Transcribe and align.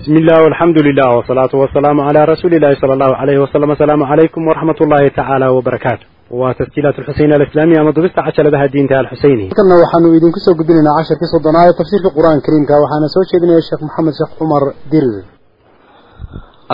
بسم 0.00 0.14
الله 0.22 0.38
والحمد 0.44 0.78
لله 0.86 1.06
والصلاة 1.16 1.52
والسلام 1.62 1.96
على 2.08 2.20
رسول 2.32 2.52
الله 2.54 2.72
صلى 2.82 2.92
الله 2.96 3.12
عليه 3.22 3.38
وسلم 3.44 3.70
السلام 3.76 4.02
عليكم 4.12 4.40
ورحمة 4.48 4.78
الله 4.84 5.02
تعالى 5.20 5.46
وبركاته 5.56 6.06
وتسجيلات 6.40 6.96
الحسين 7.02 7.30
الإسلامية 7.38 7.80
مضبست 7.88 8.18
عشر 8.18 8.50
بها 8.54 8.64
الدين 8.68 8.86
تعالى 8.88 9.04
الحسيني 9.06 9.46
kana 9.58 9.74
waxaanu 9.82 10.08
idinku 10.18 10.38
soo 10.46 10.54
gudbinaynaa 10.58 10.96
casharkii 11.00 11.30
soddonaad 11.34 11.66
ee 11.70 11.76
tafsiirka 11.80 12.08
qur-aanka 12.16 12.44
kariimka 12.46 12.74
waxaana 12.84 13.08
soo 13.14 13.24
jeedinaya 13.30 13.62
sheekh 13.68 13.82
maxamed 13.88 14.14
sheekh 14.18 14.32
cumar 14.40 14.62
dirir 14.92 15.16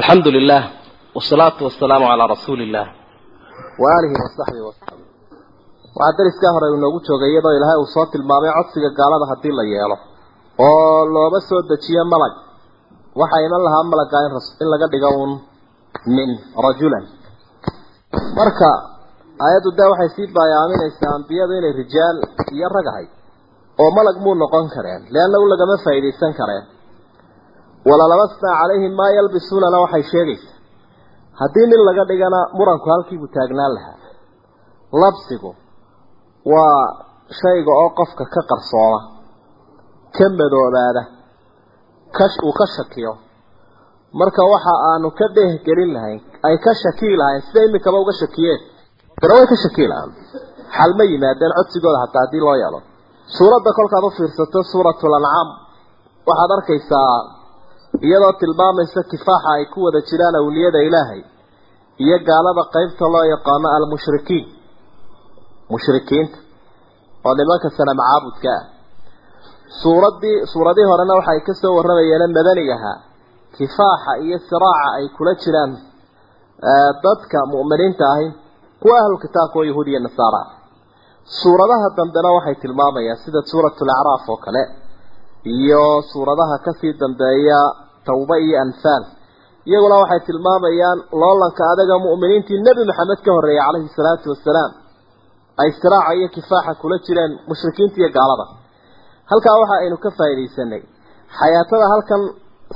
الحمد 0.00 0.26
لله 0.36 0.62
والصلاة 1.16 1.58
والسلام 1.66 2.02
على 2.12 2.24
رسول 2.34 2.58
الله 2.66 2.86
وآله 3.82 4.10
وصحبه 4.24 4.60
وسلم 4.68 5.00
waxaa 5.98 6.16
dariskaa 6.18 6.52
hore 6.56 6.66
uu 6.74 6.80
noogu 6.84 6.98
joogay 7.08 7.30
iyadoo 7.32 7.52
ilaahay 7.58 7.78
uu 7.82 7.88
soo 7.96 8.06
tilmaamay 8.12 8.50
codsiga 8.58 8.88
gaalada 9.00 9.24
haddii 9.32 9.54
la 9.58 9.64
yeelo 9.74 9.96
oo 10.66 11.00
looba 11.14 11.38
soo 11.48 11.60
dejiyo 11.70 12.04
malag 12.12 12.32
waxaa 13.19 13.41
iman 13.47 13.61
lahaa 13.67 13.83
malagga 13.91 14.17
in 14.27 14.33
in 14.61 14.67
laga 14.73 14.87
dhigo 14.93 15.09
uun 15.19 15.31
min 16.17 16.29
rajulan. 16.65 17.03
Marka 18.37 18.69
aayaddu 19.45 19.69
dee 19.77 19.89
waxay 19.91 20.09
sii 20.15 20.27
baayaaminaysaa 20.37 21.11
ambiyadu 21.17 21.53
inay 21.59 21.73
rijaal 21.81 22.17
iyo 22.55 22.67
rag 22.77 22.87
ahay 22.91 23.07
oo 23.81 23.89
malag 23.97 24.17
muu 24.23 24.35
noqon 24.43 24.65
kareen 24.75 25.01
leannagu 25.13 25.45
lagama 25.53 25.75
faa'iidaysan 25.85 26.33
kareen. 26.39 26.65
Walalabasnaa 27.89 28.55
calayhim 28.61 28.93
maa 28.99 29.11
yalbisuunana 29.17 29.77
waxay 29.83 30.03
sheegaysaa 30.11 30.55
haddii 31.41 31.67
nin 31.71 31.81
laga 31.87 32.03
dhigana 32.09 32.39
muranku 32.57 32.87
halkiibuu 32.93 33.29
taagnaan 33.35 33.73
lahaa. 33.77 33.97
Labsigu 35.01 35.51
waa 36.53 36.81
shayga 37.41 37.71
oo 37.81 37.89
qofka 37.99 38.23
ka 38.33 38.41
qarsooma 38.51 38.99
ka 40.15 40.25
madoobaada 40.39 41.01
uu 42.47 42.53
ka 42.59 42.65
shakiyo. 42.75 43.13
Marka 44.19 44.41
waxa 44.53 44.73
aanu 44.91 45.07
ka 45.19 45.25
dheehgelin 45.35 45.91
lahayn 45.95 46.19
ay 46.47 46.55
ka 46.65 46.71
shakii 46.83 47.15
lahayn 47.21 47.41
sida 47.47 47.61
imikaba 47.69 47.97
uga 48.03 48.13
shakiyeen 48.21 48.59
dana 49.21 49.33
way 49.37 49.45
ka 49.51 49.55
shakii 49.63 49.87
lahaan 49.91 50.11
xal 50.75 50.91
ma 50.97 51.03
yimaadeen 51.11 51.51
codsigooda 51.57 51.99
hataa 52.03 52.21
haddii 52.25 52.43
loo 52.45 52.55
yeelo 52.61 52.79
suuradda 53.37 53.69
kolkaad 53.77 54.03
u 54.07 54.09
fiirsato 54.17 54.59
suuratul 54.71 55.15
ancaam 55.19 55.49
waxaad 56.29 56.51
arkaysaa 56.57 57.13
iyadoo 58.07 58.33
tilmaamaysa 58.41 58.99
kifaaxa 59.11 59.49
ay 59.57 59.63
ku 59.73 59.77
wada 59.85 59.99
jiraan 60.09 60.35
awliyada 60.41 60.79
ilaahay 60.87 61.21
iyo 62.03 62.17
gaalada 62.29 62.63
qeybta 62.75 63.05
loo 63.13 63.23
yaqaano 63.33 63.67
almushrikiin. 63.77 64.45
Mushrikiinta 65.71 66.37
oo 67.27 67.33
nimanka 67.39 67.67
sanam 67.77 67.99
caabudka 68.07 68.49
ah 68.57 68.63
suuraddii 69.81 70.45
suuradii 70.53 70.85
horena 70.91 71.13
waxa 71.19 71.31
ay 71.35 71.41
ka 71.47 71.53
soo 71.61 71.73
warramayeen 71.77 72.31
madanigaha 72.37 72.91
kifaaxa 73.57 74.11
iyo 74.25 74.37
siraaca 74.49 74.87
ay 74.97 75.05
kula 75.17 75.33
jiraan 75.43 75.71
dadka 77.05 77.37
mu'miniinta 77.53 78.05
ahi 78.15 78.27
kuwa 78.81 78.95
ahlu 79.01 79.17
kitaabka 79.23 79.57
oo 79.59 79.63
yahuud 79.69 79.87
iyo 79.87 79.99
nasaara. 79.99 80.41
Suuradaha 81.41 81.87
dambena 81.97 82.29
waxay 82.37 82.55
tilmaamayaan 82.61 83.17
sida 83.23 83.41
suuratul 83.51 83.89
acraaf 83.97 84.23
oo 84.29 84.37
kale 84.45 84.63
iyo 85.43 85.83
suuradaha 86.11 86.55
ka 86.65 86.71
sii 86.79 86.93
dambeeya 87.01 87.59
tawba 88.07 88.35
iyo 88.45 88.57
anfaal. 88.65 89.03
Iyaguna 89.69 89.95
waxay 90.01 90.19
tilmaamayaan 90.27 90.99
loolanka 91.21 91.63
adaga 91.73 91.95
mu'miniintii 92.05 92.61
nebi 92.65 92.81
maxamed 92.89 93.19
ka 93.25 93.31
horreeyay 93.35 93.63
calayhi 93.67 93.89
salaatu 93.97 94.27
wasalaam 94.33 94.71
ay 95.61 95.69
siraaca 95.81 96.11
iyo 96.19 96.27
kifaaxa 96.35 96.73
kula 96.81 96.97
jireen 97.05 97.31
mushrikiinta 97.49 97.97
iyo 98.01 98.09
gaalada 98.17 98.45
halkaa 99.31 99.55
waxa 99.61 99.75
aynu 99.83 99.97
ka 100.03 100.09
faa'iidaysanay 100.17 100.81
xayaatada 101.39 101.85
halkan 101.93 102.21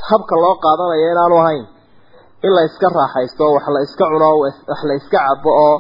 habka 0.10 0.36
loo 0.44 0.56
qaadanayo 0.66 1.06
inaanu 1.14 1.36
ahayn 1.44 1.66
in 2.46 2.52
la 2.58 2.62
iska 2.70 2.88
raaxaysto 3.00 3.44
wax 3.56 3.66
la 3.76 3.80
iska 3.88 4.04
cuno 4.12 4.30
wax 4.44 4.80
la 4.90 4.94
iska 5.00 5.18
cabo 5.26 5.52
oo 5.68 5.76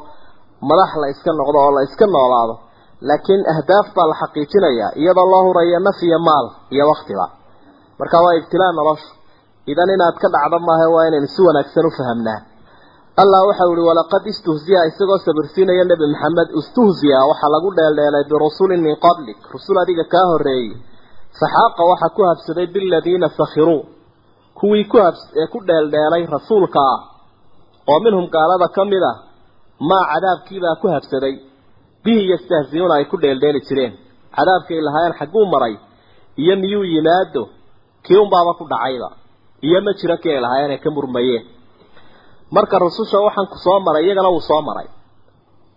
madax 0.69 0.91
la 1.01 1.07
iska 1.13 1.31
noqdo 1.39 1.57
oo 1.65 1.71
la 1.77 1.81
iska 1.87 2.05
noolaado. 2.15 2.55
Laakiin 3.07 3.41
ahdaaf 3.53 3.87
baa 3.95 4.07
la 4.11 4.15
xaqiijinayaa 4.21 4.91
iyadoo 5.01 5.27
loo 5.31 5.41
hurayo 5.47 5.79
naf 5.87 5.99
iyo 6.07 6.19
maal 6.27 6.45
iyo 6.73 6.83
waktiba 6.91 7.25
marka 7.99 8.17
waa 8.25 8.33
ibtilaa 8.39 8.71
noloshu. 8.79 9.09
Idan 9.71 9.89
inaad 9.95 10.15
ka 10.21 10.27
dhacdo 10.33 10.57
maaha 10.67 10.85
waa 10.95 11.05
inaynu 11.09 11.27
si 11.35 11.41
wanaagsan 11.47 11.85
u 11.85 11.91
fahamnaa 11.97 12.39
allah 13.21 13.41
waxau 13.49 13.71
ihi 13.75 13.83
walaqad 13.89 14.23
istuhziya 14.33 14.81
isagoo 14.89 15.19
sabirsiinaya 15.27 15.83
nebi 15.91 16.05
maxamed 16.13 16.49
istuhziya 16.59 17.19
waxaa 17.29 17.51
lagu 17.55 17.69
dheeldheelay 17.77 18.23
birusulin 18.31 18.81
min 18.87 18.95
qablik. 19.05 19.39
Rusul 19.53 19.77
adiga 19.83 20.03
kaa 20.13 20.25
horreeyey. 20.31 20.69
Faxaaqa 21.39 21.81
waxaa 21.91 22.15
ku 22.15 22.21
habsaday 22.29 22.67
biladiina 22.75 23.27
sakhiruu 23.39 23.81
kuwii 24.59 24.85
ku 24.91 24.97
habs 25.05 25.21
ee 25.41 25.47
ku 25.53 25.59
dheeldheelay 25.69 26.23
rasuulka 26.35 26.79
ah. 26.93 26.99
Oo 27.91 27.99
minhum 28.05 28.25
gaalada 28.35 28.67
ka 28.75 28.83
mid 28.91 29.03
ah 29.11 29.17
maa 29.89 30.03
cadaabkiibaa 30.11 30.75
ku 30.81 30.87
habsaday. 30.95 31.35
Bihi 32.03 32.21
yastahziyuuna 32.31 32.93
ay 32.99 33.05
ku 33.11 33.17
dheeldheeli 33.23 33.59
jireen. 33.67 33.93
Cadaabkay 34.35 34.79
lahaayeen 34.87 35.15
xagguu 35.19 35.45
maray 35.53 35.75
iyo 36.41 36.55
miyuu 36.61 36.85
yimaado 36.93 37.43
kii 38.05 38.19
unbaaba 38.23 38.51
ku 38.59 38.63
dhacayba 38.71 39.09
iyo 39.67 39.79
ma 39.85 39.91
jiro 39.99 40.15
kii 40.23 40.31
ay 40.35 40.41
lahaayeen 40.45 40.71
ay 40.75 40.79
ka 40.85 40.89
murmayeen 40.97 41.43
marka 42.55 42.75
rususha 42.83 43.17
waxaan 43.27 43.47
ku 43.53 43.57
soo 43.65 43.79
maray 43.87 44.03
iyagana 44.05 44.29
wuu 44.33 44.43
soo 44.49 44.61
maray. 44.69 44.87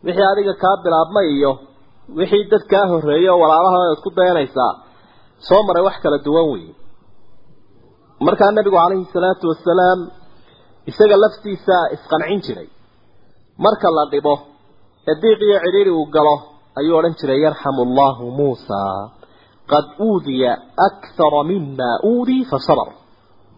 Wixii 0.05 0.27
adiga 0.33 0.55
kaa 0.63 0.77
bilaabmay 0.85 1.27
iyo 1.37 1.53
wixii 2.19 2.45
dad 2.53 2.65
kaa 2.73 2.85
horreeyey 2.91 3.29
oo 3.33 3.39
walaalaha 3.43 3.79
isku 3.97 4.11
dayanaysaa 4.19 4.73
soo 5.49 5.63
maray 5.69 5.83
wax 5.87 5.97
kala 6.05 6.19
duwan 6.27 6.47
weeye 6.53 6.73
markaa 8.27 8.51
nabigu 8.57 8.77
calayhi 8.81 9.07
salaatu 9.15 9.45
wasalaam 9.53 10.01
isaga 10.91 11.17
laftiisa 11.25 11.77
isqancin 11.95 12.41
jiray. 12.47 12.69
Marka 13.65 13.89
la 13.97 14.05
dhibo 14.13 14.35
ee 15.11 15.15
diiq 15.23 15.41
iyo 15.49 15.59
cidhiiri 15.65 15.91
uu 15.99 16.07
galo 16.15 16.35
ayuu 16.79 16.97
odhan 16.99 17.15
jiray 17.21 17.39
yarxamu 17.47 17.81
allahu 17.87 18.25
muusa 18.39 18.81
qad 19.73 19.85
uudiya 20.07 20.53
akthara 20.89 21.41
mima 21.51 21.91
uudii 22.11 22.45
fa 22.51 22.59
sabar 22.67 22.89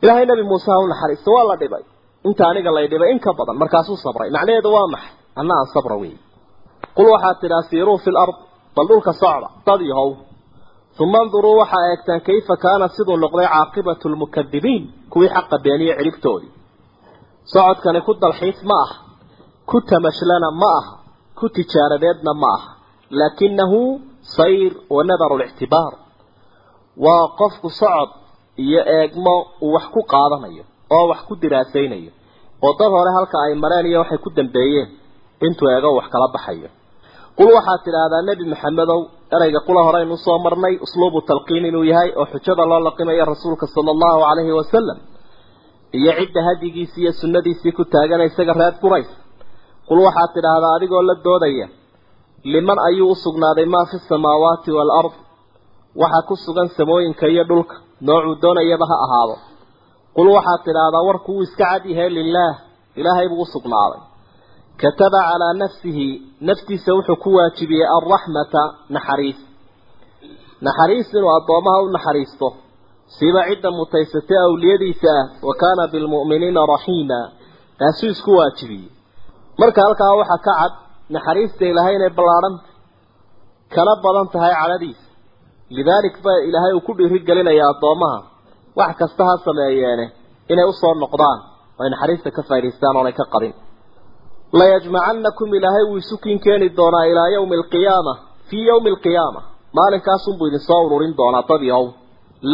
ilaahay 0.03 0.27
nabi 0.31 0.43
muuse 0.51 0.69
ha 0.73 0.77
u 0.85 0.87
naxariisto 0.93 1.31
waa 1.37 1.45
la 1.51 1.57
dhibay 1.63 1.85
inta 2.29 2.43
aniga 2.51 2.71
lay 2.77 2.87
dhibay 2.93 3.11
in 3.15 3.21
ka 3.25 3.31
badan 3.39 3.57
markaasuu 3.63 3.97
sabray. 4.05 4.29
Macnaheedu 4.37 4.69
waa 4.77 4.87
maxay? 4.95 5.13
Anna 5.41 5.55
aan 5.61 5.69
sabra 5.75 5.97
wey 6.03 6.15
qul 6.97 7.07
waxaad 7.15 7.37
tidhaa 7.43 7.63
siiruu 7.71 7.99
fi 8.05 8.11
lard 8.17 8.37
bal 8.77 8.87
dhulka 8.91 9.13
socda 9.23 9.49
dad 9.67 9.81
yahow 9.91 10.11
uma 11.05 11.19
anduruu 11.25 11.57
waxaa 11.63 11.85
eegtaan 11.91 12.21
kayfa 12.29 12.55
kaana 12.65 12.87
siduu 12.97 13.17
noqday 13.25 13.47
caaqibatu 13.55 14.07
lmukadibiin 14.13 14.83
kuwii 15.13 15.31
xaqa 15.37 15.57
beeniye 15.65 15.93
ciribtoodii 15.99 16.53
socodkani 17.53 18.01
ku 18.07 18.13
dalxiis 18.23 18.59
ma 18.71 18.79
aha 18.85 18.97
ku 19.71 19.77
tamashlana 19.91 20.49
ma 20.63 20.71
aha 20.81 20.93
ku 21.39 21.45
tijaaradeedna 21.57 22.33
ma 22.43 22.51
aha. 22.59 22.69
Laakinahu 23.19 23.81
sayr 24.37 24.73
wa 24.95 25.01
nadaru 25.09 25.37
lictibaar 25.43 25.93
waa 27.05 27.25
qofku 27.41 27.69
socod 27.81 28.11
iyo 28.65 28.81
eegmo 28.99 29.35
uu 29.65 29.73
wax 29.75 29.87
ku 29.95 30.01
qaadanayo 30.13 30.65
oo 30.97 31.05
wax 31.11 31.21
ku 31.29 31.35
diraasaynayo. 31.43 32.11
Oo 32.65 32.73
dad 32.79 32.91
hore 32.97 33.11
halka 33.17 33.37
ay 33.47 33.55
mareen 33.65 33.87
iyo 33.91 33.99
waxay 34.03 34.19
ku 34.25 34.31
dambeeyeen 34.39 34.89
intuu 35.47 35.69
eego 35.75 35.91
wax 35.99 36.07
kala 36.13 36.27
baxayo. 36.35 36.69
Qul 37.39 37.49
waxaad 37.57 37.81
tidhaahdaa 37.87 38.23
nebi 38.29 38.45
maxamedow 38.53 39.01
ereyga 39.37 39.61
qula 39.67 39.81
horeynu 39.87 40.17
soo 40.27 40.39
marnay 40.45 40.75
usluubu 40.85 41.19
talqiin 41.29 41.65
inuu 41.71 41.85
yahay 41.91 42.11
oo 42.21 42.27
xujada 42.33 42.65
loo 42.71 42.81
laqimayo 42.89 43.25
rasuulka 43.33 43.67
sala 43.75 43.91
allahu 43.95 44.19
calayhi 44.27 44.53
wasalam 44.61 44.99
iyo 45.99 46.13
cidda 46.19 46.41
hadigiisii 46.49 47.03
iyo 47.05 47.13
sunnadiisii 47.21 47.73
ku 47.79 47.83
taagana 47.93 48.25
isaga 48.31 48.53
reer 48.61 48.75
qurays 48.83 49.11
qul 49.89 49.99
waxaad 50.07 50.31
tidhaahdaa 50.37 50.73
adigoo 50.79 51.03
la 51.09 51.15
doodaya 51.27 51.67
liman 52.53 52.79
ayuu 52.89 53.11
u 53.11 53.15
sugnaaday 53.25 53.67
maa 53.75 53.85
fi 53.91 53.97
samaawaati 54.11 54.71
waalard 54.79 55.15
waxaa 56.03 56.23
ku 56.29 56.35
sugan 56.45 56.69
samooyinka 56.79 57.27
iyo 57.35 57.45
dhulka 57.51 57.75
noocuu 58.07 58.35
doonayaba 58.43 58.87
ha 58.91 58.97
ahaado 59.07 59.35
qul 60.17 60.29
waxaad 60.37 60.61
tidhaahdaa 60.67 61.07
warku 61.09 61.31
wuu 61.37 61.43
iska 61.47 61.65
cad 61.71 61.83
yahay 61.93 62.11
lilaah 62.19 62.55
ilaahay 63.01 63.27
buu 63.33 63.43
u 63.47 63.53
sugnaaday 63.55 64.01
kataba 64.83 65.21
calaa 65.29 65.53
nafsihi 65.63 66.07
naftiisa 66.49 66.91
wuxuu 66.97 67.17
ku 67.25 67.31
waajibiyey 67.39 67.87
alraxmata 67.99 68.63
naxariis 68.97 69.41
naxariis 70.67 71.09
inuu 71.19 71.33
addoomaha 71.39 71.79
u 71.87 71.89
naxariisto 71.97 72.49
siba 73.19 73.41
cidda 73.49 73.71
mutaysatay 73.81 74.39
awliyadiisa 74.49 75.11
ah 75.21 75.27
wa 75.49 75.55
kaana 75.63 75.83
bilmu'miniina 75.93 76.61
raxiima 76.75 77.21
taasuu 77.81 78.11
isku 78.15 78.31
waajibiyey 78.39 78.89
marka 79.61 79.81
halkaa 79.87 80.13
waxaa 80.21 80.41
ka 80.47 80.53
cad 80.61 80.73
naxariista 81.15 81.63
ilaahay 81.71 81.95
inay 81.99 82.13
ballaadhanta 82.19 82.69
kana 83.75 83.93
badan 84.05 84.27
tahay 84.35 84.53
cadhadiisa 84.61 85.05
lidaalik 85.77 86.17
ba 86.25 86.33
ilaahay 86.49 86.73
uu 86.77 86.85
ku 86.87 86.93
dhiirigelinaya 86.99 87.65
addoomaha 87.73 88.19
wax 88.79 88.93
kasta 89.01 89.23
ha 89.29 89.35
sameeyeene 89.47 90.05
inay 90.53 90.65
u 90.65 90.73
soo 90.81 90.95
noqdaan 91.03 91.39
oo 91.79 91.83
ay 91.85 91.91
naxariista 91.93 92.29
ka 92.37 92.43
faa'idaystaan 92.49 92.97
oonay 92.99 93.13
ka 93.21 93.25
qabin. 93.35 93.55
Layajmacanakum 94.59 95.49
ilaahay 95.59 95.85
wuu 95.91 95.97
isu 96.03 96.17
kiin 96.23 96.39
keeni 96.45 96.67
doonaa 96.79 97.05
ilaa 97.13 97.29
yawmi 97.35 97.55
alqiyaama 97.61 98.15
fii 98.49 98.67
yawmi 98.71 98.89
alqiyaama 98.95 99.41
maalinkaasuunbuu 99.79 100.47
idin 100.51 100.61
soo 100.69 100.81
ururin 100.87 101.15
doonaa 101.21 101.43
dad 101.51 101.63
yahow 101.71 101.87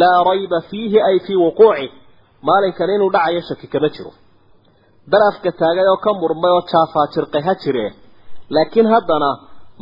laa 0.01 0.19
rayba 0.29 0.59
fiihi 0.69 0.99
ay 1.09 1.17
fii 1.25 1.37
wuquucih 1.43 1.89
maalinkan 2.47 2.89
inuu 2.95 3.11
dhacayo 3.15 3.41
shaki 3.49 3.67
kama 3.73 3.89
jiro. 3.95 4.11
Dal 5.11 5.23
afka 5.29 5.49
taagay 5.61 5.87
oo 5.91 5.97
ka 6.05 6.11
murmay 6.21 6.51
oo 6.55 6.63
jaafaajirqay 6.71 7.41
ha 7.47 7.53
jiree. 7.63 7.89
Laakiin 8.55 8.87
haddana 8.93 9.29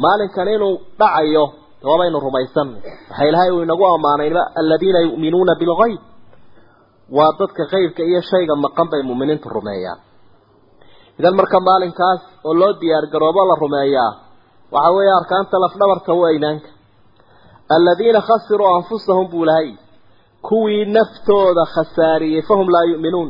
maalinkan 0.04 0.48
inuu 0.56 0.74
dhacayo 1.00 1.44
waabaynu 1.88 2.18
rumaysanay 2.26 2.82
waxa 3.10 3.24
ilaahay 3.30 3.52
uu 3.56 3.64
inagu 3.68 3.86
ammaanayba 3.96 4.42
aladiina 4.60 5.00
yu'minuuna 5.08 5.54
bilgayb 5.62 6.00
waa 7.18 7.32
dadka 7.40 7.64
qaybka 7.74 8.02
iyo 8.10 8.22
shayga 8.30 8.56
maqan 8.64 8.88
bay 8.92 9.02
muuminiintu 9.08 9.48
rumeeyaan. 9.56 10.00
Idan 11.20 11.36
marka 11.40 11.58
maalinkaas 11.68 12.22
oo 12.48 12.54
loo 12.60 12.74
diyaar 12.82 13.06
garoobo 13.14 13.42
la 13.50 13.56
rumeeyaa 13.64 14.12
waxa 14.76 14.92
weeye 14.96 15.14
arkaanta 15.20 15.56
lafdhabarta 15.64 16.12
u 16.14 16.22
aynaanka 16.30 16.70
aladiina 17.76 18.22
khasiruu 18.28 18.68
anfusahum 18.78 19.28
buu 19.32 19.46
lahay 19.50 19.70
kuwii 20.48 20.86
naftooda 20.96 21.64
khasaariyey 21.74 22.42
fahum 22.50 22.68
laa 22.76 22.84
yu'minuun. 22.92 23.30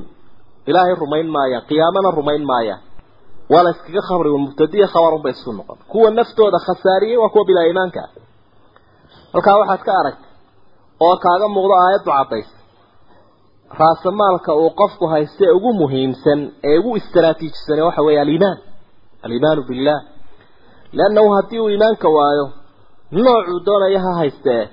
Ilaahay 0.69 0.95
rumayn 1.03 1.27
maayaan 1.35 1.63
qiyaamana 1.69 2.09
rumayn 2.19 2.43
maayaan 2.51 2.81
waa 3.51 3.63
la 3.65 3.69
iskaga 3.75 4.01
khabri 4.09 4.29
mubtadiya 4.43 4.87
khabarun 4.93 5.21
bay 5.25 5.31
isku 5.35 5.51
noqon. 5.59 5.77
Kuwa 5.91 6.09
naftooda 6.19 6.59
khasaariyey 6.67 7.17
waa 7.21 7.29
kuwa 7.33 7.45
bilaa 7.49 7.65
iimaanka. 7.69 8.01
Halkaa 9.33 9.57
waxaad 9.61 9.81
ka 9.87 9.91
aragtay 10.01 10.29
oo 11.05 11.15
kaaga 11.25 11.47
muuqdo 11.55 11.73
aayaddu 11.83 12.11
caddays 12.17 12.49
raasamaalka 13.77 14.51
uu 14.61 14.69
qofku 14.81 15.05
hayste 15.13 15.45
ugu 15.57 15.71
muhiimsan 15.81 16.39
ee 16.69 16.77
ugu 16.79 16.91
istaraatiijisan 17.01 17.79
waxa 17.87 18.01
weeye 18.07 18.21
aliimaan. 18.21 18.57
Aliimaanu 19.25 19.61
billah 19.69 19.99
liannahu 20.97 21.29
haddii 21.35 21.59
uu 21.63 21.69
iimaanka 21.73 22.07
waayo 22.17 22.45
noocuu 23.11 23.59
doonaya 23.67 23.99
ha 24.05 24.11
haystee 24.21 24.63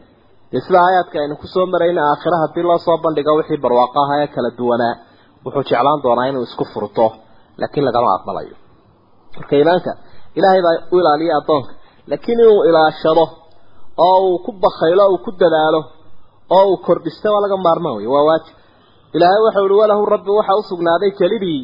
dee 0.52 0.60
sida 0.66 0.78
aayaadka 0.86 1.16
aynu 1.22 1.36
ku 1.42 1.46
soo 1.54 1.66
marayna 1.72 2.00
aakhira 2.10 2.36
haddii 2.42 2.62
loo 2.68 2.78
soo 2.86 2.96
bandhigo 3.04 3.32
wixii 3.38 3.60
barwaaqo 3.64 3.98
aha 4.04 4.14
ee 4.22 4.26
kala 4.34 4.50
duwanaa 4.58 4.94
wuxuu 5.44 5.62
jeclaan 5.68 6.00
doonaa 6.04 6.26
inuu 6.30 6.42
isku 6.48 6.64
furto 6.72 7.06
laakiin 7.60 7.84
lagama 7.88 8.08
aqbalayo. 8.16 8.56
Marka 9.36 9.52
iimaanka 9.58 9.90
ilaahay 10.38 10.62
baa 10.66 10.76
u 10.92 10.98
ilaaliya 11.00 11.34
addoonka. 11.40 11.72
Laakiin 12.10 12.38
inuu 12.40 12.60
ilaashado 12.68 13.24
oo 14.06 14.18
uu 14.28 14.38
ku 14.44 14.50
bakaylo 14.64 15.04
uu 15.12 15.18
ku 15.24 15.30
dadaalo 15.40 15.80
oo 16.56 16.64
uu 16.70 16.76
kordhisto 16.86 17.28
waa 17.34 17.42
laga 17.44 17.56
maarmaan 17.66 17.96
wey 17.98 18.06
waa 18.14 18.24
waajib 18.28 18.55
ilaahay 19.16 19.40
waxa 19.46 19.60
uhi 19.66 19.76
walahu 19.82 20.02
rabbi 20.14 20.30
waxa 20.38 20.54
usugnaaday 20.62 21.10
kelidii 21.20 21.60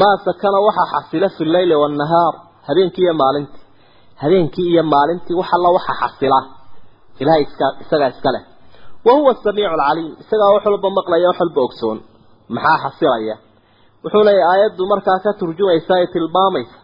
maa 0.00 0.16
sakana 0.26 0.58
waxa 0.66 0.84
xasila 0.92 1.28
fi 1.36 1.42
leyli 1.54 1.74
waannahaar 1.82 2.34
habeenkii 2.68 3.04
iyo 3.06 3.14
maalintii. 3.22 3.62
Habeenkii 4.22 4.68
iyo 4.72 4.82
maalintii 4.94 5.34
wax 5.40 5.48
alla 5.56 5.68
waxa 5.76 5.92
xasila. 6.00 6.40
Ilahay 7.22 7.42
iska 7.46 7.66
isagaa 7.82 8.08
iska 8.14 8.30
leh. 8.34 8.42
Wa 9.06 9.12
huwa 9.16 9.30
asamiicu 9.34 9.72
alcaliim 9.76 10.12
isagaa 10.22 10.50
wax 10.54 10.62
walba 10.66 10.88
maqlaya 10.98 11.28
wax 11.30 11.38
walba 11.42 11.60
ogsoon. 11.66 11.98
Maxaa 12.54 12.78
xasilaya? 12.84 13.34
Wuxuu 14.04 14.24
leeyahy 14.28 14.48
aayaddu 14.52 14.82
markaa 14.92 15.18
ka 15.24 15.30
turjumaysa 15.40 15.94
ee 16.02 16.06
tilmaamaysa 16.14 16.76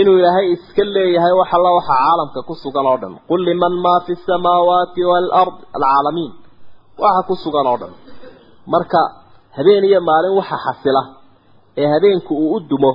inuu 0.00 0.16
ilaahay 0.20 0.46
iska 0.56 0.82
leeyahay 0.96 1.32
wax 1.40 1.48
alla 1.56 1.70
waxa 1.78 1.94
caalamka 2.00 2.40
ku 2.48 2.54
sugan 2.62 2.86
oo 2.90 2.98
dhan. 3.02 3.14
Qul 3.28 3.40
liman 3.48 3.74
maa 3.84 4.00
fi 4.06 4.12
samaawaati 4.28 5.00
waalard 5.10 5.56
alcaalamiin. 5.76 6.32
Waxa 7.02 7.22
ku 7.28 7.34
sugan 7.44 7.66
oo 7.72 7.76
dhan. 7.82 7.92
Marka 8.72 9.00
habeen 9.56 9.84
iyo 9.90 10.00
maalin 10.08 10.34
waxa 10.40 10.56
xasila 10.64 11.02
ee 11.80 11.86
habeenku 11.94 12.32
uu 12.44 12.54
u 12.56 12.60
dumo 12.70 12.92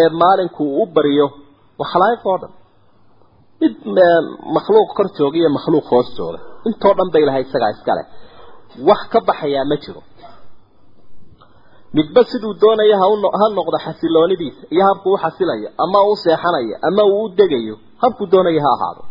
ee 0.00 0.08
maalinku 0.22 0.62
uu 0.64 0.82
u 0.82 0.86
bariyo 0.96 1.26
waa 1.78 1.88
khalaa'iq 1.92 2.22
oo 2.30 2.38
dhan. 2.42 2.52
Mid 3.60 3.74
makhluuq 4.56 4.88
kor 4.96 5.06
jooga 5.18 5.36
iyo 5.40 5.50
makhluuq 5.56 5.86
hoos 5.92 6.08
jooga. 6.18 6.38
Intoo 6.68 6.94
dhan 6.98 7.08
ba 7.12 7.18
ilahay 7.22 7.42
isagaa 7.46 7.70
iska 7.76 7.92
leh. 7.98 8.06
Wax 8.88 9.00
ka 9.12 9.18
baxayaa 9.28 9.64
ma 9.70 9.76
jiro. 9.82 10.00
Midba 11.96 12.20
siduu 12.30 12.54
doonaya 12.62 12.96
ha 13.00 13.46
noqdo 13.58 13.78
xasiloonidiisa 13.84 14.62
iyo 14.74 14.82
habkuu 14.88 15.14
u 15.14 15.18
xasilayo 15.24 15.68
ama 15.84 15.98
uu 16.08 16.16
seexanayo 16.24 16.76
ama 16.88 17.02
uu 17.12 17.24
u 17.24 17.28
degayo 17.38 17.74
habkuu 18.02 18.26
doonaya 18.32 18.60
ha 18.66 18.70
ahaado. 18.76 19.02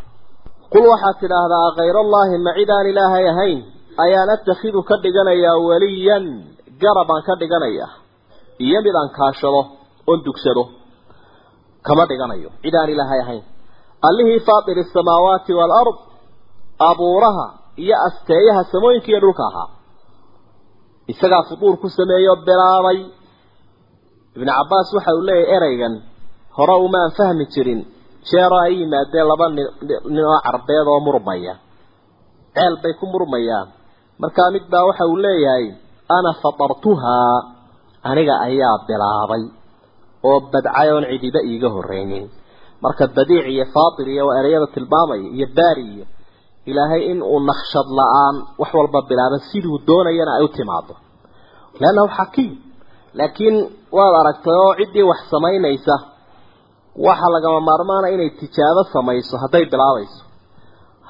Qul 0.74 0.86
waxaad 0.94 1.16
tidhaahdaa 1.22 1.68
khayrallaahi 1.78 2.36
ma 2.46 2.52
cid 2.58 2.70
aan 2.76 2.88
ilaahay 2.92 3.26
ahayn? 3.34 3.60
Ayaan 4.04 4.30
atakhidu 4.36 4.80
ka 4.90 4.96
dhiganayaa 5.04 5.58
waliyan 5.70 6.26
garabaan 6.82 7.24
ka 7.28 7.34
dhiganayaa 7.42 7.90
iyo 8.66 8.80
mid 8.86 8.96
aan 9.02 9.10
kaashado 9.18 9.62
oon 10.10 10.20
dugsado 10.26 10.64
kama 11.88 12.04
dhiganayo. 12.10 12.50
Cid 12.64 12.76
aan 12.80 12.90
ilaahay 12.94 13.20
ahayn. 13.26 13.44
Allihii 14.08 14.40
faatiri 14.48 14.82
asamaawaati 14.86 15.52
waalard 15.60 15.98
abuuraha 16.90 17.48
iyo 17.84 17.96
asteeyaha 18.08 18.62
samooyinka 18.72 19.08
iyo 19.12 19.20
dhulka 19.24 19.44
ahaa. 19.50 19.70
Isagaa 21.12 21.44
fuduur 21.50 21.76
ku 21.82 21.88
sameeyo 21.90 22.34
bilaabay. 22.48 23.00
Ibnu 24.36 24.52
cabbaas 24.58 24.90
waxa 24.96 25.12
uu 25.18 25.26
leeyahy 25.30 25.54
ereygan 25.58 25.94
hore 26.58 26.76
umaan 26.86 27.12
fahmi 27.18 27.46
jirin. 27.54 27.82
Jeero 28.30 28.58
ay 28.66 28.74
yimaadeen 28.80 29.28
laba 29.32 29.46
nin 29.56 30.26
oo 30.26 30.40
carbeed 30.46 30.88
oo 30.94 31.00
murmaya. 31.06 31.54
Ceel 32.56 32.76
bay 32.84 32.94
ku 33.00 33.06
murmayaan. 33.14 33.68
Markaa 34.22 34.50
mid 34.56 34.66
baa 34.72 34.86
waxa 34.90 35.06
uu 35.12 35.18
leeyahay 35.26 35.66
ana 36.18 36.32
fatartuhaa 36.44 37.36
aniga 38.10 38.36
ayaa 38.48 38.76
bilaabay 38.88 39.44
oo 40.30 40.38
badcay 40.54 40.88
oon 40.94 41.06
cidiba 41.12 41.40
iiga 41.52 41.70
horreynin 41.76 42.26
marka 42.84 43.04
badiic 43.18 43.46
iyo 43.56 43.66
faatir 43.76 44.08
iyo 44.14 44.24
waa 44.28 44.38
ereyada 44.42 44.68
tilmaamaya 44.76 45.28
iyo 45.38 45.48
baari 45.58 45.84
iyo 45.96 46.06
ilaahay 46.70 47.02
in 47.12 47.20
uu 47.34 47.40
naqshad 47.50 47.88
la'aan 48.00 48.36
wax 48.62 48.72
walba 48.80 49.00
bilaaba 49.10 49.38
siduu 49.50 49.78
doonayana 49.88 50.32
ay 50.38 50.44
u 50.44 50.48
timaado 50.58 50.94
leannahu 51.82 52.10
xakiim 52.18 52.54
laakiin 53.20 53.56
waad 53.98 54.14
aragtay 54.22 54.56
oo 54.66 54.72
ciddii 54.80 55.06
wax 55.12 55.20
samaynaysa 55.34 55.96
waxa 57.08 57.28
lagama 57.36 57.60
maarmaana 57.70 58.08
inay 58.16 58.30
tijaabo 58.42 58.82
samayso 58.96 59.36
hadday 59.44 59.66
bilaabayso 59.74 60.22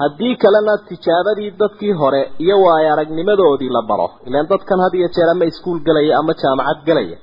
haddii 0.02 0.36
kalena 0.44 0.74
tijaabadii 0.90 1.50
dadkii 1.62 1.94
hore 2.02 2.22
iyo 2.44 2.56
waayo 2.66 2.90
aragnimadoodii 2.94 3.70
la 3.76 3.82
baro 3.90 4.08
ilaan 4.28 4.48
dadkan 4.52 4.80
had 4.86 4.94
iyo 5.00 5.08
jeer 5.16 5.30
ama 5.34 5.46
iskuul 5.52 5.80
gelaya 5.88 6.14
ama 6.20 6.34
jaamacad 6.42 6.80
gelaya 6.88 7.18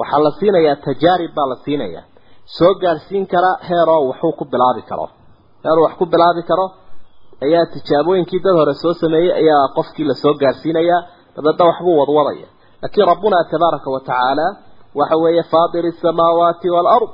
waxaa 0.00 0.20
la 0.26 0.30
siinayaa 0.38 0.76
tajaarib 0.86 1.32
baa 1.36 1.48
la 1.52 1.56
siinayaa. 1.64 2.04
Soo 2.56 2.72
gaarsiin 2.82 3.26
kara 3.32 3.50
heeroo 3.68 4.02
waxuu 4.10 4.32
ku 4.38 4.44
bilaabi 4.52 4.82
karo. 4.90 5.06
Heeruu 5.64 5.84
wax 5.86 5.94
ku 6.00 6.04
bilaabi 6.12 6.42
karo 6.50 6.66
ayaa 7.44 7.66
tijaabooyinkii 7.74 8.40
dad 8.44 8.54
hore 8.60 8.74
soo 8.82 8.94
sameeyey 9.02 9.32
ayaa 9.40 9.64
qofkii 9.76 10.04
la 10.10 10.14
soo 10.22 10.34
gaarsiinayaa 10.42 11.00
dabeedna 11.36 11.64
waxbuu 11.70 11.96
wadwadaya. 12.00 12.48
Laakiin 12.82 13.06
rabbuna 13.10 13.38
tabaaraka 13.52 13.88
wa 13.94 14.00
tacaala 14.08 14.46
waxa 14.98 15.16
weeye 15.22 15.42
faatir 15.52 15.84
asamaawaati 15.92 16.68
waalard 16.74 17.10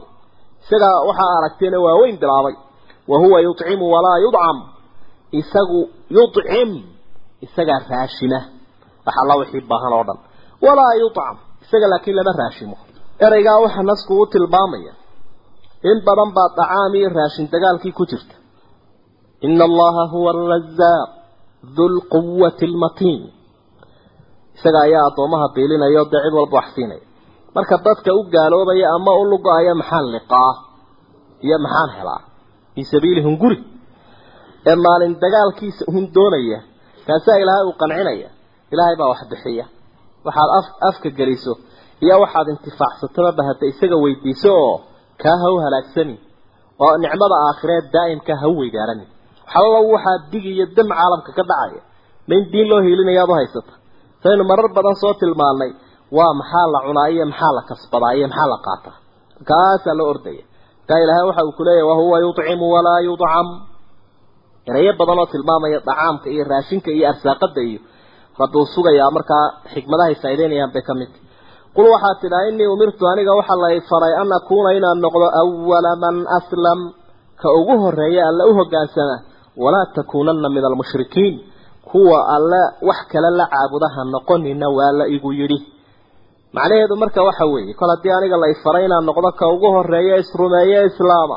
isagaa 0.62 0.96
waxaa 1.08 1.32
aragteena 1.38 1.78
waaweyn 1.86 2.16
bilaabay. 2.22 2.54
Wa 3.10 3.16
huwa 3.22 3.38
yucimu 3.46 3.84
walaa 3.94 4.18
yudcam 4.24 4.56
isagu 5.40 5.80
yudcim 6.16 6.70
isagaa 7.46 7.80
raashima 7.90 8.40
wax 9.06 9.14
alla 9.22 9.34
wixii 9.40 9.64
baahan 9.70 9.92
oo 9.98 10.04
dhan. 10.08 10.18
Walaa 10.64 10.94
yudcam 11.02 11.36
isaga 11.64 11.86
laakiin 11.92 12.16
lama 12.18 12.32
raashimo. 12.40 12.76
Ereygaa 13.26 13.58
waxa 13.64 13.82
nasku 13.90 14.12
u 14.22 14.26
tilmaamaya 14.32 14.92
in 15.90 15.98
badan 16.06 16.30
baa 16.36 16.48
dacaam 16.58 16.92
iyo 16.98 17.08
raashin 17.18 17.46
dagaalkii 17.52 17.92
ku 17.98 18.04
jirta. 18.10 18.34
Ina 19.46 19.64
allaha 19.70 20.02
huwa 20.12 20.30
arazaaq 20.34 21.08
du 21.76 21.84
lquwati 21.96 22.64
almatiin 22.70 23.22
isaga 24.56 24.78
ayaa 24.86 25.04
addoomaha 25.10 25.46
biilinaya 25.54 26.00
oo 26.02 26.08
dee 26.12 26.22
cid 26.24 26.34
walba 26.38 26.56
wax 26.58 26.68
siinaya. 26.74 27.04
Marka 27.54 27.76
dadka 27.86 28.10
u 28.18 28.22
gaaloobaya 28.34 28.86
ama 28.96 29.12
u 29.20 29.24
lugo-aya 29.30 29.72
maxaan 29.80 30.06
liqaa? 30.14 30.52
Iyo 31.46 31.56
maxaan 31.64 31.90
helaa? 31.98 32.20
Fii 32.74 32.84
sabiili 32.92 33.20
hunguri 33.26 33.58
ee 34.70 34.76
maalin 34.86 35.12
dagaalkiisa 35.24 35.82
hun 35.94 36.04
doonaya 36.16 36.58
kaasaa 37.06 37.36
ilaahay 37.42 37.64
uu 37.68 37.76
qancinaya 37.82 38.28
ilaahay 38.72 38.96
baa 39.00 39.08
wax 39.12 39.20
bixiya. 39.32 39.64
Waxaad 40.26 40.50
af 40.58 40.66
afka 40.88 41.08
geliso 41.18 41.52
iyo 42.04 42.14
waxaad 42.24 42.46
intifaacsataba 42.54 43.42
hadda 43.48 43.64
isaga 43.72 43.96
weydiiso 44.04 44.50
oo 44.64 44.76
kaa 45.22 45.36
ha 45.42 45.48
u 45.54 45.58
halaagsani 45.64 46.16
oo 46.84 46.94
nicmada 47.02 47.36
aakhireed 47.46 47.86
daa'imka 47.96 48.32
ha 48.40 48.46
u 48.52 48.54
weydaarani 48.60 49.04
waxallo 49.44 49.78
waxaa 49.94 50.16
dig 50.32 50.44
iyo 50.54 50.64
dam 50.76 50.88
caalamka 50.98 51.30
ka 51.38 51.42
dhacaya. 51.50 51.82
Ma 52.28 52.32
in 52.38 52.44
diin 52.52 52.66
loo 52.70 52.80
hiilinayaad 52.86 53.30
u 53.30 53.34
haysata. 53.40 53.72
Saynu 54.22 54.44
marar 54.50 54.68
badan 54.76 54.96
soo 55.02 55.12
tilmaannay 55.20 55.70
waa 56.16 56.32
maxaa 56.40 56.66
la 56.74 56.78
cunaa 56.86 57.08
iyo 57.14 57.24
maxaa 57.32 57.52
la 57.56 57.62
kasbadaa 57.70 58.12
iyo 58.18 58.26
maxaa 58.32 58.48
la 58.52 58.58
qaataa. 58.66 58.96
Kaasaa 59.50 59.94
la 59.98 60.04
ordaya. 60.12 60.44
Kaa 60.88 60.98
ilaahay 61.04 61.24
waxa 61.28 61.42
uu 61.48 61.52
kuleeyahy 61.58 61.86
wahuwa 61.90 62.16
yudcimu 62.24 62.64
walaa 62.74 63.00
yudcam 63.08 63.46
erayo 64.70 64.92
badan 65.00 65.18
oo 65.22 65.26
tilmaamaya 65.32 65.78
dacaamka 65.88 66.26
iyo 66.34 66.44
raashinka 66.52 66.90
iyo 66.96 67.06
arsaaqada 67.12 67.60
iyo 67.70 67.80
rabbi 68.40 68.56
uu 68.60 68.66
sugayaa 68.74 69.10
markaa 69.16 69.44
xikmadahay 69.72 70.14
faa'ideynayaan 70.22 70.72
bay 70.74 70.82
ka 70.88 70.94
mid. 71.00 71.12
Qul 71.76 71.86
waxaad 71.94 72.16
tidhaa 72.22 72.48
innii 72.50 72.68
umirtu 72.74 73.02
aniga 73.12 73.32
waxaa 73.40 73.60
lay 73.64 73.76
faray 73.90 74.12
an 74.22 74.28
akuuna 74.38 74.70
inaan 74.78 74.98
noqdo 75.04 75.26
awala 75.42 75.92
man 76.02 76.16
aslam. 76.38 76.80
Ka 77.40 77.48
ugu 77.58 77.74
horreeya 77.82 78.22
alle 78.30 78.44
u 78.50 78.52
hoggaansama 78.58 79.16
walaa 79.62 79.86
takuunanna 79.96 80.48
min 80.54 80.64
almushrikiin. 80.68 81.34
Kuwa 81.90 82.18
alle 82.36 82.60
wax 82.88 83.00
kale 83.12 83.30
la 83.38 83.44
caabudaha 83.52 84.00
noqonina 84.14 84.66
waa 84.76 84.92
la 84.98 85.04
igu 85.16 85.30
yidhi. 85.40 85.58
Macnaheedu 86.56 86.94
marka 87.02 87.20
waxa 87.28 87.44
weeye 87.52 87.74
kol 87.80 87.90
haddii 87.94 88.12
aniga 88.18 88.36
la 88.42 88.48
ifaray 88.54 88.84
inaan 88.88 89.04
noqdo 89.08 89.30
ka 89.40 89.44
ugu 89.54 89.68
horreeya 89.74 90.14
isrumeeye 90.22 90.78
islaama 90.90 91.36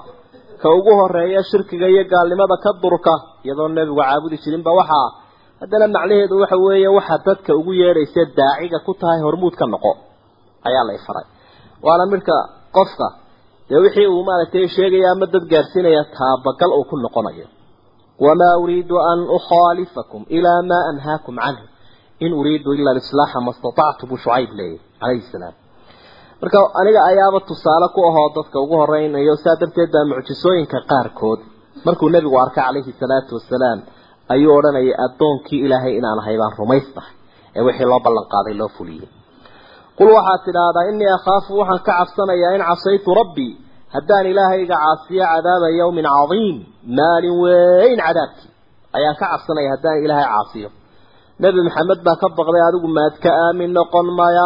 ka 0.61 0.67
ugu 0.77 0.91
horreeya 0.99 1.41
shirkiga 1.49 1.87
iyo 1.93 2.03
gaalnimada 2.13 2.55
ka 2.63 2.71
durka 2.83 3.13
iyadoo 3.45 3.67
nebigu 3.77 3.99
caabudi 4.01 4.37
jirinba 4.43 4.71
waxaa 4.79 5.07
haddana 5.61 5.85
macnaheedu 5.95 6.35
waxa 6.43 6.57
weeye 6.65 6.89
waxa 6.97 7.15
dadka 7.27 7.51
ugu 7.59 7.71
yeedhaysa 7.81 8.21
daaciga 8.39 8.77
ku 8.85 8.91
tahay 9.01 9.19
hormuud 9.25 9.55
ka 9.59 9.65
noqo 9.73 9.91
ayaa 10.67 10.83
la 10.87 10.93
ifaray. 10.99 11.25
Waana 11.85 12.03
midka 12.13 12.35
qofka 12.77 13.07
dee 13.69 13.79
wixii 13.85 14.07
uu 14.15 14.23
maaragtay 14.27 14.65
sheegaya 14.75 15.07
ama 15.13 15.25
dad 15.33 15.43
gaarsiinaya 15.51 16.03
taabagal 16.17 16.71
uu 16.79 16.85
ku 16.89 16.95
noqonayo. 17.05 17.47
Wamaa 18.25 18.55
uriidu 18.63 18.95
an 19.11 19.19
ukhaalifakum 19.37 20.21
ilaa 20.37 20.61
maa 20.71 20.83
anhaakum 20.91 21.35
canhu. 21.45 21.63
In 22.25 22.31
uriidu 22.39 22.69
ila 22.79 22.89
alislaaxa 22.95 23.39
ma 23.45 23.51
statactu 23.59 24.03
buu 24.09 24.17
shucayb 24.23 24.51
leeyahy 24.59 24.79
calayhi 25.01 25.23
salaam 25.33 25.55
marka 26.41 26.59
aniga 26.79 26.99
ayaaba 27.11 27.39
tusaale 27.49 27.87
ku 27.95 27.99
ahoo 28.09 28.27
dadka 28.37 28.57
ugu 28.63 28.75
horeynayo 28.81 29.35
saa 29.43 29.55
darteed 29.61 29.91
baa 29.93 30.05
mucjisooyinka 30.11 30.77
qaarkood. 30.91 31.39
Markuu 31.85 32.09
nebigu 32.13 32.37
arkay 32.43 32.63
calayhi 32.65 32.91
salaatu 33.01 33.31
wasalaam 33.37 33.79
ayuu 34.33 34.51
odhanayay 34.59 34.93
addoonkii 35.05 35.59
ilaahay 35.65 35.93
inaan 35.99 36.19
ahay 36.21 36.35
baan 36.41 36.53
rumaysnahay 36.59 37.13
ee 37.57 37.61
wixii 37.67 37.87
loo 37.91 37.99
ballan 38.05 38.25
qaaday 38.33 38.53
loo 38.61 38.69
fuliyey 38.77 39.07
qul 39.97 40.09
waxaad 40.17 40.41
tidhaahdaa 40.47 40.85
innii 40.91 41.11
akhaafu 41.17 41.51
waxaan 41.61 41.81
ka 41.87 41.91
cabsanayaa 41.99 42.51
in 42.57 42.63
casaytu 42.69 43.09
rabbii 43.21 43.51
haddaan 43.95 44.25
ilaahayga 44.31 44.75
caasiyo 44.83 45.23
cadaaba 45.33 45.67
yawmin 45.81 46.07
cadiim 46.17 46.57
maalin 46.99 47.35
weyn 47.43 47.99
cadaabkii 48.07 48.49
ayaan 48.97 49.15
ka 49.21 49.25
cabsanaya 49.33 49.69
haddaan 49.75 49.97
ilaahay 50.05 50.27
caasiyo. 50.33 50.69
Nebi 51.43 51.59
maxamed 51.67 51.99
baa 52.07 52.17
ka 52.21 52.27
baqday 52.39 52.63
adigu 52.69 52.87
maad 52.97 53.15
ka 53.23 53.29
aamin 53.45 53.71
noqon 53.77 54.07
maya 54.19 54.45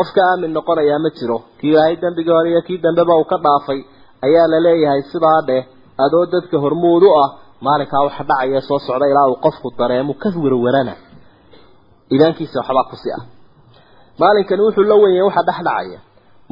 qof 0.00 0.08
ka 0.16 0.20
aamin 0.30 0.52
noqonayaa 0.56 0.98
ma 1.04 1.10
jiro. 1.18 1.38
Kii 1.58 1.70
ilaahay 1.72 1.96
dembigii 2.02 2.32
hore 2.36 2.48
iyo 2.52 2.62
kii 2.68 2.78
dambeba 2.84 3.12
uu 3.20 3.24
ka 3.32 3.36
dhaafay. 3.44 3.80
Ayaa 4.26 4.46
la 4.52 4.58
leeyahay 4.66 5.02
sidaa 5.12 5.40
dheh 5.48 5.62
adoo 6.04 6.24
dadka 6.32 6.56
hormuud 6.64 7.02
u 7.02 7.10
ah 7.22 7.28
maalinkaa 7.66 8.02
waxa 8.06 8.22
dhacaya 8.30 8.60
soo 8.68 8.78
socda 8.86 9.06
ilaa 9.12 9.26
uu 9.32 9.38
qofku 9.44 9.68
dareemo 9.78 10.12
ka 10.22 10.28
werwerana 10.44 10.94
iimaankiisa 12.12 12.56
waxbaa 12.60 12.84
kusi 12.90 13.08
ah. 13.18 13.22
Maalinkani 14.20 14.62
wuxuu 14.66 14.84
la 14.90 14.94
wenyay 15.02 15.22
waxa 15.28 15.42
dhex 15.48 15.58
dhacaya. 15.68 15.98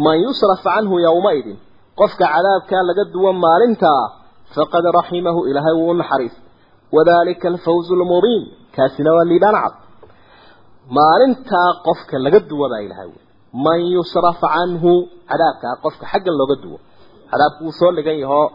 Man 0.05 0.17
yusraf 0.25 0.61
canhu 0.67 0.95
yowmaidin 1.07 1.57
qofka 2.01 2.25
cadaabkaa 2.35 2.83
laga 2.89 3.05
duwan 3.15 3.37
maalintaa 3.45 4.03
faqad 4.55 4.85
raximahu 4.99 5.41
ilaahay 5.51 5.75
wuu 5.81 5.91
u 5.91 5.95
naxariis. 6.01 6.35
Wadalika 6.97 7.47
alfawzu 7.53 7.93
lmubiin 8.01 8.43
kaasina 8.77 9.11
waa 9.17 9.25
liibaan 9.31 9.57
cad. 9.63 9.75
Maalintaa 10.97 11.71
qofka 11.87 12.15
laga 12.25 12.41
duwa 12.51 12.67
baa 12.73 12.83
ilahay 12.87 13.09
wey 13.13 13.23
man 13.65 13.81
yusraf 13.95 14.41
canhu 14.55 14.93
cadaabkaa 15.31 15.75
qofka 15.85 16.05
xaggan 16.13 16.35
looga 16.41 16.57
duwo. 16.63 16.79
Cadaabku 17.31 17.61
wuu 17.65 17.73
soo 17.81 17.93
dhigan 17.97 18.19
yahoo 18.25 18.47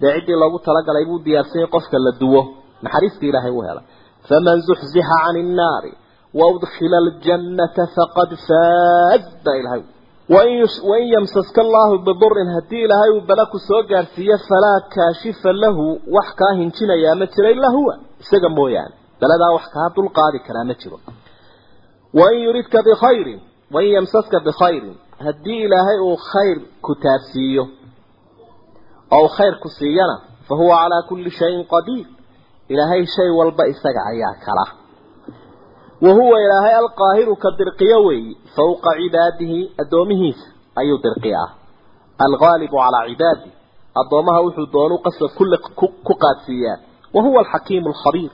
dee 0.00 0.12
ciddii 0.16 0.38
loogu 0.42 0.58
talagalay 0.66 1.04
buu 1.08 1.18
diyaarsanyay 1.26 1.68
qofka 1.74 1.96
la 2.06 2.12
duwo. 2.20 2.40
Naxariista 2.84 3.24
ilaahay 3.30 3.52
u 3.58 3.62
helay 3.68 3.84
faman 4.28 4.58
zuxzixa 4.66 5.16
cani 5.24 5.40
innaari 5.46 5.92
waudkhila 6.40 6.96
aljannata 7.04 7.84
faqad 7.96 8.30
faaz 8.46 9.22
baa 9.44 9.56
ilahay 9.60 9.82
wain 10.90 11.04
yamsaska 11.14 11.60
allahu 11.66 11.94
bidurin 12.06 12.48
haddii 12.56 12.82
ilaahay 12.86 13.10
uu 13.16 13.22
bala 13.28 13.44
ku 13.52 13.58
soo 13.68 13.82
gaarsiiyo 13.90 14.36
falaa 14.48 14.78
kaashifa 14.94 15.50
lahu 15.62 15.84
wax 16.16 16.28
kaa 16.40 16.52
hinjinayaa 16.60 17.14
ma 17.20 17.26
jiro 17.34 17.48
ilaa 17.56 17.72
huwa. 17.76 17.94
Isaga 18.22 18.48
mooyaane 18.58 18.94
baladaa 19.20 19.52
wax 19.56 19.64
kaa 19.74 19.88
dulqaadi 19.96 20.38
karaa 20.46 20.64
ma 20.70 20.74
jiro. 20.80 20.98
Wain 22.18 22.38
yuridka 22.46 22.78
bikhayrin 22.86 23.40
wain 23.74 23.90
yamsaska 23.96 24.38
bikhayrin 24.46 24.96
haddii 25.24 25.60
ilaahay 25.66 25.98
uu 26.08 26.16
khayr 26.30 26.58
ku 26.84 26.92
taabsiiyo 27.04 27.64
oo 29.18 29.28
khayr 29.36 29.54
ku 29.62 29.68
siiyana 29.78 30.16
fa 30.48 30.54
huwa 30.60 30.76
calaa 30.82 31.02
kulli 31.08 31.30
shayin 31.38 31.64
qadiir 31.72 32.06
ilaahay 32.72 33.02
shay 33.14 33.30
walba 33.38 33.64
isaga 33.72 34.00
ayaa 34.12 34.34
kala 34.46 34.64
wa 36.04 36.10
huwa 36.18 36.36
ilaahay 36.44 36.74
alqaahiru 36.82 37.34
ka 37.42 37.48
dirqiyo 37.58 37.98
weeyi 38.06 38.30
fawqa 38.56 38.90
cibaadihi 39.00 39.60
addoomihiisa 39.82 40.46
ayuu 40.80 40.98
dirqiyaa 41.06 41.48
alghaalibu 42.26 42.76
calaa 42.84 43.04
cibaadihi 43.10 43.52
addoomaha 44.00 44.40
wuxuu 44.44 44.66
doonu 44.74 44.96
qasab 45.06 45.30
kulle 45.38 45.56
ku 46.06 46.14
qaadsiiyaa 46.24 46.76
wa 47.14 47.20
huwa 47.24 47.38
alxakiimu 47.44 47.88
alkhabiir 47.92 48.30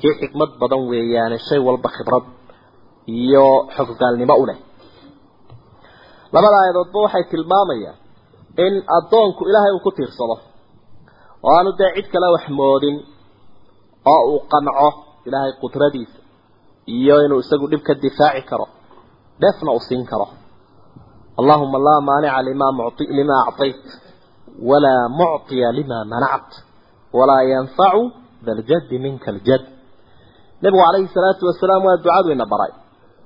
kii 0.00 0.14
xikmad 0.20 0.50
badan 0.60 0.82
weeyaane 0.90 1.36
shay 1.48 1.58
walba 1.68 1.88
khibrad 1.96 2.24
iyo 3.20 3.46
xogogaalnimo 3.76 4.34
u 4.42 4.46
leh 4.48 4.58
labada 6.34 6.56
aayadoodba 6.62 6.98
waxay 7.04 7.24
tilmaamayaan 7.32 7.96
in 8.64 8.74
addoonku 8.98 9.42
ilaahay 9.50 9.72
uu 9.76 9.82
ku 9.86 9.90
tiirsado. 9.98 10.36
Oo 11.46 11.52
aanu 11.58 11.70
dee 11.80 11.90
cid 11.96 12.06
kale 12.12 12.26
wax 12.34 12.44
moodin 12.60 12.96
oo 14.12 14.22
uu 14.32 14.40
qanco 14.52 14.88
ilaahay 15.26 15.52
qudradiisa 15.62 16.18
iyo 16.96 17.14
inuu 17.24 17.40
isagu 17.44 17.66
dhib 17.70 17.82
ka 17.88 17.92
difaaci 18.04 18.42
karo 18.50 18.66
dheefna 19.40 19.70
uu 19.76 19.82
siin 19.88 20.04
karo. 20.10 20.26
Allahuma 21.40 21.78
laa 21.86 22.00
maanica 22.08 22.40
lima 22.48 22.66
muti 22.78 23.04
lima 23.18 23.36
acطayt 23.48 23.84
walaa 24.68 25.02
mucطiya 25.20 25.68
lima 25.78 25.98
manact 26.12 26.52
walaa 27.18 27.42
yanfacu 27.52 28.02
da 28.46 28.50
ljaddi 28.58 28.96
minka 29.04 29.28
aljad 29.34 29.62
nebigu 30.62 30.82
calayhi 30.86 31.08
salaatu 31.16 31.42
wasalaam 31.50 31.82
waa 31.88 31.96
ducadu 32.04 32.28
ina 32.36 32.46
baray. 32.52 32.72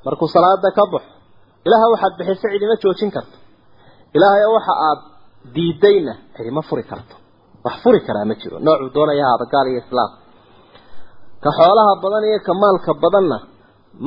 Markuu 0.04 0.28
salaada 0.34 0.70
ka 0.76 0.84
baxo 0.92 1.10
ilaaha 1.66 1.86
waxaad 1.94 2.14
bixisa 2.18 2.46
cidima 2.52 2.76
joojin 2.82 3.10
karto. 3.16 3.36
Ilaahay 4.16 4.44
waxa 4.56 4.72
aad 4.88 5.00
diidayna 5.54 6.12
cidima 6.36 6.62
furi 6.68 6.84
karto. 6.90 7.14
Wax 7.64 7.74
furi 7.84 8.00
karaa 8.06 8.24
ma 8.30 8.34
jiro. 8.40 8.56
Noocuu 8.66 8.90
doonaya 8.96 9.24
haada 9.30 9.44
gaal 9.52 9.66
iyo 9.72 9.80
islaam. 9.84 10.10
Ka 11.42 11.50
xoolaha 11.58 11.92
badan 12.04 12.24
iyo 12.30 12.38
ka 12.46 12.52
maalka 12.62 12.92
badanna 13.04 13.36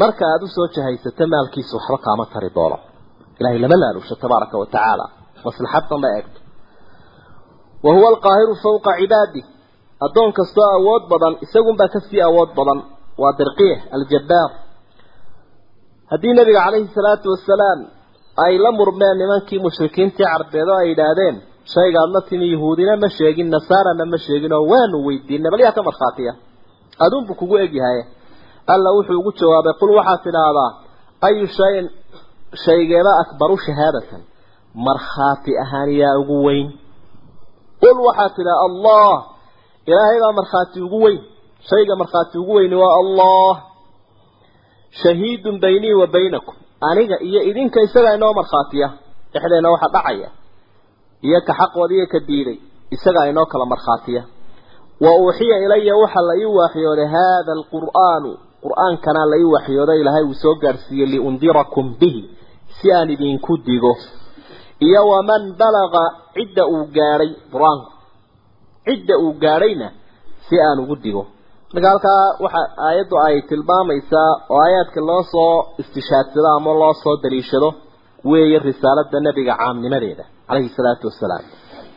marka 0.01 0.23
aada 0.31 0.43
u 0.45 0.47
soo 0.55 0.67
jahaysato 0.75 1.23
maalkiisa 1.33 1.73
waxba 1.77 1.97
kaama 2.05 2.25
tari 2.33 2.49
doono. 2.57 2.77
Ilahay 3.39 3.59
lama 3.63 3.75
laalusho 3.81 4.15
tabaaraka 4.23 4.55
wa 4.61 4.65
tacaala. 4.73 5.05
Maslaxaddan 5.45 5.99
la 6.03 6.09
eegto. 6.17 6.39
Wa 7.85 7.89
huwa 7.95 8.07
alqaahiru 8.13 8.53
fawqa 8.63 8.91
cibaadi. 8.99 9.41
Addoon 10.05 10.31
kastoo 10.37 10.67
awood 10.77 11.03
badan 11.11 11.33
isagunbaa 11.45 11.89
ka 11.93 11.99
sii 12.07 12.21
awood 12.29 12.49
badan. 12.59 12.79
Waa 13.21 13.33
dirqiya 13.39 13.77
aljabbaar 13.95 14.49
haddii 16.11 16.33
nabiga 16.37 16.61
calayhi 16.65 16.89
salaatu 16.97 17.27
wasalaam 17.33 17.79
ay 18.45 18.53
la 18.63 18.71
murmeen 18.79 19.15
nimankii 19.21 19.59
mushrikiintii 19.65 20.25
carbeed 20.31 20.67
oo 20.73 20.77
ay 20.83 20.87
yidhaahdeen 20.91 21.35
shaygaad 21.73 22.09
la 22.15 22.21
timi 22.29 22.47
yahuudina 22.53 22.93
ma 23.03 23.09
sheegin 23.17 23.47
nasaarana 23.55 24.05
ma 24.11 24.17
sheegin 24.25 24.53
oo 24.57 24.63
waanu 24.71 24.97
weydiinay 25.07 25.51
bal 25.53 25.59
yaa 25.65 25.71
ka 25.77 25.81
markhaatiya. 25.89 26.33
Aduunbuu 27.05 27.35
kugu 27.39 27.55
egyahay 27.65 27.99
alla 28.73 28.89
wuxuu 28.97 29.19
ugu 29.21 29.31
jawaabay 29.39 29.73
qul 29.79 29.91
waxaad 29.99 30.19
tidhaahdaa 30.25 30.69
ayu 31.27 31.45
shayin 31.57 31.85
shaygeeba 32.65 33.11
akbaru 33.23 33.57
shahaadatan. 33.65 34.21
Markhaati 34.87 35.51
ahaan 35.63 35.89
yaa 36.01 36.15
ugu 36.21 36.37
weyn. 36.47 36.67
Qul 37.81 37.97
waxaad 38.07 38.31
tidhaha 38.37 38.61
allah. 38.69 39.13
Ilaahay 39.89 40.19
baa 40.23 40.33
markhaati 40.39 40.77
ugu 40.87 40.97
weyn. 41.05 41.19
Shayga 41.69 41.93
markhaati 42.01 42.35
ugu 42.41 42.53
weyni 42.57 42.75
waa 42.83 42.93
allah 43.03 43.51
shahiidun 45.03 45.59
baynii 45.63 45.93
wa 46.01 46.07
baynakum. 46.07 46.55
Aniga 46.89 47.17
iyo 47.29 47.41
idinka 47.49 47.79
isagaa 47.81 48.15
inoo 48.17 48.33
markhaatiya. 48.39 48.87
Dhexdeena 49.33 49.69
waxa 49.73 49.87
dhacaya. 49.93 50.29
Iyo 51.27 51.39
ka 51.47 51.53
xaqooda 51.59 51.93
iyo 51.97 52.07
ka 52.13 52.19
diiday. 52.27 52.57
Isagaa 52.95 53.27
inoo 53.31 53.45
kala 53.51 53.65
markhaatiya. 53.65 54.21
Wa 55.03 55.11
uuxiya 55.19 55.57
ilaya 55.65 55.95
waxa 56.03 56.21
la 56.27 56.33
ii 56.41 56.45
waaxyooday 56.59 57.07
haada 57.15 57.51
alqur'aanu. 57.57 58.31
Qur'aankana 58.63 59.21
la 59.31 59.37
ii 59.41 59.43
waxyooday 59.55 59.97
ilaahay 60.01 60.23
uu 60.29 60.33
soo 60.43 60.55
gaarsiiyey 60.63 61.07
liundirakum 61.13 61.87
bihi. 61.99 62.23
Si 62.77 62.91
aan 62.93 63.09
idinku 63.15 63.53
digo. 63.67 63.93
Iyo 64.87 65.01
waman 65.11 65.43
balaga 65.59 66.03
cidda 66.35 66.63
uu 66.73 66.85
gaadhay 66.95 67.31
qur'aanku 67.53 67.89
cidda 68.85 69.15
uu 69.23 69.33
gaadhayna 69.43 69.87
si 70.49 70.55
aan 70.65 70.79
ugu 70.83 70.95
digo 71.05 71.23
marka 71.73 71.87
halkaa 71.91 72.23
waxa 72.43 72.61
aayaddu 72.87 73.15
ay 73.27 73.35
tilmaamaysaa 73.49 74.31
oo 74.53 74.59
aayaadka 74.65 74.99
loo 75.09 75.23
soo 75.33 75.53
istishaadsado 75.81 76.49
ama 76.57 76.71
loo 76.81 76.93
soo 77.03 77.15
daliishado 77.23 77.69
weeye 78.29 78.59
risaalada 78.67 79.19
nebiga 79.27 79.53
caamnimadeeda 79.61 80.23
calayhi 80.47 80.69
salaatu 80.77 81.05
wasalaam 81.09 81.43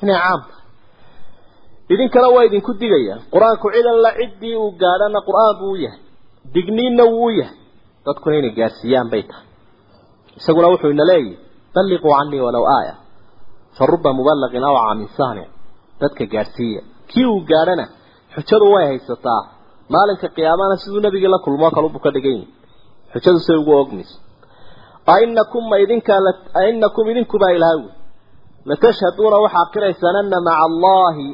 inay 0.03 0.19
caam. 0.25 0.41
Tahay 0.49 1.95
idinkana 1.95 2.29
waa 2.35 2.45
idinku 2.49 2.73
digaya 2.83 3.15
qur'aanku 3.35 3.67
cidan 3.75 3.99
la 4.05 4.11
ciddii 4.21 4.55
uu 4.63 4.71
gaadhana 4.83 5.21
qur'aan 5.29 5.55
buu 5.61 5.77
yahay 5.85 6.01
digniinna 6.55 7.05
wuu 7.15 7.31
yahay. 7.41 7.57
Dadkuna 8.07 8.35
inay 8.41 8.53
gaarsiiyaan 8.59 9.09
bay 9.13 9.23
tahay. 9.31 9.47
Isaguna 10.39 10.67
wuxuu 10.73 10.91
ina 10.97 11.05
leeyahy 11.11 11.35
balliquu 11.75 12.09
canii 12.17 12.41
walow 12.47 12.65
aaya 12.77 12.95
fa 13.77 13.83
ruba 13.91 14.11
mubalaqin 14.19 14.65
awca 14.71 14.95
min 15.01 15.09
saanic 15.19 15.49
dadka 16.01 16.25
gaadhsiiya 16.35 16.81
kii 17.11 17.27
uu 17.33 17.41
gaadhana 17.51 17.85
xujadu 18.35 18.67
way 18.75 18.85
haysataa 18.91 19.41
maalinka 19.95 20.27
qiyaamana 20.37 20.75
siduu 20.83 21.01
nabigii 21.07 21.31
la 21.35 21.39
kulmoo 21.45 21.71
kalubuu 21.77 22.01
ka 22.05 22.11
dhigan 22.15 22.37
yahi 22.41 22.49
xujadu 23.13 23.39
say 23.47 23.57
ugu 23.63 23.73
ogmayso 23.83 24.17
ainakum 25.15 25.65
ma 25.71 25.77
idinkaa 25.85 26.21
ainakum 26.63 27.05
idinkubaa 27.13 27.53
ilaahay 27.57 27.83
latashhaduuna 28.71 29.37
waxaa 29.45 29.67
qiraysaan 29.75 30.17
ana 30.23 30.39
maca 30.47 30.63
allahi 30.69 31.27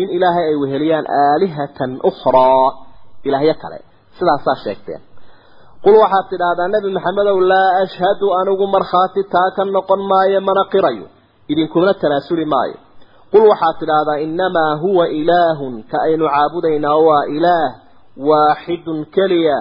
in 0.00 0.08
ilaahay 0.16 0.44
ay 0.50 0.56
weheliyaan 0.62 1.06
aalihatan 1.22 1.90
ukhraa 2.10 2.68
ilaahyo 3.28 3.54
kale. 3.62 3.78
Sidaasaa 4.18 4.56
sheegteen. 4.64 5.00
Qul 5.84 5.94
waxaad 6.02 6.26
tidhaahdaa 6.32 6.68
nebi 6.74 6.88
maxamedow 6.96 7.36
laa 7.52 7.70
ashhadu 7.84 8.26
anigu 8.40 8.66
markhaati 8.74 9.22
taa 9.34 9.48
ka 9.56 9.62
noqon 9.76 10.00
maayo 10.10 10.40
mana 10.48 10.62
qirayo. 10.72 11.06
Idinkuna 11.52 11.92
tanaasuli 12.02 12.44
maayo 12.54 12.76
qul 13.32 13.44
waxaad 13.52 13.76
tidhaahdaa 13.80 14.18
innamaa 14.26 14.72
huwa 14.82 15.04
ilaahun 15.20 15.74
ka 15.90 15.96
aynu 16.06 16.24
caabudaynaa 16.34 16.96
waa 17.08 17.24
ilaah 17.36 17.68
waaxidun 18.28 19.00
keliya 19.16 19.56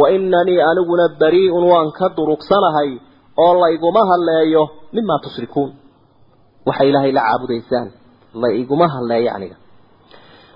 wa 0.00 0.06
inanii 0.16 0.60
aniguna 0.70 1.04
barii'un 1.20 1.64
waan 1.72 1.88
ka 1.98 2.06
durugsanahay 2.16 2.90
oo 3.44 3.52
layguma 3.62 4.02
hadleeyo 4.10 4.62
mimaa 4.96 5.18
tushrikuun 5.24 5.70
waxay 6.68 6.88
ilaahay 6.90 7.12
la 7.18 7.22
caabudaysaan 7.28 7.88
la 8.42 8.48
iguma 8.62 8.86
hadleeyo 8.94 9.30
aniga 9.36 9.56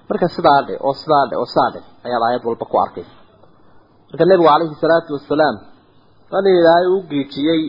marka 0.08 0.26
sidaa 0.36 0.60
dhe 0.68 0.74
oo 0.86 0.94
sidaa 1.02 1.24
dhe 1.30 1.34
oo 1.40 1.46
sidaa 1.52 1.70
dhe 1.74 1.80
ayaad 2.06 2.22
aayad 2.26 2.42
walba 2.48 2.64
ku 2.72 2.76
arkaysa 2.84 3.14
marka 4.10 4.24
nebigu 4.30 4.48
calayhi 4.50 4.74
salaatu 4.84 5.10
wasalaam 5.16 5.56
in 6.38 6.46
ilaahay 6.60 6.86
uu 6.94 7.02
geejiyey 7.12 7.62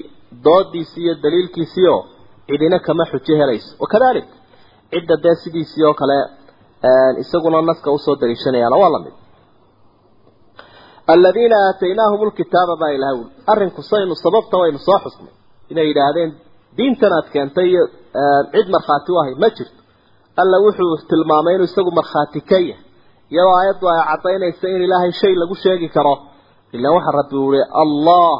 doodiisii 0.45 1.03
iyo 1.05 1.13
daliilkiisii 1.23 1.87
oo 1.95 2.01
cidina 2.47 2.77
kama 2.87 3.03
xujo 3.11 3.33
helayso 3.41 3.69
wakadalik 3.83 4.27
cidda 4.91 5.15
dee 5.23 5.35
sidiisii 5.43 5.83
oo 5.89 5.93
kale 6.01 6.17
isaguna 7.23 7.59
naska 7.69 7.89
u 7.91 7.97
soo 8.05 8.15
daliishanayaana 8.21 8.77
waa 8.81 8.91
la 8.95 8.99
mid 9.05 9.15
aladiina 11.13 11.55
aataynaahum 11.67 12.21
lkitaaba 12.29 12.73
baa 12.81 12.91
ilahay 12.97 13.15
uli 13.21 13.29
arrinku 13.51 13.81
saynu 13.91 14.15
sababta 14.23 14.55
waynu 14.61 14.79
soo 14.87 14.99
xusnay. 15.03 15.33
Inay 15.71 15.85
yidhaahdeen 15.89 16.31
diintan 16.77 17.13
aad 17.17 17.27
keentay 17.33 17.67
iyo 17.73 17.83
cid 18.53 18.67
markhaati 18.75 19.09
u 19.11 19.17
ahay 19.21 19.35
ma 19.43 19.49
jirto. 19.57 19.79
Alla 20.41 20.57
wuxuu 20.65 20.95
tilmaamay 21.09 21.53
inuu 21.55 21.67
isagu 21.71 21.91
markhaati 21.99 22.39
ka 22.49 22.57
yahay. 22.69 22.83
Iyadoo 23.33 23.53
aayaddu 23.59 23.85
ay 23.93 23.99
caddaynaysa 24.09 24.65
in 24.73 24.81
ilaahay 24.87 25.11
shay 25.21 25.33
lagu 25.41 25.55
sheegi 25.63 25.89
karo. 25.95 26.15
Ilaan 26.75 26.93
waxa 26.97 27.11
rabbi 27.19 27.35
uli 27.47 27.61
allah 27.83 28.31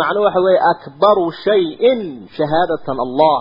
macnuu 0.00 0.24
waxa 0.26 0.40
weeye 0.46 0.60
akbaru 0.72 1.24
shayin 1.44 2.00
shahaadatan 2.36 2.96
allah 3.06 3.36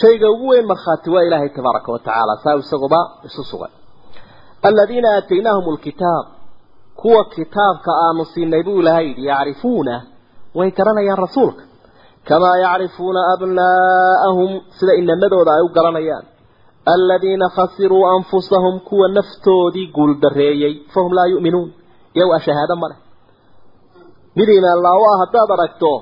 shayga 0.00 0.26
ugu 0.34 0.46
weyn 0.52 0.66
markhaati 0.70 1.08
waa 1.14 1.22
ilaahay 1.28 1.48
tabaaraka 1.56 1.92
watacaala 1.92 2.34
saa 2.44 2.56
isaguba 2.62 3.00
isu 3.28 3.42
sugay 3.50 3.72
aladiina 4.68 5.08
aataynaahum 5.16 5.74
lkitaab 5.74 6.26
kuwa 7.00 7.24
kitaabka 7.34 7.90
aanu 8.06 8.24
siinay 8.32 8.62
buu 8.66 8.80
ilahay 8.82 9.06
yidhi 9.08 9.24
yacrifuuna 9.30 9.94
way 10.58 10.70
garanayaan 10.78 11.18
rasuulka 11.24 11.62
kamaa 12.28 12.56
yacrifuuna 12.64 13.20
abnaa'ahum 13.34 14.50
sida 14.78 14.92
inamadooda 15.02 15.50
ay 15.56 15.62
u 15.62 15.68
garanayaan 15.76 16.24
aladiina 16.94 17.46
khasiruu 17.56 18.02
anfusahum 18.14 18.74
kuwa 18.88 19.08
naftoodii 19.16 19.86
guuldareeyey 19.96 20.74
fahum 20.94 21.12
laa 21.18 21.26
yu'minuun 21.32 21.68
iyago 22.16 22.34
a 22.34 22.40
shahaado 22.46 22.76
ma 22.82 22.88
leh 22.90 22.98
mid 24.38 24.48
imaan 24.58 24.80
laawo 24.86 25.04
ah 25.12 25.18
haddaad 25.22 25.50
aragto 25.56 25.92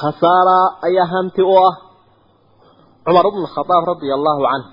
khasaara 0.00 0.58
ayaa 0.88 1.06
hanti 1.14 1.42
u 1.42 1.54
ah 1.68 1.72
cumar 3.06 3.24
bnu 3.34 3.46
khadaab 3.56 3.82
radia 3.92 4.14
allahu 4.18 4.40
canh 4.50 4.64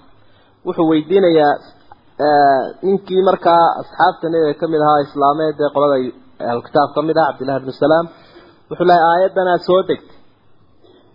wuxuu 0.65 0.88
weydiinayaa 0.91 1.53
ninkii 2.88 3.21
markaa 3.29 3.63
asxaabta 3.81 4.25
nebiga 4.33 4.53
ka 4.62 4.65
mid 4.74 4.81
ahaa 4.86 5.00
islaameed 5.07 5.57
ee 5.65 5.69
qolada 5.75 5.98
ahlukitaab 6.51 6.89
ka 6.95 7.01
mid 7.07 7.17
ah 7.21 7.25
cabdillahi 7.29 7.59
bnu 7.63 7.71
salaam 7.86 8.05
wuxuu 8.69 8.88
lahay 8.89 9.03
aayaddanaa 9.12 9.57
soo 9.67 9.81
degtay. 9.89 10.17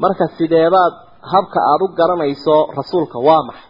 Marka 0.03 0.25
sideebaad 0.39 0.95
habka 1.33 1.59
aada 1.71 1.85
u 1.87 1.89
garanayso 2.01 2.57
rasuulka 2.79 3.19
waa 3.29 3.43
maxay? 3.49 3.69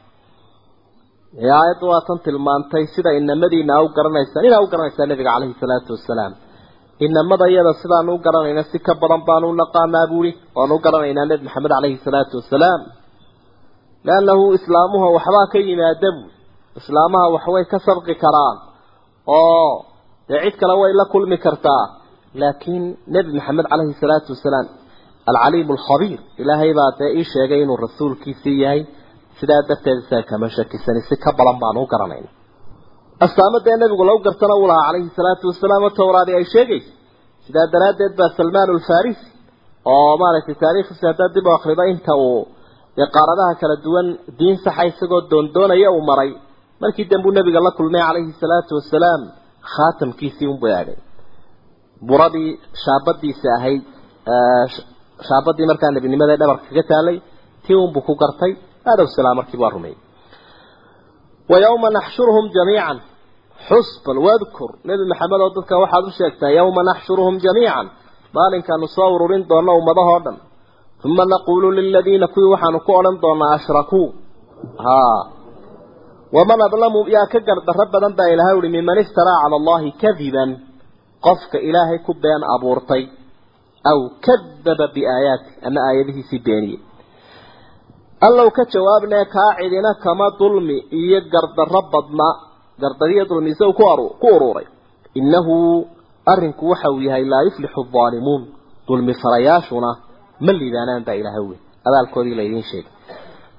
Aayaddu 1.59 1.85
waa 1.93 2.03
tan 2.09 2.19
tilmaantay 2.27 2.85
sida 2.95 3.11
inamadiina 3.21 3.73
a 3.79 3.83
u 3.87 3.89
garanaysaan 3.97 4.45
inaa 4.49 4.63
u 4.65 4.71
garanaysaa 4.73 5.07
nebiga 5.11 5.31
caleyhi 5.35 5.55
salaatu 5.63 5.91
wasalaam 5.97 6.33
inamada 7.07 7.45
iyada 7.53 7.73
sidaanu 7.83 8.11
u 8.17 8.19
garanayna 8.27 8.63
si 8.71 8.79
ka 8.87 8.93
badan 9.03 9.23
baanu 9.29 9.47
u 9.53 9.55
naqaanaa 9.63 10.07
buuri 10.13 10.31
waanu 10.57 10.73
u 10.79 10.81
garanaynaa 10.87 11.27
nebi 11.31 11.43
maxamed 11.49 11.71
caleyhi 11.77 11.99
salaatu 12.07 12.35
wasalaam 12.41 12.81
leannahu 14.09 14.45
islaamuha 14.59 15.07
waxbaa 15.17 15.47
ka 15.53 15.59
yimaada 15.69 16.09
buuri 16.17 16.33
islaamaha 16.81 17.27
waxbay 17.35 17.65
ka 17.73 17.79
sabqi 17.87 18.15
karaan 18.25 18.57
oo 19.39 19.73
dee 20.29 20.41
cid 20.45 20.57
kale 20.61 20.75
way 20.83 20.93
la 21.01 21.05
kulmi 21.13 21.37
kartaa 21.47 21.85
laakiin 22.43 22.85
nebi 23.15 23.31
maxamed 23.39 23.67
caleyhi 23.73 23.95
salaatu 24.03 24.29
wasalaam 24.35 24.67
alcaliimu 25.31 25.73
alkhabiir 25.77 26.19
ilaahay 26.43 26.73
baa 26.79 26.91
dee 27.01 27.11
ii 27.19 27.25
sheegay 27.33 27.61
inuu 27.65 27.79
rasuulkiisii 27.87 28.57
yahay 28.65 28.81
sidaa 29.39 29.63
darteed 29.69 29.99
isaga 30.03 30.25
kama 30.31 30.47
shakisani 30.57 31.01
si 31.09 31.15
ka 31.25 31.31
badan 31.39 31.57
baanu 31.63 31.79
u 31.85 31.87
garanayna 31.93 32.31
astaamo 33.27 33.59
dee 33.67 33.77
nebigu 33.83 34.05
lagu 34.09 34.21
gartana 34.27 34.55
uu 34.61 34.67
lahaa 34.71 34.87
calayhi 34.89 35.11
salaatu 35.19 35.45
wasalaam 35.51 35.85
towraadi 36.01 36.33
ay 36.39 36.45
sheegaysa 36.55 36.91
sidaa 37.47 37.67
daraaddeed 37.75 38.13
baa 38.21 38.31
salmaan 38.39 38.69
alfarisi 38.77 39.27
oo 39.93 40.13
maaragtay 40.23 40.57
taariikhdiisa 40.65 41.07
haddaad 41.11 41.33
dib 41.37 41.47
u 41.49 41.51
akrido 41.59 41.85
inta 41.95 42.13
uu 42.27 42.41
dee 42.97 43.09
qaaradaha 43.17 43.53
kala 43.61 43.77
duwan 43.85 44.07
diin 44.39 44.57
saxa 44.65 44.83
isagoo 44.91 45.21
doondoonaya 45.31 45.89
uu 45.97 46.03
maray. 46.11 46.31
Markii 46.83 47.07
dambuu 47.11 47.33
nebiga 47.37 47.61
la 47.67 47.71
kulmay 47.79 48.03
calayhi 48.09 48.33
salaatu 48.43 48.73
wasalaam 48.79 49.23
khaatamkiisii 49.75 50.49
unbuu 50.53 50.69
eegay. 50.79 50.99
Buradii 52.09 52.51
shaabadiisa 52.85 53.49
ahayd 53.59 53.83
shaabadii 55.29 55.67
markaa 55.71 55.91
nebinimada 55.97 56.35
dhabarka 56.41 56.65
kaga 56.71 56.83
taalay 56.91 57.17
tii 57.65 57.77
unbuu 57.85 58.03
ku 58.09 58.13
gartay. 58.23 58.53
Aadaw 58.91 59.07
salaam 59.17 59.37
markii 59.41 59.61
waa 59.63 59.73
rumeeyey 59.77 59.99
wa 61.51 61.57
yawma 61.65 61.89
naxshuruhum 61.97 62.47
jamiican. 62.57 62.99
Xus 63.69 63.89
bal 64.07 64.19
wadkur. 64.27 64.71
Nebi 64.89 65.05
maxamed 65.11 65.41
oo 65.45 65.51
dadka 65.57 65.75
waxaad 65.83 66.05
u 66.09 66.11
sheegtaa 66.19 66.51
yawma 66.59 66.83
naxshuruhum 66.91 67.35
jamiican. 67.45 67.87
Maalinkaanu 68.37 68.87
soo 68.97 69.09
ururin 69.15 69.43
doona 69.51 69.73
ummadahoo 69.81 70.21
dhan 70.27 70.37
uma 71.05 71.25
naquulu 71.33 71.69
liladiina 71.79 72.27
kuwii 72.35 72.51
waxaanu 72.55 72.81
ku 72.87 72.93
odhan 72.99 73.17
doonaa 73.25 73.53
ashrakuu 73.59 74.09
haa 74.85 75.21
waman 76.37 76.61
adlamu 76.67 77.01
yaa 77.15 77.27
ka 77.33 77.39
gardarro 77.49 77.85
badan 77.93 78.13
baa 78.19 78.29
ilahay 78.35 78.55
uhi 78.59 78.69
miman 78.77 78.99
iftaraa 79.05 79.39
cala 79.43 79.57
allahi 79.61 79.91
kadiban 80.03 80.51
qofka 81.27 81.59
ilaahay 81.69 81.99
ku 82.07 82.13
been 82.25 82.43
abuurtay 82.55 83.05
aw 83.91 83.99
kadaba 84.27 84.87
biaayaati 84.95 85.51
ama 85.67 85.81
aayadihiisii 85.89 86.41
beeniyey 86.47 86.81
allow 88.27 88.49
ka 88.57 88.65
jawaabnee 88.75 89.25
kaa 89.35 89.51
cidina 89.59 89.91
kama 90.05 90.27
dulmi 90.41 90.77
iyo 91.01 91.21
gardarro 91.33 91.83
badna 91.93 92.29
gardariyo 92.83 93.25
dulmi 93.31 93.51
isagu 93.55 93.73
ku 94.21 94.29
uruuray 94.37 94.67
innahu 95.21 95.55
arrinku 96.33 96.65
waxa 96.71 96.89
uu 96.95 97.01
yahay 97.09 97.25
laa 97.33 97.43
yuflixu 97.47 97.81
aldaalimuun 97.85 98.43
dulmi 98.89 99.13
farayaashuna 99.23 99.91
ma 100.45 100.53
liibaanaan 100.61 101.03
baa 101.07 101.17
ilaahay 101.21 101.45
wey 101.51 101.59
abaalkoodii 101.89 102.35
laydiin 102.41 102.65
sheegay. 102.71 102.93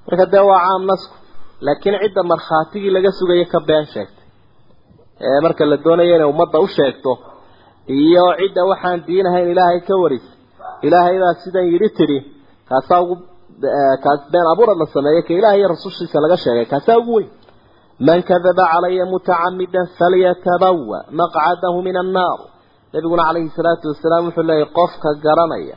Marka 0.08 0.26
dee 0.34 0.44
waa 0.50 0.60
caam 0.68 0.84
nasku 0.92 1.16
laakiin 1.66 1.96
cidda 2.04 2.22
markhaatigii 2.32 2.92
laga 2.96 3.12
sugaya 3.20 3.46
ka 3.54 3.60
been 3.70 3.86
sheegtay. 3.94 4.26
Ee 5.28 5.40
marka 5.46 5.64
la 5.72 5.78
doonayo 5.86 6.16
inay 6.18 6.30
ummadda 6.34 6.58
u 6.66 6.68
sheegto 6.78 7.12
iyo 8.00 8.26
cidda 8.40 8.62
waxaan 8.72 9.00
diinahayn 9.08 9.48
ilaahay 9.54 9.80
ka 9.88 9.94
waris 10.04 10.26
ilaahay 10.88 11.16
baa 11.24 11.34
sidan 11.44 11.66
yidhi 11.74 11.90
tidhi 11.98 12.20
kaasaa 12.70 13.00
ugu 13.04 13.16
kaas 14.04 14.22
been 14.34 14.48
abuurad 14.54 14.78
la 14.82 14.86
sameeyey 14.96 15.22
ka 15.28 15.34
ilaahay 15.40 15.60
iyo 15.62 15.68
rasushiisa 15.74 16.18
laga 16.26 16.38
sheegay 16.44 16.66
kaasaa 16.74 16.98
ugu 17.02 17.14
weyn. 17.18 17.30
Man 18.08 18.20
kadaba 18.30 18.64
calaya 18.74 19.06
mutacamidan 19.14 19.86
falyatabawa 20.00 20.98
maqcadahu 21.20 21.78
min 21.88 21.96
annaar. 22.04 22.40
Nabiguna 22.94 23.24
calayhi 23.28 23.50
salaatu 23.58 23.86
wasalaam 23.92 24.24
wuxuu 24.28 24.44
leeyahy 24.50 24.70
qofka 24.78 25.10
garanaya 25.26 25.76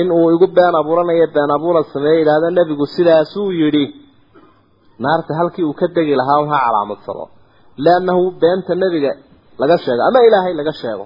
in 0.00 0.08
uu 0.18 0.28
igu 0.34 0.46
been 0.56 0.74
abuuranayo 0.80 1.26
been 1.36 1.50
abuurad 1.56 1.86
sameeye 1.94 2.18
yidhaahda 2.20 2.48
nebigu 2.58 2.86
sidaasuu 2.94 3.50
yidhi. 3.60 3.84
Naarta 5.04 5.32
halkii 5.38 5.64
uu 5.68 5.74
ka 5.80 5.86
degi 5.96 6.14
lahaa 6.20 6.38
un 6.42 6.48
ha 6.52 6.58
calaamadsado 6.66 7.24
liannahu 7.84 8.22
beenta 8.40 8.74
nebiga 8.82 9.12
laga 9.60 9.76
sheego 9.84 10.02
ama 10.08 10.18
ilaahay 10.28 10.54
laga 10.60 10.72
sheego. 10.80 11.04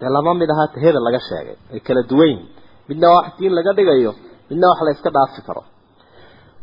Dee 0.00 0.10
laba 0.16 0.34
mid 0.40 0.50
ahaa 0.54 0.68
ta 0.72 0.78
hebel 0.84 1.02
laga 1.08 1.20
sheegay 1.28 1.56
ay 1.74 1.80
kala 1.86 2.02
duwan 2.10 2.28
yihiin 2.28 2.48
midna 2.88 3.06
wax 3.16 3.26
diin 3.38 3.52
laga 3.58 3.72
dhigayo 3.78 4.12
midna 4.50 4.66
wax 4.70 4.78
la 4.86 4.90
iska 4.96 5.10
dhaafi 5.16 5.40
karo. 5.46 5.62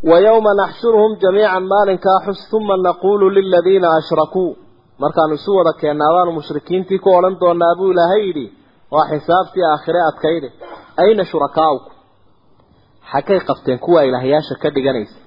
Wa 0.10 0.18
yawma 0.26 0.52
naxshuruhum 0.62 1.12
jamiican 1.24 1.64
maalinkaa 1.74 2.20
xus 2.26 2.54
uma 2.58 2.76
naquulu 2.88 3.26
liladiina 3.36 3.88
ashrakuu. 4.00 4.52
Markaanu 5.02 5.34
isu 5.40 5.52
wada 5.58 5.74
keennaa 5.82 6.12
baanu 6.16 6.32
mushrikiintii 6.38 7.00
ku 7.04 7.10
odhan 7.18 7.36
doonaa 7.42 7.76
buu 7.80 7.92
ilaahay 7.94 8.24
ayna 11.04 11.24
shurakaauku 11.32 11.90
xaggay 13.12 13.40
qabteen 13.50 13.80
kuwa 13.86 14.00
ilaahyaasha 14.10 14.56
ka 14.62 14.70
dhiganaysa 14.76 15.18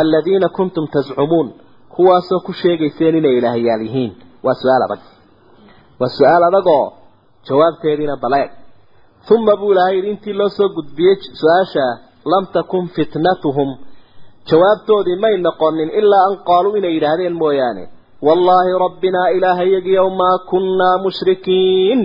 aladiina 0.00 0.48
kuntum 0.56 0.84
tascumuun 0.94 1.48
kuwaasoo 1.94 2.40
ku 2.46 2.52
sheegayseen 2.62 3.14
inay 3.20 3.34
ilaahyaal 3.40 3.82
yihiin 3.86 4.12
waa 4.46 4.54
su'aal 4.62 4.82
adag 4.86 5.02
waa 6.00 6.10
su'aal 6.18 6.42
adagoo 6.50 6.84
jawaabteediina 7.48 8.16
baleeg 8.24 8.50
uma 9.34 9.54
buu 9.60 9.72
ilahay 9.72 9.94
yidhi 9.96 10.10
intii 10.14 10.32
loo 10.40 10.48
soo 10.58 10.68
gudbiyey 10.76 11.16
su'aashaa 11.40 11.92
lam 12.32 12.44
takun 12.54 12.84
fitnatuhum 12.96 13.70
jawaabtoodii 14.50 15.16
may 15.24 15.34
noqonin 15.46 15.90
ilaa 16.00 16.24
an 16.28 16.34
qaaluu 16.48 16.74
inay 16.78 16.92
yidhaahdeen 16.96 17.36
mooyaane 17.42 17.84
wallaahi 18.26 18.72
rabbinaa 18.84 19.28
ilaahayagiyow 19.36 20.08
maa 20.20 20.36
kunnaa 20.50 20.96
mushrikiin 21.04 22.00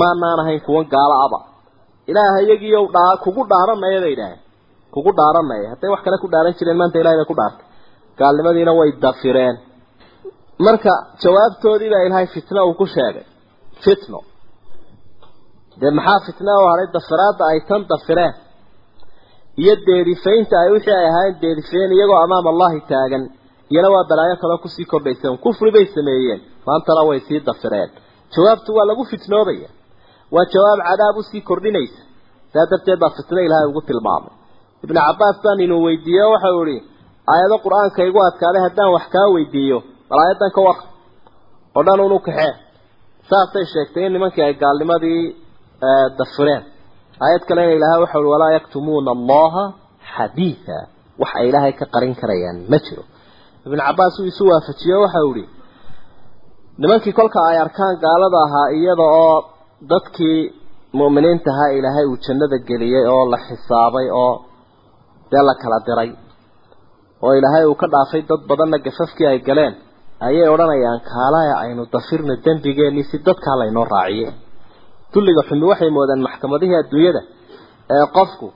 maanaan 0.00 0.40
ahayn 0.42 0.60
kuwan 0.66 0.86
gaalo 0.94 1.16
aba 1.26 1.38
ilaahayagiyow 2.10 2.84
dhaa 2.96 3.12
kugu 3.24 3.42
dhaaranaya 3.52 3.98
bay 4.04 4.10
yidhaaheen 4.14 4.40
kugu 4.94 5.10
dhaaranaya 5.18 5.66
hadday 5.72 5.90
wax 5.94 6.00
kale 6.06 6.16
ku 6.24 6.28
dhaaran 6.34 6.54
jireen 6.58 6.78
maanta 6.80 6.96
ilahay 7.02 7.18
bay 7.20 7.28
ku 7.32 7.36
dhaartay 7.40 7.66
gaalnimadiina 8.20 8.72
way 8.78 8.90
dafireen. 9.04 9.56
Marka 10.66 10.92
jawaabtoodii 11.22 11.90
baa 11.94 12.02
ilaahay 12.06 12.26
fitno 12.34 12.60
uu 12.68 12.74
ku 12.80 12.86
sheegay. 12.94 13.24
Fitno. 13.84 14.18
Dee 15.80 15.90
maxaa 15.98 16.20
fitna 16.26 16.52
u 16.62 16.66
haray? 16.70 16.86
Dafiraadda 16.96 17.44
ay 17.52 17.60
tan 17.68 17.82
dafireen. 17.92 18.34
Iyo 19.62 19.74
deerifaynta 19.86 20.54
ay 20.62 20.68
wixii 20.74 20.96
ay 21.00 21.06
ahaayeen 21.10 21.36
deerifeen 21.42 21.90
iyagoo 21.96 22.18
amaama 22.24 22.48
allahi 22.54 22.80
taagan. 22.92 23.24
Iyana 23.72 23.88
waa 23.94 24.04
balaayo 24.10 24.36
kaloo 24.42 24.58
ku 24.64 24.68
sii 24.74 24.86
kordhayseen 24.92 25.36
kufri 25.44 25.70
bay 25.76 25.86
sameeyeen. 25.96 26.40
Maantana 26.66 27.02
way 27.08 27.18
sii 27.26 27.40
dafireen. 27.48 27.90
Jawaabtu 28.34 28.70
waa 28.76 28.86
lagu 28.90 29.02
fitnoobaya 29.12 29.68
waa 30.34 30.44
jawaab 30.54 30.80
cadaab 30.88 31.16
u 31.16 31.22
sii 31.30 31.40
kordhinaysa. 31.48 32.00
Saa 32.52 32.66
darteed 32.70 32.98
baa 33.02 33.12
fitno 33.16 33.40
ilaahay 33.46 33.68
ugu 33.70 33.80
tilmaamay 33.88 34.32
ibnu 34.84 34.98
cabbaas 35.06 35.36
baan 35.44 35.60
inuu 35.66 35.82
weydiiye 35.86 36.24
waxau 36.34 36.60
ihi 36.72 36.78
aayado 37.32 37.56
qur'aanka 37.64 38.00
igu 38.08 38.18
adkaaday 38.28 38.62
haddaan 38.66 38.90
wax 38.96 39.04
kaa 39.14 39.28
weydiiyo 39.34 39.78
bal 40.10 40.18
aayadan 40.24 40.50
ka 40.56 40.60
waq 40.68 40.80
oo 41.76 41.82
dhan 41.86 42.00
unu 42.06 42.18
kaxee. 42.26 42.52
Saasay 43.30 43.64
sheegtay 43.72 44.04
in 44.06 44.12
nimankii 44.14 44.42
ay 44.46 44.54
gaalnimadii 44.62 45.22
dafireen 46.18 46.62
aayad 47.24 47.42
kalena 47.48 47.72
ilaahay 47.78 48.00
waxa 48.04 48.18
ui 48.22 48.28
walaa 48.34 48.52
yaktumuuna 48.58 49.10
allaha 49.16 49.62
xadiida 50.14 50.76
wax 51.20 51.30
ay 51.40 51.46
ilaahay 51.50 51.72
ka 51.80 51.84
qarin 51.94 52.14
karayaan 52.20 52.58
ma 52.70 52.78
jiro. 52.84 53.02
Ibnu 53.66 53.80
cabbaas 53.88 54.14
uu 54.20 54.26
isu 54.32 54.42
waafajiyo 54.50 54.96
waxau 55.04 55.28
ihi 55.40 55.44
nimankii 56.80 57.12
kolka 57.18 57.38
ay 57.50 57.58
arkaan 57.64 57.94
gaalada 58.04 58.38
ahaa 58.46 58.68
iyada 58.78 59.06
oo 59.22 59.36
dadkii 59.90 60.40
mu'miniinta 61.00 61.50
ahaa 61.54 61.70
ilaahay 61.78 62.06
uu 62.12 62.18
jannada 62.26 62.58
geliyey 62.68 63.04
oo 63.14 63.24
la 63.32 63.38
xisaabay 63.46 64.06
oo 64.24 64.34
dee 65.30 65.42
la 65.48 65.54
kala 65.62 65.78
diray 65.86 66.10
oo 67.24 67.32
ilaahay 67.38 67.64
uu 67.70 67.74
ka 67.82 67.86
dhaafay 67.94 68.22
dad 68.30 68.40
badanna 68.50 68.78
gafafkii 68.86 69.26
ay 69.32 69.38
galeen 69.48 69.74
ayay 70.26 70.48
odhanayaan 70.54 71.00
kaalaya 71.10 71.54
aynu 71.64 71.82
dafirna 71.94 72.34
dembigeenii 72.44 73.04
si 73.10 73.16
dadkaa 73.26 73.56
laynoo 73.60 73.86
raaciye 73.94 74.28
dulliga 75.12 75.42
xumi 75.48 75.64
waxay 75.70 75.90
moodeen 75.96 76.22
maxkamadihii 76.26 76.78
adduunyada 76.82 77.20
ee 77.96 78.06
qofku 78.16 78.46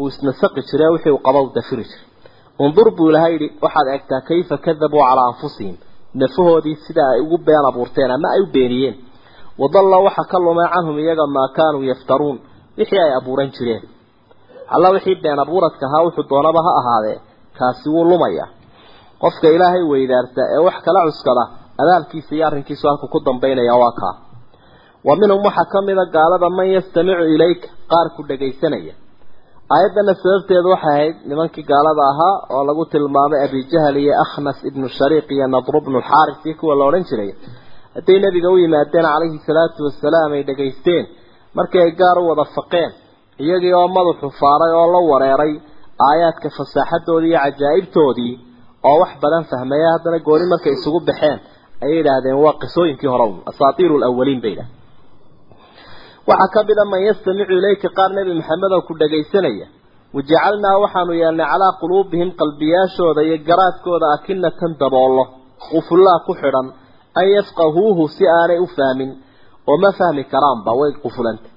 uu 0.00 0.08
isnasaqi 0.12 0.60
jiray 0.70 0.90
wixii 0.94 1.12
uu 1.16 1.22
qaba 1.26 1.38
u 1.46 1.48
dafiri 1.56 1.84
jiray. 1.90 2.04
Undur 2.64 2.88
buu 2.96 3.08
ilahay 3.10 3.32
yidhi 3.34 3.48
waxaad 3.64 3.86
eegtaa 3.94 4.20
kayfa 4.28 4.56
kadabuu 4.66 5.02
calaa 5.08 5.26
anfusihim 5.32 5.76
nafahoodii 6.20 6.76
sida 6.86 7.02
ay 7.14 7.20
ugu 7.24 7.38
been 7.46 7.64
abuurteen 7.70 8.10
ama 8.16 8.28
ay 8.34 8.40
u 8.44 8.46
beeniyeen 8.54 8.96
wadalla 9.62 9.96
waxa 10.06 10.24
ka 10.30 10.38
lumay 10.44 10.68
canhum 10.74 10.96
iyaga 11.04 11.26
maa 11.36 11.48
kaanuu 11.56 11.82
yaftaruun 11.90 12.38
wixii 12.78 12.98
ay 13.06 13.12
abuuran 13.18 13.50
jireen. 13.56 13.82
Alla 14.74 14.88
wixii 14.94 15.16
been 15.24 15.38
abuuradka 15.44 15.84
ahaa 15.88 16.04
wuxuu 16.06 16.26
doonaba 16.30 16.60
ha 16.66 16.72
ahaadee 16.80 17.18
kaasi 17.58 17.86
wuu 17.94 18.04
lumaya. 18.10 18.44
Qofka 19.22 19.48
ilaahay 19.56 19.82
weydaarta 19.92 20.42
ee 20.54 20.60
wax 20.66 20.76
kala 20.86 21.00
cuskada 21.08 21.44
abaalkiisa 21.82 22.32
iyo 22.36 22.44
arrinkiisu 22.48 22.84
halku 22.88 23.06
ku 23.12 23.18
dambaynaya 23.26 23.74
waa 23.82 23.92
kaa. 24.00 24.14
Wa 25.06 25.12
minhum 25.20 25.40
waxaa 25.46 25.70
ka 25.72 25.78
mida 25.86 26.04
gaalada 26.16 26.48
man 26.56 26.66
yastamicu 26.76 27.24
ilayka 27.34 27.68
qaar 27.90 28.06
ku 28.16 28.20
dhagaysanaya. 28.28 28.94
Aayaddana 29.74 30.12
sababteedu 30.22 30.68
waxay 30.74 30.90
ahayd 30.94 31.16
nimankii 31.30 31.64
gaalada 31.70 32.02
ahaa 32.12 32.34
oo 32.54 32.62
lagu 32.68 32.84
tilmaamay 32.92 33.40
abijahal 33.46 33.96
iyo 34.02 34.12
akhnas 34.24 34.58
ibnu 34.68 34.86
shariiq 34.98 35.28
iyo 35.36 35.46
nadru 35.54 35.78
bnu 35.84 35.98
lxaaris 36.02 36.38
iyo 36.46 36.54
kuwa 36.60 36.74
la 36.78 36.84
odhan 36.88 37.04
jiray 37.10 37.30
hadday 37.96 38.18
nebiga 38.24 38.48
u 38.54 38.56
yimaadeen 38.64 39.06
calayhi 39.12 39.38
salaatu 39.48 39.80
wasalaam 39.88 40.30
ay 40.36 40.42
dhagaysteen 40.50 41.04
markii 41.58 41.82
ay 41.86 41.92
gaar 42.00 42.16
u 42.22 42.24
wada 42.30 42.44
faqeen 42.56 42.90
iyagii 43.44 43.74
oo 43.80 43.88
madaxu 43.96 44.26
faaray 44.40 44.72
oo 44.80 44.86
la 44.94 45.00
wareeray 45.10 45.52
aayaadka 46.08 46.48
fasaaxadoodii 46.58 47.30
iyo 47.32 47.40
cajaa'ibtoodii 47.44 48.32
oo 48.88 48.96
wax 49.02 49.12
badan 49.22 49.44
fahmaya 49.50 49.88
haddana 49.94 50.18
gooni 50.28 50.46
markay 50.52 50.72
isugu 50.78 51.00
baxeen 51.08 51.38
ayay 51.84 51.96
yidhaahdeen 51.98 52.38
waa 52.44 52.54
qisooyinkii 52.62 53.10
hore 53.14 53.26
asaatiiru 53.50 53.94
lawaliin 54.04 54.40
bay 54.44 54.50
yidhahdeen. 54.54 54.82
Waxaa 56.28 56.48
ka 56.54 56.60
mid 56.68 56.78
a 56.82 56.84
man 56.92 57.00
yastamicu 57.08 57.52
ilayka 57.60 57.88
qaar 57.98 58.10
nebi 58.18 58.32
maxamed 58.40 58.72
oo 58.76 58.82
ku 58.88 58.92
dhagaysanaya 59.00 59.66
wajacalnaa 60.16 60.76
waxaanu 60.84 61.12
yeelnay 61.22 61.46
calaa 61.52 61.72
quluubihim 61.80 62.30
qalbiyaashooda 62.40 63.20
iyo 63.28 63.36
garaadkooda 63.48 64.06
akinatan 64.16 64.72
daboollo 64.80 65.24
qufullaa 65.70 66.18
ku 66.26 66.32
xidhan 66.40 66.66
an 67.20 67.26
yafqahuuhu 67.36 68.02
si 68.16 68.24
aanay 68.38 68.58
u 68.58 68.66
fahmin 68.76 69.10
oo 69.70 69.76
ma 69.82 69.90
fahmi 69.98 70.22
karaanba 70.32 70.70
way 70.80 70.90
qufulanta 71.04 71.48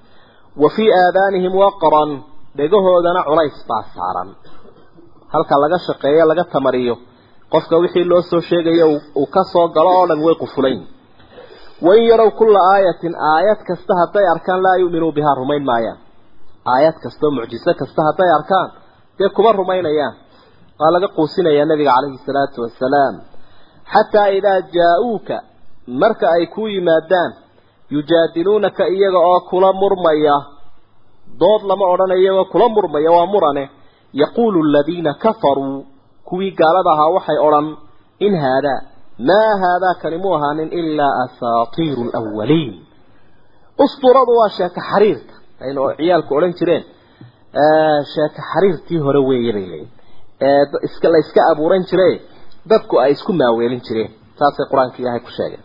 wa 0.62 0.68
fii 0.76 0.90
aadaanihim 1.02 1.54
waqran 1.62 2.10
dhegahoodana 2.58 3.20
culays 3.28 3.58
baa 3.68 3.82
saaran. 3.96 4.28
Halka 5.32 5.54
laga 5.62 5.78
shaqeeyo 5.86 6.24
laga 6.30 6.44
tamariyo 6.54 6.94
qofka 7.52 7.74
wixii 7.82 8.04
loo 8.10 8.22
soo 8.30 8.40
sheegayo 8.48 8.86
uu 9.20 9.26
ka 9.34 9.42
soo 9.52 9.66
galo 9.76 9.90
oo 9.98 10.06
dhan 10.10 10.20
way 10.26 10.34
qufulayn 10.42 10.80
wain 11.86 12.02
yarow 12.10 12.30
kulla 12.38 12.60
aayatin 12.74 13.14
aayad 13.32 13.60
kasta 13.68 13.92
hadday 14.00 14.26
arkaan 14.34 14.60
laa 14.66 14.76
yu'minuu 14.82 15.12
bihaa 15.16 15.34
rumayn 15.40 15.64
maayaan. 15.70 15.98
Aayad 16.72 16.96
kastao 17.04 17.30
mucjiso 17.36 17.70
kasta 17.80 18.00
hadday 18.08 18.30
arkaan 18.38 18.68
dee 19.18 19.28
kuma 19.36 19.50
rumaynayaan. 19.60 20.14
Waa 20.80 20.90
laga 20.94 21.08
quusinayaa 21.16 21.66
nabiga 21.70 21.92
calayhi 21.96 22.18
salaatu 22.26 22.58
wasalaam 22.64 23.14
xataa 23.92 24.28
idaa 24.38 24.60
jaa-uuka 24.76 25.36
marka 26.02 26.26
ay 26.36 26.44
ku 26.54 26.62
yimaadaan 26.74 27.30
yujaadiluunaka 27.94 28.84
iyaga 28.94 29.18
oo 29.30 29.40
kula 29.50 29.70
murmaya 29.80 30.36
dood 31.40 31.62
lama 31.70 31.84
odhanayo 31.92 32.20
iyagoo 32.24 32.44
kula 32.52 32.66
murmaya 32.76 33.10
waa 33.16 33.26
murane 33.32 33.64
yaquulu 34.22 34.58
aladiina 34.68 35.12
kafaruu 35.22 35.78
kuwii 36.28 36.50
gaalada 36.60 36.90
ahaa 36.94 37.10
waxay 37.16 37.38
odhan 37.46 37.66
in 38.26 38.34
haadaa 38.44 38.80
maa 39.28 39.52
haadaa 39.62 39.94
kani 40.02 40.16
mu 40.22 40.28
ahaanin 40.36 40.70
ilaa 40.80 41.12
asaatiiru 41.24 42.02
alawaliin 42.18 42.74
usturadu 43.84 44.32
waa 44.40 44.48
sheeko 44.56 44.80
xariirta 44.90 45.34
aynu 45.64 45.80
ciyaalku 45.98 46.32
odhan 46.38 46.52
jireen. 46.58 46.84
Sheeko 48.12 48.40
xariirtii 48.52 48.98
hore 49.06 49.20
weeye 49.28 49.52
bay 49.56 49.66
leeyiin 49.72 49.88
ee 50.48 50.62
iska 50.86 51.08
la 51.12 51.18
iska 51.24 51.40
abuuran 51.52 51.82
jire 51.90 52.08
dadku 52.70 52.94
ay 53.04 53.10
isku 53.16 53.32
maaweelin 53.40 53.80
jireen 53.88 54.10
saasay 54.38 54.66
qur'aanka 54.70 54.96
ilaahay 55.02 55.20
ku 55.26 55.30
sheegeen 55.38 55.62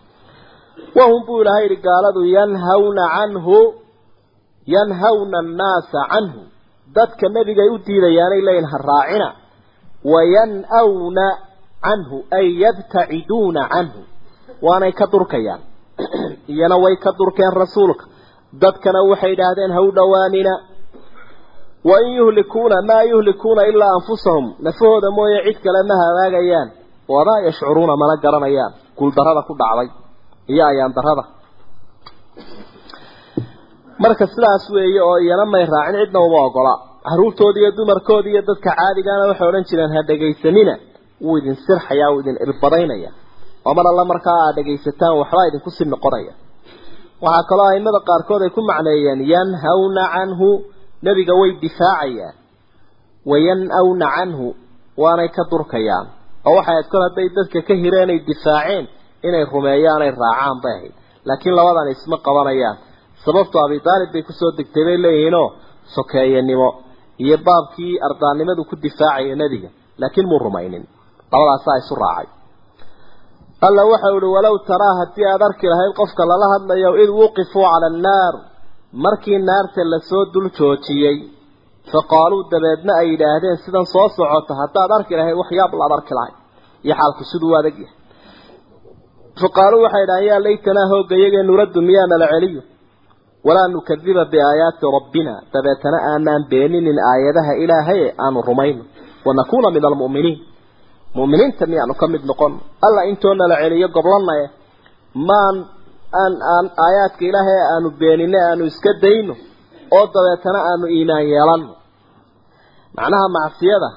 wahum 0.96 1.26
buu 1.26 1.42
ilahay 1.42 1.64
yihi 1.68 1.82
gaaladu 1.82 2.26
yanhawna 2.26 3.04
canhu 3.16 3.84
yanhawna 4.66 5.38
annaasa 5.40 6.08
canhu. 6.12 6.42
Dadka 6.96 7.30
nebigay 7.30 7.70
u 7.70 7.78
diidayaanay 7.78 8.42
leeyihiin 8.42 8.70
ha 8.72 8.78
raacina. 8.78 9.30
Wayan-awna 10.04 11.28
canhu 11.82 12.18
ay 12.32 12.48
yabtaciduuna 12.64 13.70
canhu. 13.70 14.02
Waanay 14.62 14.92
ka 14.92 15.08
durkayaan. 15.12 15.62
Iyana 16.54 16.78
way 16.78 16.96
ka 16.98 17.12
durkeen 17.18 17.54
rasuulka. 17.54 18.06
Dadkana 18.62 19.04
waxay 19.10 19.34
idhaahdeen 19.34 19.72
ha 19.72 19.82
u 19.82 19.92
dhowaanina 19.96 20.54
wain 21.84 22.16
yuhlikuuna 22.18 22.82
maa 22.82 23.04
yuhlikuuna 23.04 23.64
ilaa 23.72 23.94
anfusahum. 23.98 24.56
Nafahooda 24.60 25.12
mooye 25.12 25.44
cid 25.46 25.58
kale 25.64 25.84
ma 25.90 25.96
halaagayaan 26.04 26.70
wamaa 27.10 27.40
yashcuruuna 27.48 27.98
mana 27.98 28.22
garanayaan. 28.24 28.74
Guuldarada 28.98 29.42
ku 29.48 29.58
dhacday 29.58 30.03
iyo 30.52 30.64
ayaan 30.72 30.94
darada 30.98 31.24
marka 34.04 34.26
sidaas 34.34 34.66
weeye 34.76 35.02
oo 35.02 35.18
iyana 35.26 35.46
may 35.54 35.66
raacin 35.66 36.00
cidna 36.06 36.20
uma 36.28 36.40
ogola. 36.48 36.74
Caruurtoodi 37.08 37.60
iyo 37.62 37.72
dumarkoodi 37.78 38.30
iyo 38.34 38.42
dadka 38.48 38.72
caadigaana 38.78 39.28
waxay 39.32 39.48
odhan 39.50 39.64
jireen 39.70 39.92
ha 39.96 40.02
dhegaysanina. 40.10 40.74
Wuu 41.26 41.38
idin 41.40 41.56
sirxayaa 41.66 42.10
wuu 42.14 42.20
idin 42.24 42.38
irbadaynaya 42.46 43.12
oo 43.68 43.74
mar 43.78 43.86
alla 43.92 44.04
markaa 44.12 44.38
aad 44.48 44.56
dhegaysataan 44.58 45.14
waxbaa 45.22 45.46
idinku 45.50 45.70
sii 45.78 45.86
noqonaya. 45.94 46.34
Waxaa 47.26 47.48
kaloo 47.50 47.68
aimada 47.74 48.00
qaarkood 48.10 48.42
ay 48.46 48.50
ku 48.56 48.62
macneeyeen 48.72 49.20
yanhawna 49.34 50.04
canhu. 50.16 50.50
Nebiga 51.06 51.34
way 51.40 51.52
difaacayaan. 51.64 52.36
Wayan-awna 53.32 54.08
canhu 54.16 54.48
waanay 55.02 55.30
ka 55.36 55.44
durkayaan. 55.52 56.06
Oo 56.48 56.56
waxay 56.60 56.84
kol 56.92 57.02
hadday 57.08 57.28
dadka 57.38 57.60
ka 57.68 57.74
hireenay 57.84 58.20
difaaceen 58.30 58.86
inay 59.28 59.44
rumeeyaanay 59.54 60.12
raacaan 60.24 60.58
bay 60.64 60.76
ahayd. 60.78 60.94
Laakiin 61.28 61.56
labadan 61.60 61.88
isma 61.96 62.18
qabanayaan. 62.28 62.78
Sababto 63.26 63.58
abi 63.66 63.78
daalib 63.88 64.10
bay 64.14 64.24
ku 64.28 64.34
soo 64.40 64.52
degtay 64.58 64.84
bay 64.88 64.98
leeyihiinoo 65.06 65.48
sokeeyanimo 65.96 66.70
iyo 67.24 67.38
baabkii 67.48 67.94
ardaannimadu 68.08 68.62
ku 68.70 68.76
difaacaya 68.86 69.36
nebiga. 69.42 69.70
Laakiin 70.02 70.28
muu 70.30 70.40
rumaynin. 70.46 70.84
Labadaasaa 71.32 71.78
isu 71.82 71.96
raacay. 72.04 72.28
Alla 73.68 73.82
waxau 73.92 74.18
ihi 74.20 74.30
walow 74.36 74.56
taraa 74.70 74.96
haddii 75.02 75.26
aada 75.32 75.46
arki 75.50 75.66
lahayd 75.72 75.94
qofka 76.00 76.24
lala 76.32 76.48
hadlayo 76.54 76.90
id 77.04 77.10
wuqifuu 77.20 77.64
cala 77.72 77.88
annaar. 77.94 78.34
Markii 79.06 79.40
naarta 79.50 79.82
la 79.92 80.00
soo 80.10 80.24
dul 80.34 80.48
joojiyey 80.58 81.18
faqaaluu 81.92 82.42
dabeedna 82.52 82.94
ay 83.02 83.08
yidhaahdeen 83.12 83.58
sidan 83.66 83.86
soo 83.94 84.08
socota 84.18 84.54
haddaad 84.62 84.92
arki 84.98 85.14
lahayd 85.20 85.38
waxyaab 85.42 85.72
laad 85.82 85.92
arki 85.98 86.14
lahayd. 86.18 86.36
Iyo 86.86 86.94
xaalku 87.00 87.24
siduu 87.32 87.52
u 87.54 87.56
adag 87.60 87.76
yahay 87.84 87.96
faqaaluu 89.42 89.82
waxay 89.86 90.02
yidhahdeen 90.04 90.28
yaa 90.32 90.44
laytanaa 90.46 90.88
hoogga 90.92 91.16
iyagee 91.20 91.44
nuraddu 91.50 91.80
miyaa 91.88 92.08
nala 92.12 92.28
celiyo? 92.34 92.62
Walaa 93.48 93.68
nukadiba 93.74 94.24
biaayaati 94.34 94.86
rabbina. 94.98 95.34
Dabeetana 95.54 95.98
aanaan 96.12 96.44
beeninin 96.52 96.98
aayadaha 97.12 97.54
ilaahay 97.64 98.02
aanu 98.26 98.40
rumayno. 98.50 98.84
Wanakuuna 99.26 99.70
min 99.76 99.84
almu'miniin. 99.90 100.40
Mu'miniinta 101.18 101.64
miyaanu 101.72 101.94
ka 102.02 102.06
mid 102.14 102.24
noqon. 102.30 102.54
Alla 102.86 103.02
intoo 103.12 103.34
nala 103.40 103.56
celiyo 103.64 103.88
goblanaye 103.96 104.46
maan 105.28 105.56
aan 106.22 106.34
aan 106.54 106.66
aayaadka 106.86 107.24
ilaahay 107.30 107.60
aanu 107.74 107.88
beenine 108.00 108.40
aanu 108.50 108.64
iska 108.72 108.92
dayno 109.04 109.34
oo 109.98 110.06
dabeetana 110.16 110.60
aanu 110.70 110.86
iimaan 110.96 111.26
yeelanno. 111.34 111.74
Macnaha 112.98 113.28
macsiyada 113.38 113.90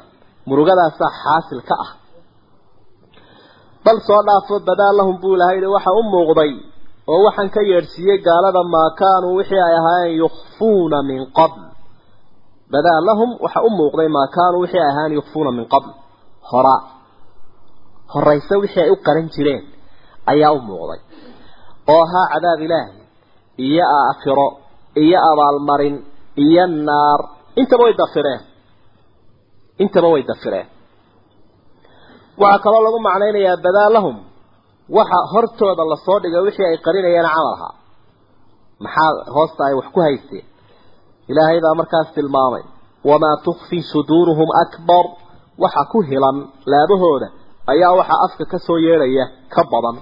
murugadaasaa 0.48 1.10
xaasil 1.22 1.60
ka 1.68 1.74
ah 1.84 1.90
bal 3.86 3.98
soo 4.08 4.20
dhaafo 4.28 4.54
badaa 4.68 4.92
lahum 4.98 5.16
buu 5.22 5.34
ilahay 5.36 5.56
yihi 5.60 5.70
waxa 5.76 5.90
u 6.00 6.02
muuqday 6.14 6.52
oo 7.12 7.20
waxaan 7.26 7.48
ka 7.54 7.60
yeedhsiiyey 7.70 8.18
gaalada 8.26 8.62
maa 8.74 8.88
kaanuu 9.00 9.34
wixii 9.38 9.62
ay 9.68 9.74
ahaayeen 9.80 10.16
yukfuuna 10.22 10.98
min 11.08 11.20
qabl. 11.38 11.60
Badaa 12.72 13.00
lahum 13.08 13.30
waxa 13.44 13.60
u 13.68 13.70
muuqday 13.78 14.08
maa 14.16 14.26
kaanuu 14.36 14.60
wixii 14.64 14.80
ay 14.84 14.90
ahaayeen 14.92 15.14
yukfuuna 15.18 15.50
min 15.58 15.66
qabl. 15.74 15.90
Hora 16.50 16.76
horayse 18.14 18.54
wixii 18.62 18.82
ay 18.84 18.90
u 18.90 18.96
qaran 19.06 19.28
jireen 19.34 19.62
ayaa 20.32 20.52
u 20.56 20.60
muuqday. 20.68 21.00
Oo 21.92 22.02
ahaa 22.06 22.26
cadaab 22.32 22.60
ilaahi 22.66 22.92
iyo 23.66 23.84
aakhiro 24.00 24.48
iyo 25.02 25.18
abaalmarin 25.30 25.96
iyo 26.44 26.64
naar 26.88 27.20
intaba 27.60 27.84
way 27.86 27.94
dafireen. 28.02 28.40
Intaba 29.82 30.08
way 30.14 30.22
dafireen 30.30 30.66
waxaa 32.42 32.62
kaloo 32.64 32.82
lagu 32.86 32.98
macnaynayaa 33.08 33.56
badaa 33.66 33.90
lahum 33.96 34.16
waxa 34.98 35.18
hortooda 35.32 35.82
la 35.90 35.96
soo 36.06 36.18
dhigay 36.22 36.42
wixii 36.46 36.66
ay 36.70 36.76
qarinayeen 36.86 37.28
camalha 37.34 37.68
maxaa 38.84 39.10
hoosta 39.36 39.62
ay 39.68 39.74
wax 39.78 39.86
ku 39.94 40.00
haysteen? 40.06 40.44
Ilaahay 41.30 41.58
baa 41.64 41.74
markaas 41.80 42.08
tilmaamay 42.16 42.64
wamaa 43.10 43.36
tukfi 43.46 43.78
suduuruhum 43.92 44.48
akbar. 44.64 45.04
Waxa 45.62 45.82
ku 45.92 45.98
hilan 46.08 46.36
laabahooda 46.72 47.28
ayaa 47.72 47.92
waxa 48.00 48.14
afka 48.26 48.44
ka 48.52 48.58
soo 48.66 48.78
yeedhaya 48.86 49.24
ka 49.54 49.62
badan. 49.72 49.96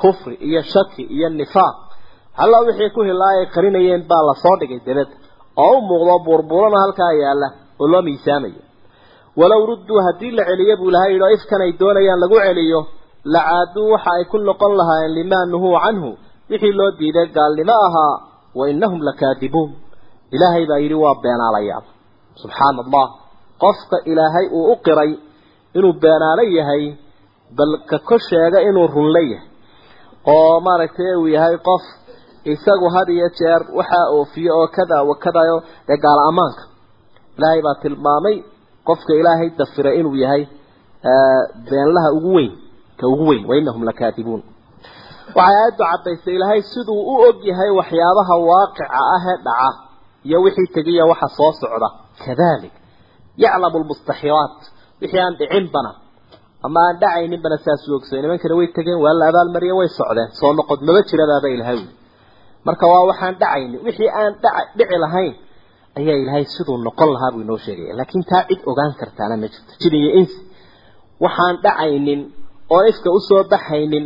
Kufri 0.00 0.34
iyo 0.48 0.60
shaki 0.72 1.02
iyo 1.16 1.28
nifaaq. 1.40 1.76
Halla 2.38 2.58
wixii 2.66 2.90
ku 2.96 3.00
hilaa 3.08 3.32
ay 3.38 3.46
qarinayeen 3.54 4.02
baa 4.10 4.22
la 4.28 4.34
soo 4.42 4.54
dhigay 4.60 4.80
dabadda 4.86 5.14
oo 5.64 5.72
u 5.78 5.80
muuqdo 5.88 6.14
buurbuurana 6.26 6.78
halkaa 6.84 7.12
yaalla 7.22 7.48
oo 7.82 7.86
loo 7.92 8.02
miisaamayo 8.08 8.60
walow 9.40 9.62
rudduu 9.70 9.98
haddii 10.06 10.30
la 10.38 10.44
celiyo 10.50 10.74
buu 10.80 10.88
ilahay 10.92 11.10
yidhi 11.12 11.24
oo 11.26 11.32
ifkan 11.38 11.60
ay 11.66 11.72
doonayaan 11.80 12.20
lagu 12.24 12.36
celiyo 12.46 12.80
lacaaduu 13.34 13.88
waxa 13.94 14.10
ay 14.18 14.24
ku 14.32 14.36
noqon 14.48 14.72
lahaayeen 14.80 15.14
limaa 15.18 15.44
nuhuu 15.52 15.76
canhu 15.84 16.10
wixii 16.50 16.72
loo 16.78 16.90
diiday 16.98 17.26
gaalnimo 17.36 17.76
ahaa 17.88 18.14
wa 18.58 18.64
innahum 18.72 19.00
lakaadibuun 19.08 19.70
ilaahay 20.36 20.64
baa 20.70 20.78
yidhi 20.84 20.94
waa 21.04 21.14
beenaalayaal. 21.24 21.84
Subxaana 22.42 22.80
allah 22.84 23.06
qofka 23.64 23.96
ilaahay 24.10 24.46
uu 24.58 24.64
u 24.72 24.76
qiray 24.86 25.12
inuu 25.78 25.92
beenaalo 26.02 26.42
yahay 26.58 26.84
bal 27.58 27.72
ka 27.90 27.98
ko 28.08 28.16
sheega 28.28 28.58
inuu 28.68 28.86
runla 28.94 29.20
yahay. 29.32 29.48
Oo 30.32 30.60
maaragtay 30.66 31.12
uu 31.20 31.28
yahay 31.36 31.56
qof 31.68 31.84
isagu 32.52 32.88
had 32.94 33.08
iyo 33.16 33.28
jeer 33.38 33.60
waxaa 33.78 34.06
oofiye 34.16 34.50
oo 34.58 34.66
kada 34.76 34.98
wa 35.08 35.14
kadayo 35.24 35.56
dee 35.88 35.98
gaala 36.04 36.22
ammaanka 36.30 36.62
ilaahay 37.38 37.60
baa 37.66 37.74
tilmaamay 37.82 38.36
qofka 38.88 39.12
ilaahay 39.20 39.48
dafira 39.60 39.90
inuu 40.00 40.16
yahay 40.24 40.42
beenlaha 41.68 42.08
ugu 42.18 42.30
weyn 42.36 42.52
ka 43.00 43.04
ugu 43.12 43.24
weyn 43.30 43.42
wainahum 43.50 43.82
lakaadibuun 43.88 44.42
waxay 45.38 45.56
aayaddu 45.58 45.82
caddaysay 45.90 46.34
ilaahay 46.38 46.60
siduu 46.72 47.00
u 47.12 47.14
og 47.28 47.36
yahay 47.50 47.70
waxyaabaha 47.80 48.34
waaqica 48.50 48.84
ah 49.14 49.22
ee 49.32 49.36
dhaca 49.46 49.70
iyo 50.28 50.38
wixii 50.44 50.68
tegiya 50.76 51.04
waxa 51.10 51.28
soo 51.38 51.52
socda. 51.60 51.88
Kadalik 52.24 52.74
yaclamu 53.42 53.76
lmustaxiraat 53.82 54.58
wixii 55.00 55.20
aan 55.24 55.34
dhicinbana 55.40 55.90
ama 56.66 56.80
aan 56.88 56.96
dhacayninbana 57.02 57.56
saasuu 57.64 57.94
ogsoy 57.98 58.18
nimankana 58.24 58.54
way 58.58 58.66
tegeen 58.76 58.98
waa 59.04 59.14
la 59.20 59.24
abaalmariye 59.30 59.74
way 59.80 59.88
socdeen. 59.98 60.28
Soo 60.40 60.52
noqod 60.58 60.80
maba 60.88 61.00
jiradaaba 61.10 61.48
ilahay 61.54 61.78
wi 61.82 61.88
marka 62.66 62.84
waa 62.92 63.02
waxaan 63.10 63.34
dhacaynin. 63.42 63.78
Wixii 63.86 64.10
aan 64.20 64.32
dhici 64.78 64.96
lahayn 65.04 65.32
ayaa 65.98 66.16
ilaahay 66.22 66.44
siduu 66.54 66.76
noqon 66.86 67.08
lahaa 67.14 67.30
buu 67.34 67.42
inoo 67.46 67.58
sheegaya 67.66 67.92
laakiin 67.98 68.24
taa 68.30 68.42
cid 68.48 68.60
ogaan 68.70 68.92
kartaana 69.00 69.34
ma 69.42 69.46
jirto. 69.52 69.72
Jin 69.82 69.94
iyo 70.00 70.10
insi 70.20 70.36
waxaan 71.24 71.54
dhacaynin 71.64 72.20
oo 72.74 72.82
ifka 72.90 73.08
u 73.16 73.20
soo 73.28 73.42
baxaynin 73.52 74.04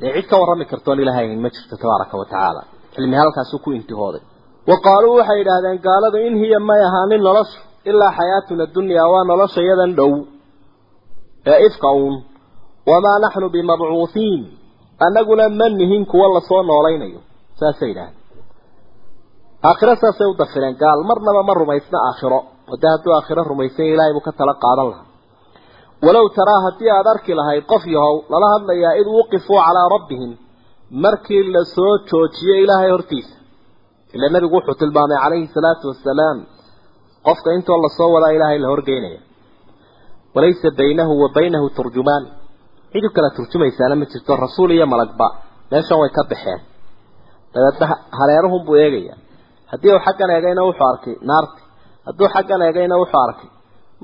dee 0.00 0.12
cid 0.16 0.26
ka 0.30 0.34
warrami 0.40 0.64
kartoon 0.72 0.98
ilaahay 1.02 1.26
ma 1.44 1.48
jirto 1.54 1.74
tabaaraka 1.82 2.14
wa 2.20 2.26
tacaala. 2.32 2.62
Cilmi 2.94 3.16
halkaasuu 3.22 3.58
ku 3.64 3.70
intihooday. 3.78 4.22
Wa 4.70 4.76
qaaluu 4.86 5.14
waxay 5.20 5.38
yidhaahdeen 5.40 5.78
gaaladu 5.86 6.16
in 6.26 6.34
hiya 6.42 6.58
may 6.68 6.80
ahaanin 6.88 7.22
noloshu 7.28 7.58
ilaa 7.90 8.12
xayaatuna 8.18 8.64
dunyaa 8.76 9.06
waa 9.12 9.24
nolosha 9.30 9.60
yadan 9.70 9.92
dhow. 9.98 10.12
Ee 11.50 11.58
ifka 11.68 11.88
uun 12.00 12.14
wamaa 12.90 13.18
naxnu 13.24 13.46
bimabcuuhiin 13.54 14.42
annaguna 15.06 15.44
ma 15.58 15.66
nihin 15.78 16.04
kuwa 16.10 16.26
la 16.34 16.40
soo 16.48 16.62
noolaynayo 16.70 17.20
saasay 17.60 17.88
yidhahdeen 17.90 18.20
aakhiro 19.68 19.94
saasay 20.02 20.26
u 20.32 20.34
dafireen 20.40 20.74
gaal 20.82 21.00
marnaba 21.10 21.40
ma 21.48 21.52
rumaysna 21.60 21.98
aakhiro. 22.08 22.40
Dee 22.82 22.90
hadduu 22.94 23.12
aakhiro 23.18 23.42
rumaysan 23.52 23.86
ilaahay 23.92 24.12
buu 24.16 24.24
ka 24.28 24.32
tala 24.38 24.54
qaadan 24.64 24.86
lahaa. 24.92 25.06
Walow 26.04 26.26
taraa 26.38 26.60
haddii 26.66 26.90
aada 26.96 27.10
arki 27.14 27.32
lahayd 27.40 27.64
qof 27.72 27.84
yahow 27.96 28.14
lala 28.32 28.46
hadlayaa 28.54 28.92
id 29.00 29.06
wuqifuu 29.16 29.58
calaa 29.66 29.88
rabbihim 29.96 30.30
markii 31.04 31.42
la 31.54 31.62
soo 31.74 31.92
joojiyey 32.10 32.58
ilaahay 32.64 32.90
hortiisa. 32.94 33.34
Ila 34.14 34.26
nabigu 34.34 34.54
wuxuu 34.58 34.76
tilmaamay 34.80 35.18
calayhi 35.24 35.46
salaatu 35.56 35.84
wasalaam 35.92 36.38
qofka 37.26 37.48
intoo 37.56 37.78
la 37.84 37.90
soo 37.98 38.10
wadaa 38.14 38.32
ilaahay 38.36 38.58
la 38.64 38.68
horgeynaya. 38.72 39.20
Walaysa 40.34 40.68
baynahu 40.80 41.12
wa 41.22 41.28
baynahu 41.36 41.66
turjumaan. 41.76 42.24
Cid 42.92 43.04
u 43.04 43.10
kala 43.16 43.28
turjumaysaana 43.36 43.94
ma 44.00 44.04
jirto 44.12 44.32
rasuul 44.44 44.70
iyo 44.76 44.86
malagba 44.92 45.26
meeshan 45.72 45.98
way 46.02 46.10
ka 46.16 46.22
baxeen. 46.30 46.60
Dabeedna 47.54 47.86
hareeruhun 48.18 48.62
buu 48.66 48.76
eegaya 48.84 49.14
haddii 49.72 49.92
uu 49.94 50.00
xaggan 50.06 50.30
eegayna 50.36 50.62
wuxuu 50.68 50.86
arkay 50.92 51.14
naarti. 51.30 51.60
Hadduu 52.06 52.28
xaggan 52.34 52.60
eegayna 52.66 52.94
wuxuu 53.02 53.20
arkay 53.26 53.48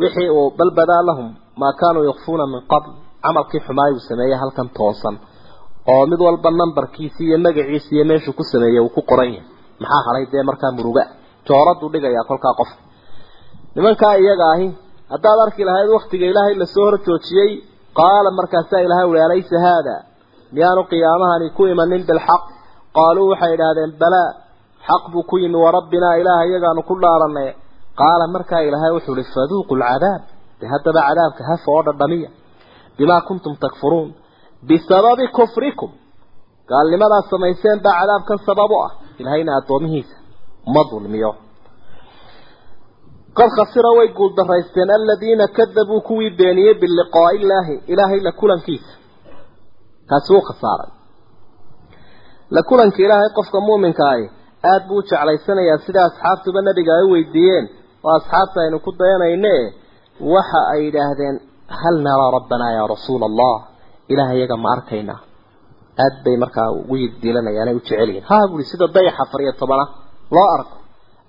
wixii 0.00 0.28
uu 0.38 0.46
bal 0.58 0.70
badaa 0.78 1.02
lahum 1.08 1.28
maa 1.60 1.72
kaanuu 1.80 2.04
yakfuuna 2.10 2.44
min 2.52 2.60
qabl. 2.72 2.90
Camalkii 3.24 3.60
xumaay 3.66 3.90
uu 3.96 4.02
sameeyey 4.08 4.36
halkan 4.42 4.68
toosan. 4.78 5.16
Oo 5.92 6.02
mid 6.10 6.20
walba 6.26 6.50
nambarkiisi 6.60 7.22
iyo 7.28 7.38
magaciisi 7.46 7.90
iyo 7.96 8.04
meeshuu 8.10 8.32
ku 8.38 8.42
sameeyey 8.52 8.80
uu 8.84 8.90
ku 8.96 9.00
qoran 9.10 9.30
yahay. 9.34 9.46
Maxaa 9.80 10.02
hadhay 10.06 10.24
dee 10.32 10.42
markaa 10.48 10.72
muruga? 10.76 11.02
Jooraduu 11.46 11.88
dhigayaa 11.92 12.24
kolkaa 12.30 12.54
qofka 12.60 12.78
nimankaa 13.76 14.14
iyaga 14.22 14.46
ahi 14.54 14.66
haddaad 15.12 15.38
arki 15.46 15.62
lahayd 15.68 15.88
waktiga 15.96 16.26
ilaahay 16.30 16.54
la 16.62 16.66
soo 16.74 16.84
hor 16.86 16.96
joojiyey 17.06 17.50
qaala 17.98 18.30
markaasaa 18.38 18.80
ilahay 18.86 19.06
uli 19.10 19.20
alaysa 19.26 19.56
haada? 19.66 19.94
Miyaanu 20.54 20.82
qiyaamahani 20.90 21.46
ku 21.56 21.62
imanin 21.72 22.02
bilxaq? 22.08 22.42
Qaaluu 22.96 23.26
waxay 23.32 23.52
idhaahdeen 23.56 23.92
balaa 24.02 24.28
xaq 24.88 25.04
buu 25.12 25.22
ku 25.30 25.36
yimi 25.42 25.58
warabbinaa 25.64 26.14
ilaah 26.20 26.40
iyagaanu 26.48 26.82
ku 26.88 26.94
dhaaranay 27.02 27.48
qaala 28.00 28.24
markaa 28.34 28.62
ilaahay 28.68 28.92
wuxuu 28.96 29.14
uhi 29.16 29.24
faduuqu 29.34 29.72
lcadaab 29.80 30.22
de 30.60 30.66
haddaba 30.72 31.00
cadaabka 31.08 31.42
hafa 31.50 31.68
oo 31.74 31.82
dhadhamiya 31.88 32.30
bimaa 32.98 33.20
kuntum 33.28 33.54
takfuruun 33.64 34.08
bisababi 34.68 35.26
kufrikum 35.38 35.90
gaalnimadaad 36.70 37.24
samayseen 37.32 37.78
baa 37.84 37.94
cadaabkan 38.00 38.38
sabab 38.48 38.70
u 38.70 38.78
ah 38.86 38.92
ilahayna 39.20 39.52
addoomihiisa 39.60 40.16
ma 40.74 40.82
dulmiyo 40.90 41.30
qad 43.38 43.50
khasira 43.58 43.90
way 43.98 44.08
guuldaraysteen 44.18 44.90
aladiina 44.98 45.46
kadabuu 45.58 46.00
kuwii 46.08 46.30
beeniyey 46.38 46.74
biliqaa'i 46.82 47.36
illaahi 47.40 47.74
ilaahay 47.92 48.20
la 48.26 48.32
kulankiisa 48.40 48.92
kaasi 50.10 50.30
wuu 50.34 50.44
khasaaray 50.48 50.90
la 52.56 52.62
kulanka 52.68 52.98
ilaahay 53.06 53.30
qofka 53.38 53.58
muuminka 53.68 54.04
ahi 54.14 54.26
aada 54.70 54.84
buu 54.88 54.98
u 54.98 55.02
jeclaysanayaa 55.10 55.78
sida 55.86 56.00
asxaabtuba 56.08 56.60
nabiga 56.68 56.92
ay 56.98 57.04
u 57.08 57.10
weydiiyeen 57.14 57.66
oo 58.06 58.12
asxaabta 58.20 58.58
aynu 58.64 58.78
ku 58.86 58.90
dayanayne 59.00 59.54
waxa 60.34 60.60
ay 60.72 60.80
yidhaahdeen 60.86 61.36
hal 61.80 61.96
naraa 62.06 62.30
rabbanaa 62.38 62.72
yaa 62.78 62.86
rasuula 62.94 63.24
allah 63.30 63.56
ilaah 64.12 64.30
iyaga 64.38 64.56
ma 64.64 64.68
arkaynaa 64.76 65.20
aad 66.04 66.14
bay 66.24 66.36
markaa 66.44 66.68
ugu 66.80 66.94
yidiilanayaan 67.02 67.68
ay 67.70 67.74
u 67.74 67.80
jecel 67.86 68.08
yihiin. 68.10 68.24
Ha 68.30 68.36
buuri 68.50 68.64
sida 68.70 68.86
dayaxa 68.96 69.22
afar 69.24 69.40
iyo 69.44 69.52
tobana 69.60 69.84
loo 70.36 70.48
arko. 70.56 70.76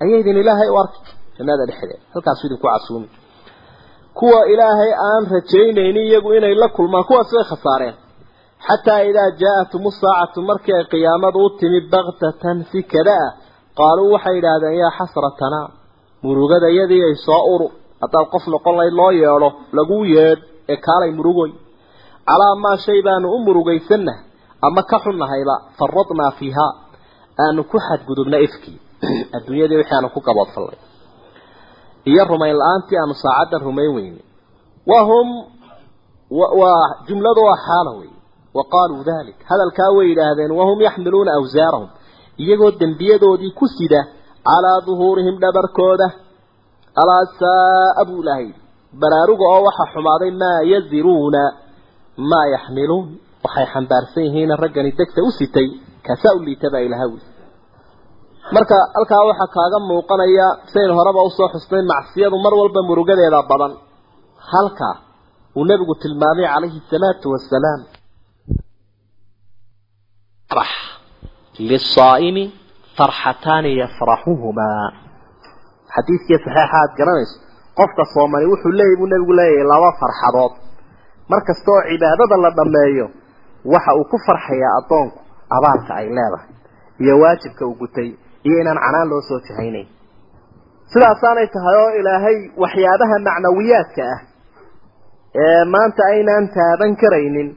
Ayaydin 0.04 0.38
ilaahay 0.44 0.70
u 0.70 0.78
arki. 0.84 1.02
Jannada 1.38 1.64
dhexdeed 1.70 2.02
halkaasu 2.14 2.42
idinku 2.48 2.68
casuumi. 2.72 3.08
Kuwa 4.20 4.40
ilaahay 4.54 4.92
aan 5.10 5.24
rajaynaynin 5.36 6.06
iyagu 6.10 6.30
inay 6.38 6.56
la 6.62 6.68
kulmaan 6.76 7.04
kuwaas 7.10 7.30
way 7.36 7.46
khasaareen 7.52 7.96
xataa 8.68 9.02
idaa 9.10 9.30
jaa-atum 9.42 9.84
saacatu 10.02 10.40
markii 10.50 10.74
ay 10.80 10.86
qiyaamadu 10.94 11.40
u 11.46 11.50
timi 11.60 11.80
baktatan 11.94 12.58
si 12.72 12.80
kada 12.92 13.16
ah 13.26 13.32
qaaluu 13.80 14.12
waxay 14.16 14.36
yidhaahdeen 14.38 14.76
yaa 14.84 14.92
xasratanaa 14.98 15.68
murugada 16.24 16.68
iyadii 16.76 17.04
ay 17.10 17.16
soo 17.28 17.42
uru 17.54 17.68
haddaad 18.02 18.28
qof 18.34 18.44
noqon 18.54 18.76
layd 18.80 18.94
loo 19.00 19.12
yeedho 19.22 19.50
laguu 19.78 20.04
yeedh 20.16 20.42
ee 20.74 20.78
kaalay 20.88 21.12
murugoy 21.18 21.52
calaa 22.30 22.56
maa 22.64 22.78
shay 22.86 23.00
baanu 23.08 23.28
u 23.36 23.38
murugaysanna 23.48 24.14
ama 24.68 24.82
ka 24.90 24.98
xunnahayba 25.04 25.56
faradnaa 25.78 26.32
fiihaa 26.40 26.72
aanu 27.44 27.62
ku 27.72 27.78
xadgudubna 27.88 28.38
ifkii 28.48 28.78
adduunyadii 29.38 29.78
wixii 29.82 29.96
aanu 29.98 30.10
ku 30.16 30.20
gaboodfallay 30.28 30.78
iyo 32.12 32.24
rumayn 32.32 32.56
la'aantii 32.62 32.98
aanu 33.02 33.14
saacaddan 33.24 33.62
rumayn 33.68 33.92
weyne 33.98 34.22
wahum 34.92 35.28
waa 36.62 36.84
jumladu 37.08 37.42
waa 37.50 37.58
xaala 37.68 37.92
wey 38.00 38.10
wa 38.58 38.64
qaaluu 38.74 39.04
dalik 39.12 39.38
hadalkaa 39.52 39.90
way 39.98 40.06
yidhaahdeen 40.12 40.52
wahum 40.60 40.80
yaxmiluuna 40.88 41.32
awsaarahum 41.40 41.90
iyagoo 42.44 42.72
dembiyadoodii 42.82 43.52
ku 43.60 43.66
sida 43.78 44.02
calaa 44.50 44.80
duhuurihim 44.88 45.36
dhabarkooda 45.44 46.08
alaa 47.02 47.24
saaa 47.42 48.04
buu 48.10 48.22
ilahay 48.24 48.48
baraaruga 49.02 49.46
oo 49.56 49.62
waxaa 49.68 49.92
xumaaday 49.94 50.32
maa 50.42 50.60
yaziruuna 50.74 51.44
maa 52.32 52.46
yaxmiluun 52.56 53.06
waxay 53.46 53.66
xambaarsan 53.74 54.24
yihiin 54.28 54.52
raggani 54.64 54.92
degta 55.00 55.20
u 55.28 55.32
sitay 55.40 55.68
kaasaa 56.06 56.34
u 56.38 56.40
liita 56.48 56.68
baa 56.74 56.84
ilaha 56.88 57.06
wi 57.14 57.20
marka 58.56 58.76
halkaa 58.96 59.24
waxaa 59.30 59.50
kaaga 59.58 59.78
muuqanaya 59.90 60.48
sidayn 60.72 60.94
horeba 61.00 61.22
u 61.28 61.30
soo 61.38 61.50
xusnay 61.54 61.84
macsiyadu 61.94 62.38
mar 62.46 62.54
walba 62.62 62.82
murugadeeda 62.90 63.40
badan 63.52 63.74
halka 64.52 64.90
uu 65.58 65.66
nebigu 65.70 65.94
tilmaamay 66.02 66.46
calayhi 66.54 66.80
salaatu 66.92 67.28
wasalaam 67.34 67.82
farxataani 72.98 73.72
yafraxuhumaa 73.82 74.86
xadiidkii 75.96 76.38
saxiixa 76.46 76.78
aad 76.80 76.92
garanayso 77.00 77.36
qofka 77.80 78.04
soomani 78.14 78.46
wuxuu 78.52 78.72
leeyahy 78.80 78.98
buu 79.00 79.10
nebigu 79.14 79.34
leeyahay 79.40 79.68
laba 79.74 79.90
farxadood 80.02 80.54
mar 81.32 81.42
kasta 81.48 81.70
oo 81.76 81.82
cibaadada 81.90 82.36
la 82.46 82.50
dhammeeyo 82.58 83.06
waxa 83.74 83.92
uu 84.00 84.06
ku 84.12 84.18
farxayaa 84.28 84.74
addoonku 84.80 85.20
abaalka 85.58 85.92
ay 86.00 86.08
leedahay 86.18 86.50
iyo 87.04 87.14
waajibka 87.22 87.64
uu 87.70 87.76
gutay 87.82 88.10
iyo 88.48 88.56
inaan 88.62 88.80
canaan 88.86 89.08
loo 89.12 89.22
soo 89.30 89.40
jahaynayn 89.48 89.88
sidaasaanay 90.92 91.48
tahay 91.56 91.76
oo 91.84 91.92
ilaahay 92.00 92.38
waxyaabaha 92.64 93.16
macnawiyaadka 93.28 94.04
ah 94.14 94.20
ee 95.44 95.64
maanta 95.74 96.02
aynaan 96.14 96.46
taaban 96.58 96.92
karaynin 97.02 97.50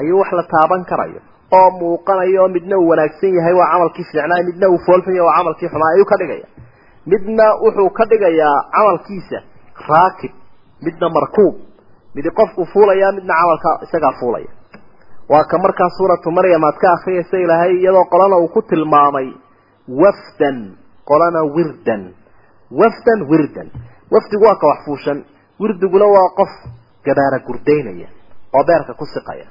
ayuu 0.00 0.18
wax 0.22 0.30
la 0.38 0.44
taaban 0.54 0.82
karayo 0.90 1.20
oo 1.52 1.70
muuqanayo 1.80 2.42
oo 2.42 2.48
midna 2.48 2.76
uu 2.78 2.88
wanaagsan 2.90 3.34
yahay 3.38 3.54
waa 3.60 3.70
camalkii 3.72 4.04
fiicnaa 4.10 4.42
midna 4.48 4.66
uu 4.72 4.78
foolxun 4.86 5.14
yahay 5.16 5.26
waa 5.28 5.36
camalkii 5.38 5.68
xumaa 5.72 5.90
ayuu 5.94 6.04
ka 6.10 6.16
dhigaya. 6.20 6.46
Midna 7.12 7.44
wuxuu 7.64 7.90
ka 7.98 8.04
dhigayaa 8.10 8.56
camalkiisa 8.76 9.38
raakib 9.88 10.32
midna 10.84 11.08
markuub. 11.16 11.54
Midi 12.14 12.30
qofku 12.38 12.62
fuulaya 12.72 13.12
midna 13.16 13.34
camalka 13.40 13.70
isagaa 13.84 14.12
fuulaya. 14.20 14.50
Waa 15.32 15.44
ka 15.50 15.56
markaa 15.64 15.88
suuratu 15.98 16.30
maryam 16.36 16.64
aad 16.68 16.76
ka 16.82 16.88
akriyaysa 16.96 17.36
ilaahay 17.44 17.72
iyadoo 17.80 18.04
qolana 18.12 18.36
uu 18.42 18.48
ku 18.54 18.62
tilmaamay 18.62 19.28
wafdan 20.02 20.56
qolana 21.08 21.40
wirdan. 21.54 22.02
Wafdan 22.80 23.20
wirdan. 23.30 23.68
Wafdigu 24.12 24.44
waa 24.48 24.56
ka 24.62 24.66
wax 24.70 24.78
fuushan. 24.86 25.18
Wirdiguna 25.60 26.04
waa 26.14 26.28
qof 26.38 26.52
gabaara 27.06 27.38
gurdaynaya 27.46 28.08
oo 28.56 28.64
beerka 28.68 28.94
ku 28.94 29.04
siqaya 29.14 29.46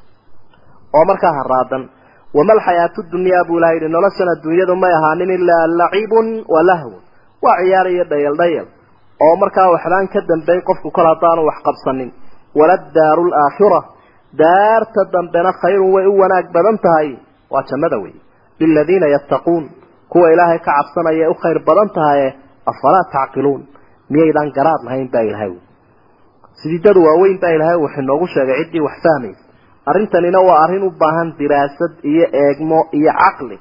oo 0.97 1.03
markaa 1.09 1.33
haraadan 1.39 1.83
wama 2.37 2.53
alxayaatu 2.57 2.99
dunyaa 3.13 3.43
buu 3.47 3.57
ilaha 3.59 3.73
yidhi 3.75 3.89
noloshan 3.95 4.29
adduunyadu 4.35 4.75
may 4.83 4.93
ahaanin 4.99 5.31
ilaa 5.37 5.65
lacibun 5.79 6.27
wa 6.53 6.61
lahwun. 6.69 7.01
Waa 7.43 7.57
ciyaar 7.61 7.87
iyo 7.93 8.03
dhayal 8.11 8.35
dhayal. 8.41 8.67
Oo 9.25 9.35
markaa 9.43 9.67
waxbaan 9.73 10.07
ka 10.13 10.19
dambayn 10.29 10.61
qofku 10.69 10.89
kol 10.95 11.05
haddaanu 11.11 11.41
wax 11.49 11.57
qabsanin. 11.67 12.09
Waladaaru 12.59 13.23
laakhira 13.33 13.79
daarta 14.41 15.01
dambena 15.13 15.51
khayrun 15.61 15.91
way 15.95 16.05
u 16.07 16.13
wanaag 16.21 16.45
badan 16.55 16.77
tahay. 16.85 17.09
Waa 17.53 17.63
jannada 17.69 17.97
wey 18.03 18.13
liladiina 18.59 19.07
yattaquun. 19.15 19.63
Kuwa 20.11 20.27
ilaahay 20.33 20.59
ka 20.65 20.71
cabsanaya 20.77 21.29
u 21.29 21.35
khayr 21.41 21.59
badan 21.67 21.89
tahaye 21.97 22.27
afalaa 22.71 23.05
tacqiluun. 23.15 23.61
Miyaydaan 24.11 24.49
garaad 24.57 24.81
lahayn 24.87 25.09
baa 25.13 25.21
ilahay 25.29 25.53
sidii 26.61 26.81
dad 26.85 26.97
waaweyn 27.05 27.37
baa 27.43 27.53
ilahay 27.57 27.77
wax 27.83 27.93
inoogu 28.01 28.27
sheegay 28.33 28.57
ciddii 28.63 28.81
wax 28.87 28.95
fahmaysa 29.05 29.42
arrintanina 29.89 30.39
waa 30.47 30.59
arrin 30.65 30.83
u 30.87 30.91
baahan 31.01 31.29
diraasad 31.39 31.93
iyo 32.11 32.25
eegmo 32.43 32.79
iyo 32.99 33.11
caqli. 33.21 33.57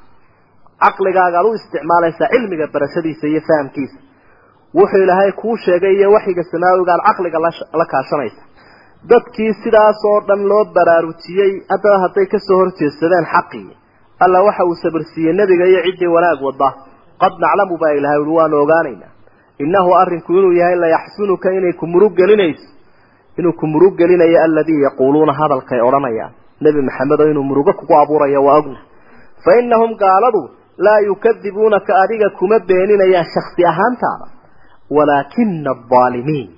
Caqligaaga 0.85 1.39
ad 1.41 1.47
u 1.51 1.53
isticmaalaysaa 1.59 2.29
cilmiga 2.35 2.67
barashadiisa 2.75 3.27
iyo 3.33 3.41
fahamkiisa. 3.49 3.99
Wuxuu 4.79 5.03
ilaahay 5.05 5.33
kuu 5.41 5.57
sheegay 5.65 5.95
iyo 5.99 6.09
waxiga 6.17 6.43
samaawiga 6.53 6.93
ad 6.97 7.03
caqliga 7.09 7.39
la 7.81 7.87
kaashanaysa. 7.93 8.43
Dadkii 9.11 9.53
sidaas 9.63 9.99
oo 10.11 10.21
dhan 10.29 10.43
loo 10.51 10.65
baraarujiyey 10.77 11.53
haddaba 11.73 11.97
hadday 12.05 12.27
ka 12.33 12.39
soo 12.47 12.59
horjeedsadeen 12.63 13.27
xaqii 13.35 13.67
alla 14.25 14.39
waxa 14.47 14.65
uu 14.69 14.75
sabirsiiyey 14.83 15.33
nebiga 15.41 15.65
iyo 15.71 15.81
ciddii 15.87 16.11
wanaag 16.17 16.41
wada 16.47 16.69
qad 17.23 17.33
naclamu 17.45 17.75
baa 17.83 17.93
ilahay 17.99 18.19
ui 18.25 18.35
waanu 18.39 18.57
ogaanaynaa. 18.65 19.11
Innahu 19.65 19.91
arrinku 20.03 20.31
inuu 20.39 20.53
yahay 20.61 20.77
layaxsunuka 20.83 21.49
inay 21.59 21.73
ku 21.81 21.87
murug 21.93 22.13
gelinayso 22.21 22.67
inuu 23.39 23.53
ku 23.61 23.67
murug 23.73 23.95
gelinayo 24.01 24.39
aladii 24.47 24.81
yaquuluuna 24.87 25.33
hadalkay 25.41 25.81
odhanayaan 25.89 26.33
nebi 26.65 26.81
maxamed 26.89 27.21
oo 27.21 27.29
inuu 27.33 27.45
murugo 27.51 27.73
kugu 27.79 27.95
abuurayo 28.03 28.41
waa 28.47 28.59
ogna. 28.61 28.79
Fa 29.45 29.51
innahum 29.61 29.93
gaaladu 30.03 30.41
laa 30.87 31.01
yukadibuunaka 31.09 31.93
adiga 32.05 32.29
kuma 32.39 32.59
beeninayaan 32.69 33.27
shaksi 33.35 33.63
ahaantaada. 33.73 34.27
Walaakina 34.97 35.71
adaalimiin 35.77 36.49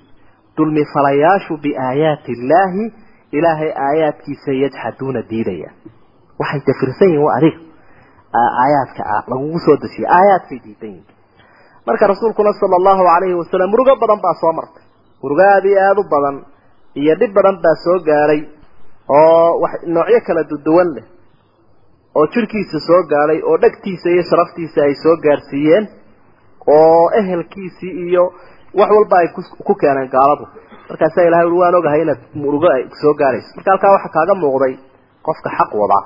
dulmi 0.57 0.83
falayaashu 0.93 1.53
biaayaati 1.63 2.31
illaahi 2.35 2.83
ilaahay 3.37 3.71
aayaadkiisa 3.87 4.51
yajxaduuna 4.63 5.21
diidaya. 5.29 5.69
Waxay 6.39 6.61
dafirsan 6.67 7.09
yihiin 7.09 7.23
waa 7.27 7.35
adiga 7.39 7.59
aayaadka 8.63 9.03
lagugu 9.31 9.59
soo 9.65 9.77
dejiyay 9.83 10.09
aayaadkay 10.17 10.59
diidan 10.65 10.89
yihiin 10.95 11.13
marka 11.87 12.07
rasuulkuna 12.11 12.51
sala 12.59 12.75
allahu 12.81 13.01
calayhi 13.09 13.35
wasalam 13.41 13.69
murugo 13.73 13.93
badan 14.01 14.19
baa 14.25 14.35
soo 14.41 14.53
martay. 14.59 14.83
Murugo 15.23 15.41
aada 15.51 15.67
iyo 15.71 15.79
aada 15.87 16.01
u 16.01 16.05
badan 16.13 16.35
iyo 17.01 17.13
dhib 17.19 17.31
badan 17.37 17.57
baa 17.63 17.75
soo 17.85 17.97
gaadhay 18.09 18.41
oo 19.17 19.67
noocyo 19.95 20.19
kala 20.27 20.41
duduwan 20.51 20.89
leh 20.95 21.05
oo 22.17 22.25
jirhkiisa 22.33 22.77
soo 22.87 23.01
gaadhay 23.13 23.39
oo 23.49 23.57
dhegtiisa 23.63 24.07
iyo 24.15 24.23
sharaftiisa 24.29 24.79
ay 24.87 24.93
soo 25.03 25.15
gaadhsiiyeen 25.25 25.85
oo 26.77 27.03
ehelkiisii 27.19 27.93
iyo 28.07 28.23
wax 28.79 28.89
walba 28.97 29.15
ay 29.21 29.27
ku 29.67 29.73
keeneen 29.81 30.09
gaaladu. 30.15 30.45
Markaasaa 30.89 31.23
ilahay 31.27 31.47
ui 31.51 31.57
waan 31.61 31.75
ogahay 31.79 32.01
inaad 32.05 32.21
murugo 32.41 32.67
ay 32.75 32.83
soo 33.01 33.13
gaadhayso 33.21 33.49
marka 33.57 33.69
halkaa 33.73 33.91
waxaa 33.95 34.13
kaaga 34.17 34.33
muuqday 34.43 34.73
qofka 35.27 35.49
xaq 35.57 35.71
wada. 35.81 35.99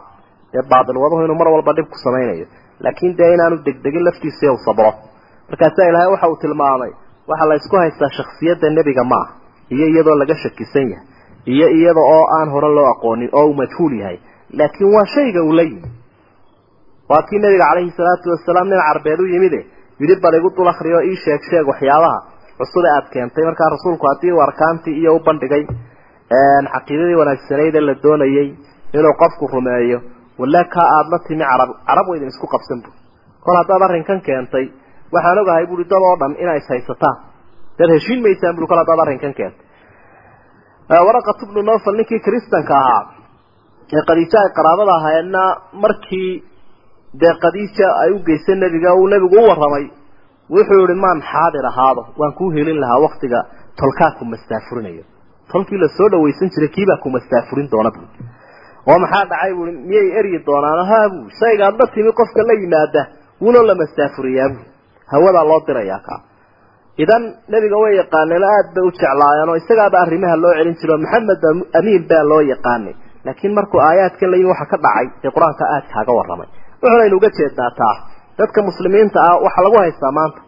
Dee 0.54 0.64
baatil 0.72 0.98
wadahu 1.04 1.22
inuu 1.26 1.38
mar 1.42 1.48
walba 1.56 1.72
dhib 1.78 1.88
ku 1.94 1.98
samaynayo. 2.06 2.46
Laakiin 2.84 3.14
dee 3.20 3.32
inaanu 3.36 3.56
degdegin 3.68 4.04
laftiisa 4.08 4.52
u 4.56 4.58
sabro. 4.66 4.92
Markaasaa 5.50 5.88
ilaahay 5.90 6.10
waxa 6.14 6.28
uu 6.32 6.38
tilmaamay 6.44 6.92
waxaa 7.30 7.48
la 7.52 7.56
isku 7.62 7.76
haystaa 7.82 8.10
shaksiyadda 8.18 8.68
nebiga 8.78 9.04
ma 9.12 9.20
ah 9.24 9.28
iyo 9.76 9.86
iyadoo 9.94 10.16
laga 10.22 10.36
shakisan 10.44 10.88
yahay 10.94 11.06
iyo 11.54 11.68
iyada 11.78 12.02
oo 12.16 12.24
aan 12.38 12.50
hore 12.54 12.70
loo 12.78 12.88
aqoonin 12.94 13.30
oo 13.34 13.46
uu 13.50 13.54
majhuul 13.62 13.94
yahay. 14.02 14.18
Laakiin 14.60 14.90
waa 14.96 15.06
shayga 15.16 15.42
uu 15.48 15.54
la 15.60 15.64
yimi. 15.70 15.90
Waa 17.10 17.22
kii 17.30 17.40
nabiga 17.44 17.66
calayhi 17.70 17.92
salaatu 17.98 18.30
wasalaam 18.34 18.68
nin 18.72 18.82
carbeed 18.88 19.20
u 19.20 19.26
yimide 19.34 19.60
yidhi 20.02 20.16
bal 20.24 20.36
igu 20.40 20.50
dul 20.58 20.68
akriyo 20.74 21.00
ii 21.10 21.16
sheeg 21.24 21.42
sheeg 21.50 21.66
waxyaabaha 21.72 22.18
cusub 22.60 22.84
ee 22.86 22.94
aada 22.96 23.10
keentay. 23.14 23.44
Markaa 23.50 23.70
rasuulku 23.76 24.06
haddii 24.12 24.32
uu 24.36 24.42
arkaantii 24.48 24.96
iyo 25.02 25.16
u 25.16 25.20
bandhigay 25.28 25.64
caqiidadii 26.74 27.18
wanaagsanayd 27.22 27.76
ee 27.76 27.82
la 27.90 27.94
doonayey 28.04 28.48
inuu 28.98 29.14
qofku 29.22 29.48
rumeeyo. 29.54 30.00
Walla 30.40 30.64
kaa 30.74 30.88
aada 30.98 31.10
la 31.14 31.20
timi 31.28 31.44
carab 31.52 31.70
carab 31.88 32.06
wa 32.10 32.16
idin 32.18 32.28
isku 32.34 32.48
qabsan 32.54 32.80
bu 32.84 32.90
kol 33.46 33.56
haddaad 33.60 33.82
arrinkan 33.88 34.20
keentay 34.28 34.66
waxaan 35.14 35.38
ogahay 35.42 35.66
buui 35.70 35.84
dad 35.92 36.02
oo 36.10 36.16
dhan 36.22 36.34
inay 36.44 36.58
ishaysataan 36.64 37.16
dad 37.80 37.90
heshiin 37.96 38.22
maysaan 38.26 38.56
bui 38.58 38.68
kol 38.72 38.80
haddaad 38.82 39.00
arrinkan 39.06 39.34
keentay 39.40 41.02
waraqat 41.08 41.40
bnu 41.50 41.62
nofal 41.70 41.96
ninkii 42.00 42.20
kristanka 42.28 42.74
ahaa 42.82 43.04
ee 43.98 44.04
qadiijo 44.10 44.38
ay 44.44 44.50
qaraabada 44.58 44.94
ahaydna 45.00 45.44
markii 45.84 46.32
dee 47.22 47.34
qadiija 47.44 47.88
ay 48.04 48.10
u 48.16 48.20
geysay 48.28 48.56
nebiga 48.64 48.90
uu 49.00 49.08
nebigu 49.14 49.36
u 49.44 49.48
warramay 49.50 49.86
wuxuu 50.56 50.82
yihi 50.84 50.96
maan 51.06 51.20
xaadir 51.32 51.66
ahaado 51.72 52.02
waan 52.20 52.34
kuu 52.40 52.50
helin 52.56 52.80
lahaa 52.84 53.00
waktiga 53.08 53.40
tolkaa 53.80 54.12
ku 54.18 54.24
mastaafurinayo 54.34 55.04
tolkii 55.52 55.80
la 55.84 55.88
soo 55.98 56.10
dhawaysan 56.14 56.50
jiray 56.54 56.70
kiibaa 56.76 57.00
ku 57.04 57.10
mastaafurin 57.16 57.68
doona 57.74 57.92
bui 57.96 58.08
oo 58.90 58.98
maxaa 59.04 59.26
dhacay? 59.32 59.52
bui 59.58 59.72
miyay 59.90 60.08
eryi 60.20 60.40
doonaan 60.48 60.82
ha 60.90 61.00
bu 61.14 61.20
shaygaad 61.40 61.76
la 61.82 61.86
timi 61.94 62.12
qofka 62.20 62.42
la 62.50 62.54
yimaada 62.62 63.02
wunoo 63.44 63.64
la 63.70 63.76
mastaafuriyaa 63.82 64.50
bui 64.54 64.66
hawadaa 65.14 65.46
loo 65.52 65.62
dirayaa 65.68 66.02
kaa 66.08 66.20
idan 67.04 67.24
nebiga 67.54 67.78
way 67.84 67.92
yaqaaneen 68.02 68.44
aad 68.54 68.68
bay 68.76 68.84
u 68.88 68.92
jeclaayeen 68.98 69.50
oo 69.52 69.58
isagaaba 69.62 69.98
arrimaha 70.06 70.36
loo 70.44 70.54
celin 70.58 70.76
jiro 70.82 70.96
maxamed 71.04 71.44
amiin 71.80 72.04
baa 72.10 72.24
loo 72.32 72.42
yaqaanay. 72.54 72.94
Laakiin 73.26 73.54
markuu 73.58 73.80
aayaadkan 73.88 74.30
layihi 74.32 74.50
waxa 74.52 74.66
ka 74.72 74.78
dhacay 74.86 75.08
dee 75.24 75.32
qur'aanka 75.36 75.64
aad 75.76 75.86
kaaga 75.94 76.12
warramay. 76.20 76.48
Wuxunaynu 76.82 77.16
uga 77.20 77.30
jeednaa 77.38 77.72
taa 77.80 77.96
dadka 78.40 78.60
muslimiinta 78.70 79.18
ah 79.30 79.36
waxaa 79.46 79.64
lagu 79.66 79.78
haystaa 79.84 80.12
maanta? 80.20 80.40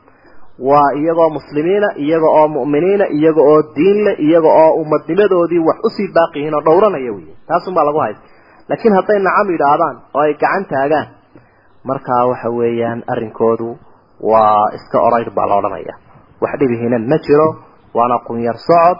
Waa 0.69 0.89
iyagoo 0.99 1.29
muslimiina 1.37 1.87
iyaga 2.05 2.29
oo 2.39 2.47
mu'miniina 2.57 3.05
iyaga 3.17 3.41
oo 3.51 3.59
diin 3.75 3.97
leh 4.05 4.15
iyaga 4.27 4.49
oo 4.63 4.71
umadnimadoodii 4.81 5.61
wax 5.67 5.77
u 5.87 5.89
sii 5.95 6.07
baaqi 6.15 6.37
yihiin 6.39 6.55
oo 6.57 6.63
dhowranaya 6.67 7.11
wey 7.15 7.25
taasunbaa 7.49 7.85
lagu 7.87 7.99
haysta 8.05 8.23
laakiin 8.69 8.93
hadday 8.97 9.19
nacam 9.27 9.47
yidhaahdaan 9.53 9.95
oo 10.17 10.21
ay 10.25 10.33
gacan 10.43 10.63
taagaan 10.71 11.07
markaa 11.89 12.23
waxa 12.31 12.49
weeyaan 12.59 12.99
arrinkoodu 13.13 13.67
waa 14.31 14.65
iska 14.77 14.97
orayd 15.07 15.29
baa 15.37 15.47
la 15.49 15.55
odhanaya 15.61 15.93
wax 16.43 16.53
dhibihiinan 16.61 17.03
ma 17.11 17.17
jiro 17.25 17.47
waana 17.97 18.17
qunyar 18.27 18.57
socod 18.67 18.97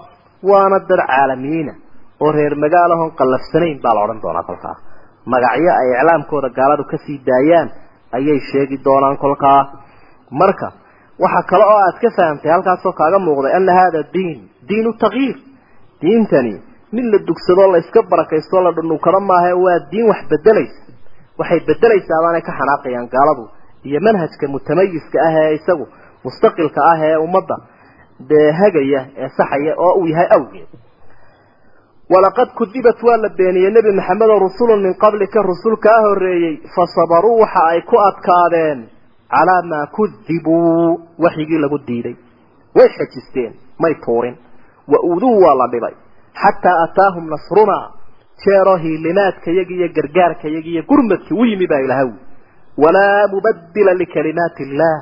waana 0.52 0.78
dad 0.90 1.02
caalamiyiina 1.12 1.74
oo 2.24 2.32
reer 2.38 2.54
magaalahon 2.64 3.12
qallafsanayn 3.20 3.78
baa 3.84 3.94
la 3.98 4.02
odhan 4.06 4.20
doonaa 4.26 4.44
kolkaa 4.50 4.76
magacyo 5.34 5.72
ay 5.82 5.90
iclaamkooda 5.98 6.50
gaaladu 6.60 6.84
ka 6.92 6.98
sii 7.06 7.18
daayaan 7.30 7.68
ayay 8.18 8.40
sheegi 8.50 8.78
doonaan 8.86 9.18
kolkaa 9.24 9.60
marka 10.42 10.68
waxa 11.24 11.42
kale 11.50 11.64
oo 11.72 11.80
aad 11.88 11.98
ka 12.04 12.10
fahamtay 12.18 12.52
halkaasoo 12.56 12.94
kaaga 13.00 13.20
muuqday 13.26 13.54
ana 13.60 13.74
hada 13.80 14.00
diin 14.14 14.38
diinu 14.70 14.92
takyiir 15.04 15.38
diintani 16.02 16.54
mid 16.96 17.06
la 17.14 17.18
dugsado 17.30 17.64
la 17.74 17.78
iska 17.84 18.02
barakaysto 18.12 18.58
la 18.66 18.72
dhununkado 18.78 19.20
maaha 19.32 19.52
waa 19.66 19.80
diin 19.92 20.06
wax 20.12 20.22
bedelaysa 20.32 20.80
waxay 21.40 21.60
bedelaysaa 21.70 22.20
baanay 22.26 22.42
ka 22.48 22.52
xanaaqayaan 22.60 23.08
gaaladu 23.16 23.44
iyo 23.88 24.00
manhajka 24.08 24.46
mutamayiska 24.56 25.18
ah 25.28 25.34
ee 25.44 25.54
isagu 25.60 25.86
mustaqilka 26.26 26.80
ah 26.92 27.00
ee 27.10 27.16
ummadda 27.26 27.56
dee 28.30 28.52
hagaya 28.62 29.02
ee 29.24 29.30
saxaya 29.38 29.74
oo 29.86 29.94
uu 30.00 30.08
yahay 30.14 30.28
awgeed 30.38 30.70
walaqad 32.14 32.50
kudibat 32.60 33.00
waa 33.08 33.18
la 33.24 33.30
beeniyey 33.38 33.72
nebi 33.78 33.92
maxamedo 34.00 34.40
rusulun 34.46 34.82
min 34.86 34.94
qablika 35.04 35.42
rusul 35.52 35.76
kaa 35.86 36.00
horeeyey 36.06 36.56
fasabaruu 36.76 37.40
waxa 37.44 37.62
ay 37.74 37.82
ku 37.90 37.96
adkaadeen 38.10 38.80
calaa 39.36 39.62
maa 39.72 39.86
kudibuu 39.96 41.00
waxyigii 41.24 41.60
lagu 41.64 41.78
diiday. 41.88 42.16
Way 42.76 42.88
xejisteen 42.98 43.54
may 43.80 43.94
tuurin. 44.06 44.36
Wa 44.92 45.00
uduu 45.14 45.36
waa 45.44 45.56
la 45.56 45.68
dhibay. 45.74 45.94
Xataa 46.42 46.78
ataahum 46.86 47.26
nasrunaa 47.34 47.86
jeeroo 48.44 48.76
hiilimaadkayagi 48.84 49.74
iyo 49.80 49.88
gargaarkayagi 49.96 50.70
iyo 50.74 50.84
gurmadkii 50.90 51.38
u 51.42 51.46
yimi 51.46 51.68
baa 51.68 51.80
ilahaw 51.86 52.10
walaa 52.84 53.28
mubadila 53.34 53.94
likalimaati 54.02 54.64
illaah 54.64 55.00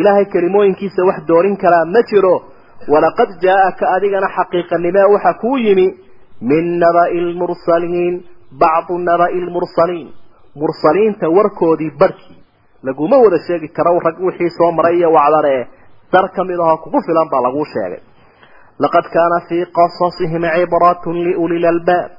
ilaahay 0.00 0.24
kelimooyinkiisa 0.34 1.00
wax 1.08 1.18
doorin 1.28 1.56
karaa 1.62 1.84
ma 1.94 2.00
jiro. 2.10 2.36
Walaqad 2.92 3.30
jaa-aka 3.44 3.84
adigana 3.96 4.28
xaqiiqanimee 4.36 5.06
waxa 5.14 5.32
kuu 5.42 5.56
yimi 5.66 5.86
min 6.50 6.64
naba'i 6.82 7.18
lmursaliin 7.28 8.14
bacdu 8.62 8.94
naba'i 9.08 9.38
lmursaliin 9.46 10.08
mursaliinta 10.60 11.26
warkoodii 11.36 11.90
barhkii 12.00 12.38
laguma 12.86 13.16
wada 13.24 13.38
sheegi 13.46 13.68
karo 13.76 13.98
rag 14.06 14.16
wixii 14.26 14.50
soo 14.58 14.70
maray 14.76 14.96
iyo 14.98 15.08
wacdare 15.16 15.56
dar 16.12 16.26
ka 16.34 16.44
mid 16.48 16.58
ahoo 16.64 16.76
kugu 16.84 17.00
filan 17.06 17.28
baa 17.32 17.42
laguu 17.46 17.64
sheegay. 17.72 18.00
Laqad 18.82 19.06
kaana 19.14 19.38
fii 19.48 19.64
qasasihim 19.78 20.44
cibratun 20.54 21.16
liuli 21.26 21.58
lalbaab 21.64 22.10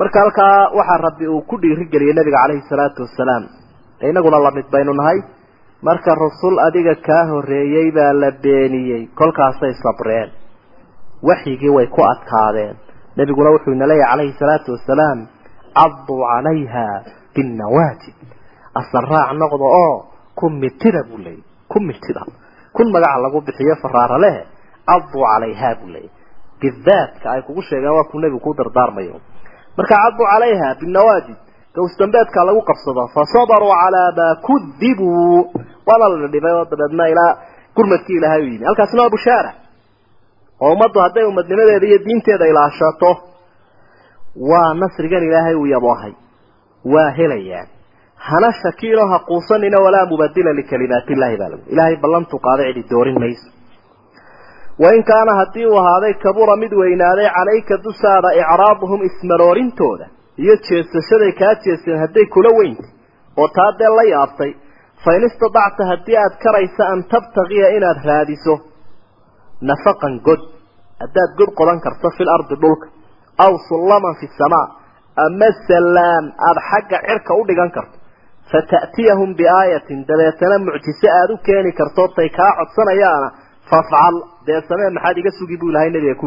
marka 0.00 0.18
halkaa 0.22 0.70
waxaa 0.78 0.98
rabbi 1.06 1.26
uu 1.34 1.42
ku 1.48 1.56
dhiirigeliyey 1.62 2.14
nabiga 2.18 2.38
caleyhi 2.42 2.62
salaatu 2.70 3.02
wasalaam 3.06 3.44
inaguna 4.10 4.38
la 4.46 4.50
mid 4.56 4.66
baynu 4.74 4.92
nahay 5.00 5.18
marka 5.82 6.14
rasul 6.14 6.58
adiga 6.66 6.94
kaa 7.06 7.24
horeeyey 7.30 7.90
baa 7.92 8.12
la 8.12 8.30
beeniyey. 8.42 9.06
Kolkaasay 9.14 9.72
sabreen 9.82 10.30
waxyigii 11.22 11.70
way 11.76 11.86
ku 11.86 12.02
adkaadeen. 12.02 12.76
Nebiguna 13.16 13.50
wuxuu 13.50 13.72
ina 13.72 13.86
leeyahy 13.86 14.10
calayhi 14.10 14.34
salaatu 14.38 14.72
wasalaam 14.72 15.26
caduu 15.74 16.20
calayha 16.32 16.86
binnawaajib 17.34 18.16
asal 18.80 19.04
raac 19.12 19.30
noqda 19.40 19.64
oo 19.64 19.94
ku 20.34 20.50
mitida 20.50 21.02
buu 21.08 21.18
leeyay 21.18 21.42
ku 21.68 21.80
mitida 21.80 22.22
kun 22.72 22.92
magaca 22.92 23.18
lagu 23.24 23.40
bixiyo 23.40 23.76
faraara 23.82 24.18
leh 24.24 24.36
caduu 24.88 25.24
calayha 25.24 25.74
buu 25.80 25.88
leeyay 25.94 26.10
bidaadka 26.60 27.26
ay 27.30 27.42
kugu 27.42 27.62
sheegeen 27.62 27.92
waa 27.96 28.04
kuu 28.10 28.20
nebigu 28.20 28.40
ku 28.40 28.54
dardaarmayo. 28.54 29.20
Marka 29.76 29.94
caduu 30.02 30.26
calayha 30.32 30.74
binnawaajib 30.80 31.36
gawsdambeedkaa 31.76 32.44
lagu 32.48 32.60
qabsado 32.70 33.02
fasabaruu 33.16 33.72
calaa 33.82 34.10
maa 34.18 34.34
kudibuu 34.46 35.38
waana 35.88 36.06
la 36.22 36.28
dhibay 36.34 36.52
oo 36.58 36.64
dabeedna 36.72 37.04
ilaa 37.12 37.32
gurmadkii 37.76 38.16
ilaahay 38.20 38.42
u 38.46 38.48
yimi 38.52 38.64
halkaasina 38.68 39.02
waa 39.04 39.14
bushaara 39.16 39.52
oo 40.64 40.70
ummaddu 40.74 40.98
hadday 41.04 41.24
umadnimadeeda 41.32 41.86
iyo 41.90 41.98
diinteeda 42.06 42.46
ilaashato 42.52 43.10
waa 44.50 44.70
nasrigan 44.82 45.22
ilaahay 45.28 45.54
uu 45.62 45.66
yaboohay 45.74 46.12
waa 46.94 47.10
helayaan. 47.18 47.68
Hana 48.28 48.48
shakiilo 48.62 49.04
ha 49.10 49.18
quusanina 49.28 49.78
walaa 49.84 50.06
mubadila 50.10 50.52
likalimaati 50.58 51.12
illahi 51.14 51.36
baa 51.40 51.48
lagu 51.52 51.62
ilaahay 51.72 51.96
ballantu 52.04 52.36
qaaday 52.46 52.66
cidi 52.74 52.82
doorin 52.90 53.18
mayso. 53.22 53.48
Wain 54.82 55.02
kaana 55.10 55.32
haddii 55.40 55.66
uu 55.70 55.78
ahaaday 55.82 56.14
kabura 56.24 56.54
mid 56.62 56.72
weynaaday 56.80 57.28
calayka 57.36 57.74
dushaada 57.86 58.28
icraaduhum 58.40 59.00
ismaroorintooda 59.08 60.06
iyo 60.42 60.54
jeesashaday 60.68 61.32
kaa 61.40 61.54
jeeseen 61.64 61.98
hadday 62.04 62.26
kula 62.34 62.50
weyntay 62.58 62.90
oo 63.40 63.48
taa 63.58 63.70
dee 63.80 63.90
la 63.98 64.04
yaabtay 64.14 64.52
fain 65.04 65.22
istadacta 65.28 65.82
haddii 65.92 66.16
aad 66.24 66.34
karaysa 66.44 66.82
an 66.92 67.00
tabtagiya 67.12 67.68
inaad 67.78 67.98
raadiso 68.10 68.54
nafaqan 69.70 70.14
god 70.26 70.42
haddaad 71.02 71.30
god 71.38 71.50
qodan 71.60 71.78
karto 71.86 72.08
fil 72.16 72.30
ardi 72.36 72.54
dhulka 72.62 72.86
aw 73.44 73.52
sullaman 73.68 74.14
fi 74.20 74.26
samaa 74.40 74.66
ama 75.24 75.48
salaam 75.68 76.24
aada 76.48 76.60
xagga 76.70 76.98
cirka 77.08 77.32
u 77.40 77.42
dhigan 77.48 77.70
karto 77.76 77.96
fata'tiyahum 78.52 79.30
biaayatin 79.40 79.98
dabeetana 80.08 80.56
mucjise 80.66 81.08
aada 81.18 81.32
u 81.34 81.38
keeni 81.48 81.72
karto 81.80 82.02
tay 82.16 82.28
kaa 82.38 82.52
codsanayaana 82.58 83.28
fafcal 83.70 84.16
dee 84.46 84.60
samee 84.68 84.90
maxaad 84.96 85.16
iga 85.22 85.30
sugi 85.38 85.56
buu 85.60 85.70
ilahay 85.72 85.90
nabiga 85.96 86.14
ku 86.22 86.26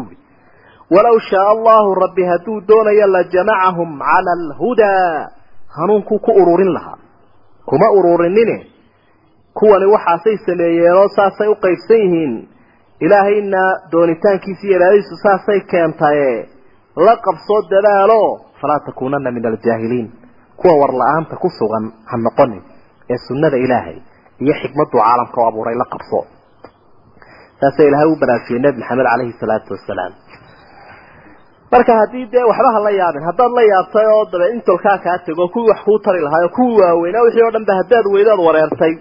yidhi 0.89 0.95
walaw 0.95 1.19
shaaa 1.19 1.49
allahu 1.55 1.95
rabbi 1.95 2.23
hadduu 2.23 2.61
doonayo 2.67 3.07
la 3.07 3.23
jamacahum 3.23 3.99
cala 3.99 4.31
alhudaa 4.39 5.29
hanuunkuu 5.77 6.19
ku 6.19 6.31
ururin 6.31 6.73
lahaa. 6.73 6.97
Kuma 7.65 7.91
ururinine. 7.91 8.67
Kuwani 9.53 9.85
waxaasay 9.85 10.37
sameeyeenoo 10.45 11.07
saasay 11.07 11.47
u 11.47 11.55
qaybsan 11.55 11.97
yihiin. 11.97 12.49
Ilaahayna 12.99 13.61
doonitaankiisa 13.91 14.67
iyo 14.67 15.01
saasay 15.23 15.59
keentaye 15.61 16.49
la 16.95 17.15
qabsoo 17.17 17.61
dadaalo 17.69 18.41
falaa 18.61 18.79
takuunana 18.85 19.31
min 19.31 19.45
aljaahiliin. 19.45 20.11
Kuwa 20.57 20.73
war 20.81 20.93
la'aanta 20.93 21.35
ku 21.35 21.49
sugan 21.49 21.91
ha 22.05 22.17
noqonin 22.17 22.61
ee 23.09 23.17
sunnada 23.27 23.57
ilaahay 23.57 23.97
iyo 24.43 24.53
xikmaduu 24.61 24.99
caalamka 24.99 25.41
u 25.41 25.45
abuuray 25.47 25.75
la 25.75 25.85
qabso 25.85 26.19
saasa 27.61 27.83
ilaahay 27.83 28.07
u 28.11 28.15
baraarujiyey 28.21 28.61
nebi 28.61 28.79
maxamed 28.79 29.05
caleyhi 29.11 29.33
salaatu 29.39 29.73
wasalaam 29.73 30.13
marka 31.74 31.93
haddii 32.01 32.26
dee 32.34 32.43
waxba 32.49 32.70
ha 32.76 32.80
la 32.88 32.91
yaabin 33.01 33.24
haddaad 33.30 33.51
la 33.59 33.63
yaabtay 33.72 34.05
oo 34.15 34.24
dabe 34.32 34.45
intolkaa 34.55 34.97
kaa 35.05 35.17
tego 35.26 35.43
kuwii 35.53 35.70
wax 35.72 35.80
kuu 35.88 35.99
tari 36.05 36.20
lahaa 36.26 36.41
oo 36.45 36.51
kuwii 36.57 36.80
waaweynaa 36.82 37.24
wixii 37.26 37.43
oo 37.47 37.51
dhan 37.55 37.65
ba 37.70 37.74
haddaad 37.80 38.05
weydaad 38.15 38.39
wareertay. 38.47 38.93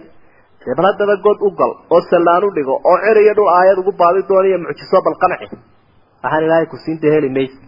Dee 0.65 1.17
god 1.27 1.39
u 1.47 1.51
gal 1.59 1.73
oo 1.95 2.01
sallaan 2.11 2.45
u 2.45 2.51
dhigo 2.57 2.75
oo 2.91 2.99
cer 3.05 3.17
iyo 3.25 3.35
dhul 3.39 3.51
aayad 3.59 3.79
ugu 3.83 3.93
baadi 4.01 4.21
dooniyo 4.31 4.59
mucjiso 4.65 4.99
bal 5.07 5.17
qanci 5.23 5.47
waxaan 6.23 6.45
ilaahay 6.47 6.67
ku 6.73 6.77
siinta 6.85 7.07
heli 7.15 7.29
maysa 7.37 7.59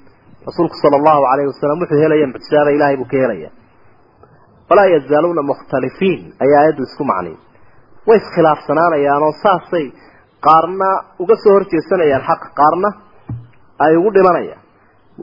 rasuulku 0.46 0.76
sala 0.82 0.96
allahu 1.00 1.20
calayhi 1.30 1.48
wasalam 1.52 1.78
wuxuu 1.82 2.00
helaya 2.04 2.26
mucjisaada 2.32 2.70
ilaahay 2.76 2.96
buu 3.00 3.08
ka 3.12 3.16
helaya. 3.24 3.50
Walaa 4.70 4.88
yazaaluuna 4.96 5.42
mukhtalifiin 5.50 6.20
ayaa 6.44 6.60
aayaddu 6.62 6.82
isku 6.88 7.04
macnay 7.10 7.36
way 8.08 8.18
iskhilaafsanaanayaanoo 8.22 9.32
saasay 9.44 9.86
qaarna 10.46 10.88
uga 11.22 11.34
soo 11.42 11.52
horjeesanayaan 11.56 12.22
xaqa 12.28 12.48
qaarna 12.60 12.88
ay 13.84 13.92
ugu 14.00 14.10
dhimanayaan 14.16 14.60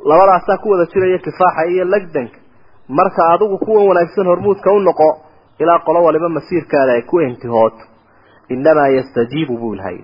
labadaasaa 0.06 0.58
ku 0.58 0.70
wada 0.70 0.86
jiraya 0.94 1.18
kifaaxa 1.18 1.66
iyo 1.72 1.86
lagdanka 1.86 2.38
marka 2.98 3.22
adigu 3.34 3.58
kuwan 3.58 3.88
wanaagsan 3.88 4.28
hormuudka 4.32 4.72
u 4.72 4.80
noqo 4.80 5.10
ilaa 5.60 5.80
qolo 5.86 6.04
waliba 6.04 6.30
masiirkaada 6.30 6.92
ay 6.98 7.02
ku 7.02 7.22
intihooto 7.22 7.84
innamaa 8.50 8.88
yastajiibu 8.98 9.58
buu 9.58 9.74
ilahay 9.74 10.00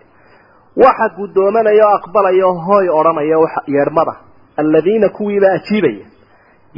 waxa 0.83 1.09
guddoomanaya 1.17 1.85
oo 1.87 1.95
aqbalaya 1.97 2.45
oo 2.47 2.53
hooy 2.67 2.89
odhanaya 2.99 3.37
yeedhmada 3.75 4.13
aladiina 4.57 5.09
kuwiibaa 5.09 5.53
ajiibaya 5.59 6.05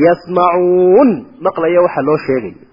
yasmacuun 0.05 1.09
maqlaya 1.45 1.81
waxa 1.85 2.01
loo 2.07 2.17
sheegaya. 2.17 2.63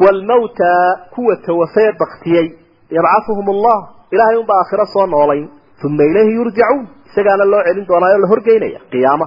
Waalmawta 0.00 0.98
kuwa 1.14 1.36
tawafee 1.36 1.92
baktiyey 2.00 2.46
yabcahuhum 2.90 3.48
allah 3.48 3.78
ilaahay 4.10 4.36
unbaa 4.36 4.58
aakhiro 4.62 4.86
soo 4.86 5.06
noolayn 5.06 5.48
uma 5.84 6.04
ilayhi 6.04 6.34
yurjacuun 6.34 6.86
isagaana 7.08 7.44
loo 7.52 7.62
celin 7.66 7.86
doonaa 7.88 8.10
oo 8.14 8.20
la 8.22 8.28
horgeynaya 8.32 8.80
qiyaama. 8.92 9.26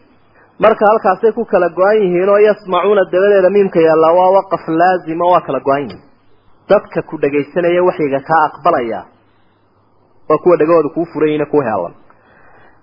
Marka 0.64 0.86
halkaasay 0.90 1.32
ku 1.32 1.44
kala 1.44 1.68
go-an 1.78 2.02
yihiin 2.02 2.28
oo 2.28 2.38
yasmacuuna 2.48 3.04
dabadeeda 3.12 3.50
miimka 3.50 3.80
yaallaa 3.88 4.12
waa 4.18 4.30
waqaf 4.38 4.64
laazima 4.80 5.30
waa 5.32 5.40
kala 5.46 5.60
go-an 5.60 5.82
yihiin. 5.82 6.02
Dadka 6.70 7.02
ku 7.08 7.20
dhagaysanaya 7.22 7.82
waxyiga 7.88 8.20
kaa 8.28 8.42
aqbalaya 8.48 9.00
waa 10.28 10.38
kuwa 10.42 10.56
dhagahooda 10.60 10.94
kuu 10.94 11.06
furayina 11.12 11.46
ku 11.52 11.62
heelan 11.68 11.94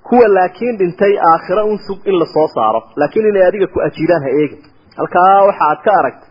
kuwa 0.07 0.28
laakiin 0.38 0.78
dhintay 0.80 1.13
aakhiro 1.32 1.65
un 1.71 1.78
sug 1.88 1.99
in 2.09 2.19
la 2.19 2.25
soo 2.34 2.47
saaro 2.55 2.82
laakiin 2.95 3.30
inay 3.30 3.45
adiga 3.49 3.67
ku 3.67 3.80
ajiiraan 3.88 4.23
ha 4.23 4.30
eegin. 4.41 4.61
Halkaa 4.97 5.45
waxa 5.49 5.69
aad 5.69 5.82
ka 5.86 5.91
aragtay 5.99 6.30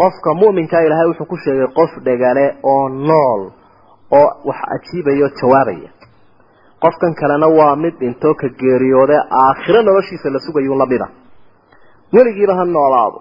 qofka 0.00 0.34
mu'minka 0.42 0.80
ilaahay 0.86 1.08
wuxuu 1.10 1.26
ku 1.30 1.36
sheegay 1.44 1.68
qof 1.78 1.92
dhegale 2.06 2.46
oo 2.62 2.88
nool 2.88 3.42
oo 4.18 4.28
wax 4.48 4.60
ajiibaya 4.76 5.24
oo 5.26 5.32
jawaabaya 5.40 5.97
qofkan 6.82 7.14
kalena 7.20 7.48
waa 7.58 7.76
mid 7.82 7.94
dhintoo 8.00 8.34
ka 8.40 8.48
geeriyoode 8.60 9.16
aakhiro 9.42 9.80
noloshiisa 9.88 10.28
la 10.34 10.38
sugayuu 10.46 10.76
lamida 10.82 11.06
weligiiba 12.14 12.54
ha 12.58 12.64
noolaado 12.64 13.18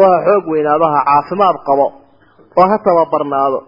oo 0.00 0.08
ha 0.12 0.18
xoog 0.26 0.44
weynaado 0.52 0.86
ha 0.94 1.00
caafimaad 1.08 1.56
qabo 1.68 1.86
oo 2.60 2.66
ha 2.70 2.76
tababarnaado 2.86 3.58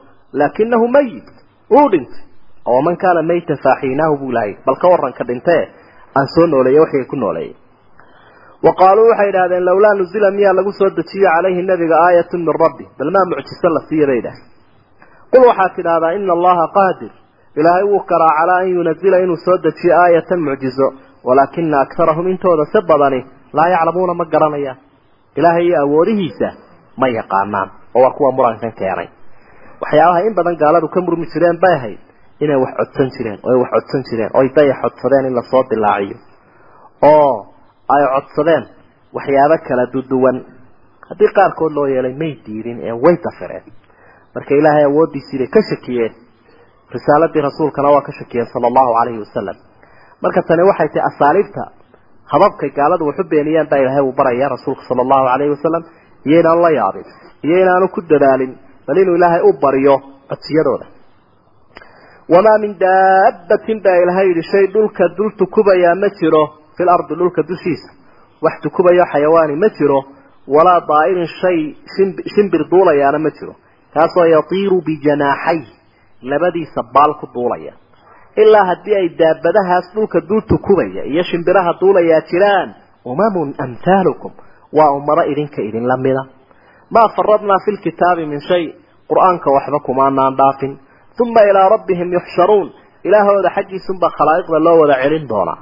laakinahu 0.40 0.86
mayit 0.97 1.28
uu 1.76 1.88
dhintay. 1.93 2.22
Oo 2.70 2.80
man 2.86 2.97
kaana 3.03 3.22
maytan 3.30 3.59
faaxiinaahu 3.64 4.14
buu 4.20 4.32
lahay 4.36 4.53
bal 4.66 4.76
ka 4.82 4.86
waranka 4.93 5.24
dhintee 5.30 5.62
aan 6.18 6.28
soo 6.34 6.47
nooleeye 6.47 6.80
waxay 6.84 7.05
ku 7.11 7.16
nooleeyey 7.16 7.55
wa 8.64 8.72
qaaluu 8.80 9.07
waxay 9.11 9.28
idhahdeen 9.32 9.64
lawlaa 9.68 9.95
nuzila 10.01 10.30
miyaa 10.36 10.55
lagu 10.59 10.72
soo 10.78 10.90
dejiyo 10.99 11.28
calayhi 11.34 11.62
nabiga 11.70 11.97
aayatun 12.07 12.40
min 12.47 12.55
rabbi. 12.64 12.84
Bal 12.99 13.11
maa 13.14 13.24
mucjiso 13.30 13.68
la 13.76 13.80
siiya 13.88 14.07
bay 14.11 14.18
idhahdeen 14.22 14.49
qul 15.32 15.43
waxaad 15.51 15.72
tidhahdaa 15.78 16.12
ina 16.18 16.32
allaha 16.38 16.64
qaadir 16.78 17.12
ilaahay 17.61 17.84
wuu 17.90 18.00
karaa 18.11 18.32
calaa 18.38 18.59
an 18.64 18.68
yunazila 18.76 19.16
inuu 19.24 19.36
soo 19.44 19.57
dejiyo 19.64 19.94
aayatan 20.03 20.40
mucjizo 20.46 20.86
walaakina 21.24 21.80
aktarahum 21.84 22.26
intooda 22.32 22.64
si 22.72 22.78
badani 22.88 23.20
laa 23.57 23.68
yaclamuuna 23.74 24.14
ma 24.20 24.24
garanayaan 24.32 24.78
ilaahay 25.38 25.66
iyo 25.66 25.78
awoodihiisa 25.84 26.48
ma 27.00 27.07
yaqaanaan 27.18 27.68
oo 27.94 28.03
waa 28.05 28.11
kuwa 28.16 28.32
murankan 28.36 28.72
keenay. 28.78 29.09
Waxyaabaha 29.82 30.20
in 30.26 30.34
badan 30.38 30.57
gaaladu 30.62 30.88
ka 30.94 31.00
murmi 31.00 31.26
jireen 31.32 31.59
bay 31.62 31.74
ahayd 31.78 31.98
inay 32.44 32.57
wax 32.62 32.72
codsan 32.78 33.09
jireen 33.16 33.38
oo 33.44 33.50
ay 33.53 33.59
wax 33.62 33.70
codsan 33.74 34.03
jireen 34.09 34.30
oo 34.34 34.40
ay 34.42 34.48
dayax 34.57 34.78
codsadeen 34.84 35.26
in 35.28 35.34
la 35.38 35.42
soo 35.50 35.62
dilaaciyo. 35.70 36.16
Oo 37.12 37.32
ay 37.94 38.03
codsadeen 38.14 38.64
waxyaabo 39.16 39.57
kala 39.68 39.84
duduwan 39.92 40.36
haddii 41.09 41.30
qaarkood 41.36 41.72
loo 41.76 41.86
yeelay 41.92 42.14
may 42.22 42.32
diidin 42.46 42.78
ee 42.88 42.92
way 43.05 43.16
dafireen. 43.24 43.64
Marka 44.34 44.55
ilaahay 44.61 44.84
awooddiisii 44.90 45.38
bay 45.42 45.48
ka 45.55 45.61
shakiyeen 45.70 46.12
risaaladii 46.97 47.43
rasuulkana 47.49 47.88
waa 47.95 48.03
ka 48.09 48.12
shakiyeen 48.18 48.49
sala 48.53 48.66
allahu 48.70 48.90
calayhi 48.99 49.20
wasalam 49.24 49.57
marka 50.24 50.40
tani 50.49 50.62
waxay 50.70 50.88
tahay 50.95 51.05
asaaliibta 51.11 51.62
hababkay 52.32 52.70
gaaladu 52.78 53.03
waxu 53.11 53.24
beeniyaan 53.32 53.68
baa 53.72 53.80
ilaahay 53.84 54.05
uu 54.09 54.14
baraya 54.20 54.47
rasuulka 54.55 54.82
sala 54.88 55.01
allahu 55.07 55.24
calayhi 55.30 55.53
wasalam 55.57 55.82
iyo 56.28 56.36
inaanu 56.43 56.61
la 56.66 56.70
yaabin 56.78 57.07
iyo 57.47 57.57
inaanu 57.64 57.86
ku 57.95 58.01
dadaalin 58.12 58.53
bal 58.86 58.97
inuu 59.03 59.16
ilaahay 59.18 59.43
u 59.49 59.53
bariyo 59.64 59.95
codsiyadooda. 60.30 60.86
Wamaa 62.32 62.59
min 62.64 62.72
daabbatin 62.84 63.78
baa 63.84 63.97
ilaahay 64.03 64.26
yidhi 64.30 64.43
shay 64.53 64.64
dhulka 64.74 65.05
dul 65.16 65.30
tukubayaa 65.40 65.95
ma 66.03 66.09
jiro 66.18 66.43
fil 66.76 66.90
ardi 66.97 67.14
dhulka 67.20 67.40
dushiisa 67.51 67.88
wax 68.45 68.55
tukubayo 68.64 69.05
xayawaani 69.12 69.55
ma 69.62 69.68
jiro 69.78 69.99
walaa 70.55 70.80
daa'irin 70.90 71.28
shay 71.40 71.59
shimbir 72.34 72.62
duulayaana 72.72 73.18
ma 73.26 73.30
jiro 73.38 73.55
kaasoo 73.95 74.26
yatiiru 74.36 74.78
bijanaaxay 74.86 75.61
labadiisa 76.30 76.80
baal 76.94 77.12
ku 77.20 77.26
duulaya. 77.34 77.72
Ilaa 78.42 78.64
haddii 78.70 78.94
ay 79.00 79.08
daabadahaas 79.20 79.86
dhulka 79.94 80.18
dul 80.28 80.42
tukubaya 80.50 81.02
iyo 81.12 81.22
shimbiraha 81.30 81.72
duulayaa 81.80 82.20
jiraan 82.30 82.68
umamun 83.10 83.48
amhaalukum 83.64 84.32
waa 84.76 84.90
ummado 84.98 85.22
idinka 85.32 85.60
idinla 85.68 85.96
mida. 86.04 86.22
Maa 86.94 87.08
faradnaa 87.16 87.58
fi 87.64 87.70
lkitaabi 87.76 88.26
min 88.32 88.40
shay 88.48 88.64
qur'aanka 89.10 89.48
waxba 89.56 89.78
kumaanaan 89.86 90.34
dhaafin. 90.40 90.72
Uma 91.22 91.40
ilaa 91.50 91.68
rabbihim 91.74 92.08
yuxsharuun 92.16 92.68
ilaahooda 93.06 93.50
xaggiisunbaa 93.56 94.10
khalaa'iqda 94.18 94.58
loo 94.66 94.76
wada 94.82 94.96
celin 95.02 95.24
doonaa. 95.30 95.58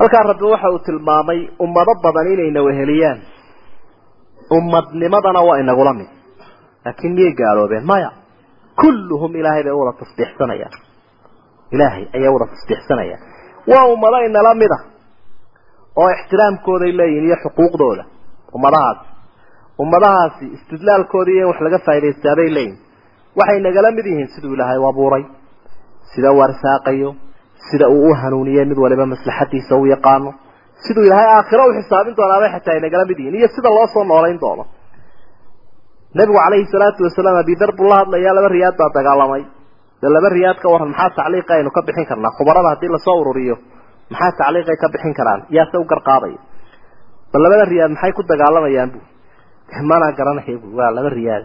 Halkaa 0.00 0.22
rabbi 0.30 0.44
waxa 0.52 0.68
uu 0.74 0.78
tilmaamay 0.86 1.40
ummado 1.64 1.92
badan 2.04 2.26
inayna 2.34 2.60
weheliyaan. 2.66 3.18
Ummadnimadana 4.56 5.40
waa 5.48 5.58
inagula 5.62 5.92
mid 5.98 6.08
laakiin 6.84 7.12
miyay 7.16 7.32
gaaloobeen? 7.40 7.84
Maya 7.90 8.10
kulluhum 8.80 9.32
ilaahay 9.40 9.62
bay 9.66 9.72
u 9.72 9.80
wada 9.82 9.92
tasbiixsanayaan. 10.02 10.74
Ilaahay 11.74 12.04
ayaa 12.16 12.32
wada 12.34 12.46
tasbiixsanayaan. 12.54 13.20
Waa 13.70 13.84
ummado 13.94 14.18
inala 14.28 14.54
mid 14.62 14.72
a 14.76 14.78
oo 16.00 16.08
ixtiraamkooday 16.16 16.92
leeyihiin 17.00 17.26
iyo 17.28 17.36
xuquuqdooda. 17.44 18.04
Ummadahaasi 18.56 19.04
ummadahaasi 19.82 20.44
istidlaalkoodii 20.56 21.34
iyo 21.38 21.44
in 21.46 21.48
wax 21.52 21.60
laga 21.66 21.78
faa'idaystaaday 21.86 22.48
leeyihiin 22.56 22.78
waxay 23.38 23.58
nagala 23.66 23.90
mid 23.98 24.06
yihiin 24.10 24.28
siduu 24.34 24.52
ilaahay 24.56 24.78
u 24.78 24.86
abuuray 24.90 25.24
sida 26.14 26.30
uu 26.36 26.42
arsaaqayo 26.48 27.10
sida 27.70 27.86
uu 27.88 28.10
u 28.10 28.14
hanuuniyey 28.20 28.64
mid 28.70 28.78
waliba 28.84 29.06
maslaxadiisa 29.12 29.74
u 29.82 29.86
yaqaano. 29.94 30.30
Siduu 30.84 31.04
ilaahay 31.08 31.28
aakhiro 31.36 31.64
u 31.70 31.72
xisaabin 31.78 32.14
nabigu 36.16 36.38
calayhi 36.38 36.66
salaatu 36.72 37.00
wasalaam 37.06 37.36
abidar 37.42 37.70
buu 37.78 37.88
la 37.90 37.96
hadlayaa 38.02 38.34
laba 38.38 38.48
riyaad 38.56 38.76
baa 38.80 38.90
dagaalamay. 38.98 39.42
Dee 40.02 40.08
laba 40.16 40.28
riyaad 40.36 40.58
ka 40.62 40.68
waran 40.72 40.88
maxaa 40.94 41.10
tacliiqa 41.18 41.52
aynu 41.58 41.70
ka 41.76 41.80
bixin 41.86 42.06
karnaa? 42.10 42.30
Khubarada 42.38 42.68
haddii 42.74 42.88
la 42.94 42.98
soo 43.06 43.16
ururiyo 43.22 43.56
maxaa 44.12 44.32
tacliiqay 44.40 44.76
ka 44.82 44.88
bixin 44.94 45.14
karaan? 45.18 45.40
Yaase 45.56 45.76
u 45.78 45.84
garqaadaya 45.92 46.38
bal 47.32 47.42
labada 47.44 47.64
riyaad 47.72 47.90
maxay 47.94 48.12
ku 48.18 48.22
dagaalamayaan 48.30 48.90
bu 48.94 48.98
manaa 49.90 50.12
garanaya 50.18 50.56
bu 50.62 50.68
waa 50.78 50.90
laba 50.96 51.10
riyaad. 51.18 51.44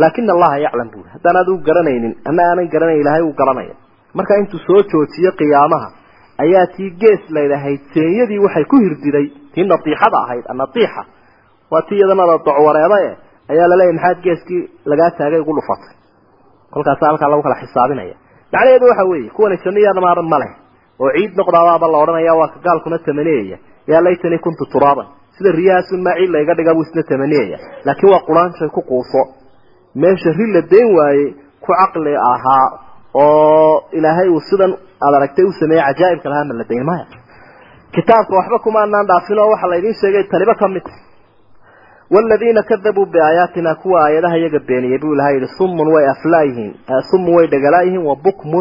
Laakina 0.00 0.32
allaha 0.36 0.56
yaclam 0.66 0.88
buuri 0.92 1.08
haddaan 1.14 1.36
adigu 1.42 1.58
garanaynin 1.68 2.12
ama 2.28 2.42
aanan 2.48 2.66
garanayn 2.74 3.00
ilaahay 3.02 3.22
uu 3.28 3.34
garanaya. 3.40 3.74
Marka 4.18 4.32
intuu 4.40 4.58
soo 4.66 4.80
joojiyo 4.90 5.30
qiyaamaha 5.40 5.88
ayaa 6.44 6.66
tii 6.76 6.90
gees 7.02 7.22
laydahayd 7.36 7.80
seenyadii 7.94 8.38
waxay 8.44 8.64
ku 8.70 8.76
hirdiday 8.84 9.26
tii 9.54 9.64
natiixada 9.72 10.18
ahayd 10.24 10.44
anatiixa 10.54 11.02
waa 11.72 11.82
tii 11.88 11.96
iyadana 12.00 12.24
la 12.30 12.36
docwareeda 12.48 12.98
e 13.08 13.10
ayaa 13.52 13.68
laleeyahy 13.72 13.94
maxaad 13.98 14.18
geeskii 14.26 14.62
lagaa 14.90 15.10
taagay 15.18 15.40
ugu 15.44 15.52
dhufatay. 15.58 15.92
Kolkaasa 16.74 17.04
halkaa 17.10 17.30
lagu 17.32 17.42
kala 17.46 17.56
xisaabinaya. 17.62 18.14
Macnaheedu 18.52 18.84
waxa 18.90 19.04
weeye 19.10 19.30
kuwani 19.36 19.56
janniya 19.64 19.92
maaran 20.06 20.28
ma 20.32 20.38
leh 20.42 20.50
oo 21.02 21.10
ciid 21.16 21.32
noqdaadaaba 21.40 21.86
la 21.92 21.98
odhanaya 22.02 22.32
waa 22.40 22.48
gaalkuna 22.66 22.98
tamaniyaya 23.06 23.56
yaa 23.90 24.00
laytanii 24.06 24.38
kuntu 24.46 24.62
turaaban. 24.72 25.06
Sida 25.36 25.50
riyahaasun 25.58 26.00
maa 26.06 26.14
ciid 26.18 26.30
layga 26.34 26.54
dhiga 26.58 26.72
buu 26.76 26.82
isna 26.86 27.02
tamaniyaya 27.10 27.56
laakiin 27.86 28.10
waa 28.14 28.22
quraanjay 28.28 28.68
ku 28.76 28.80
quuso. 28.90 29.22
Meesha 30.02 30.30
ri 30.38 30.46
la 30.54 30.60
dayn 30.72 30.88
waaye 30.98 31.24
ku 31.64 31.70
caqli 31.80 32.12
ahaa 32.32 32.66
oo 33.14 33.74
ilaahay 33.98 34.28
uu 34.34 34.40
sidan 34.50 34.72
aad 35.04 35.14
aragtay 35.18 35.44
u 35.44 35.52
sameeyey 35.60 35.82
cajaa'ibka 35.88 36.28
lahaa 36.32 36.44
ma 36.50 36.54
la 36.60 36.64
dayn 36.70 36.84
maya 36.90 37.04
kitaabka 37.94 38.32
waxba 38.38 38.58
kuma 38.64 38.78
anaan 38.86 39.06
dhaafin 39.10 39.38
oo 39.42 39.48
waxaa 39.52 39.70
laydin 39.72 39.94
sheegay 40.00 40.24
taliba 40.32 40.54
ka 40.60 40.66
mid 40.74 40.86
والذين 42.11 42.61
كذبوا 42.69 43.05
بآياتنا 43.05 43.73
كوا 43.73 44.07
آياتها 44.07 44.35
يقبين 44.35 44.83
يبيو 44.93 45.13
لها 45.13 45.29
يدي 45.29 45.45
صم 45.59 45.79
ويأفلايهن 45.79 46.73
صم 47.11 47.29
ويدقلايهن 47.29 47.97
وبكم 47.97 48.51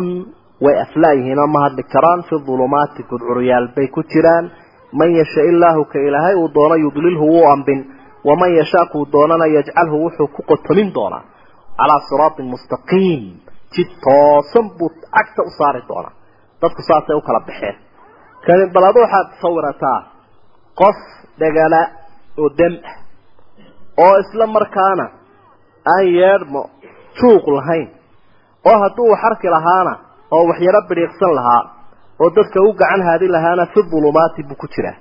ويأفلايهن 0.63 1.39
أما 1.47 1.59
هاد 1.65 1.79
الكران 1.79 2.21
في 2.29 2.33
الظلمات 2.33 2.95
كد 3.11 3.21
عريال 3.31 3.65
بي 3.77 3.87
كتران 3.87 4.45
من 4.93 5.11
يشاء 5.21 5.49
الله 5.49 5.85
كإلهي 5.85 6.35
ودونا 6.35 6.75
يضلله 6.75 7.23
وأنبن 7.23 7.85
ومن 8.25 8.49
يشاء 8.61 8.85
كدونا 8.95 9.47
يجعله 9.47 9.93
وحكوكة 9.95 10.75
من 10.75 10.93
دونا 10.93 11.21
على 11.81 11.95
صراط 12.11 12.41
مستقيم 12.41 13.41
جدا 13.77 14.41
صنبط 14.55 14.97
عكس 15.15 15.37
أصار 15.49 15.75
دونا 15.89 16.11
تدك 16.63 16.79
صاصة 16.89 17.15
وكلا 17.17 17.39
بحير 17.49 17.77
كان 18.47 18.73
بلادو 18.73 19.07
حد 19.13 19.29
صورتا 19.43 19.95
قف 20.81 20.99
دقلاء 21.39 21.89
ودم 22.39 22.75
oo 24.06 24.14
isla 24.24 24.46
markaana 24.56 25.06
aan 25.94 26.06
yeedhmo 26.20 26.62
juuq 27.20 27.46
lahayn 27.58 27.88
oo 28.70 28.78
hadduu 28.84 29.12
xarki 29.24 29.48
lahaana 29.56 29.94
oo 30.36 30.44
waxyaro 30.50 30.82
bidhiiqsan 30.90 31.32
lahaa 31.40 31.62
oo 32.22 32.30
dadka 32.38 32.60
u 32.68 32.74
gacan 32.82 33.02
haadi 33.08 33.28
lahaana 33.36 33.64
fi 33.74 33.80
dulumaati 33.92 34.42
buu 34.50 34.58
ku 34.62 34.68
jiraa. 34.76 34.98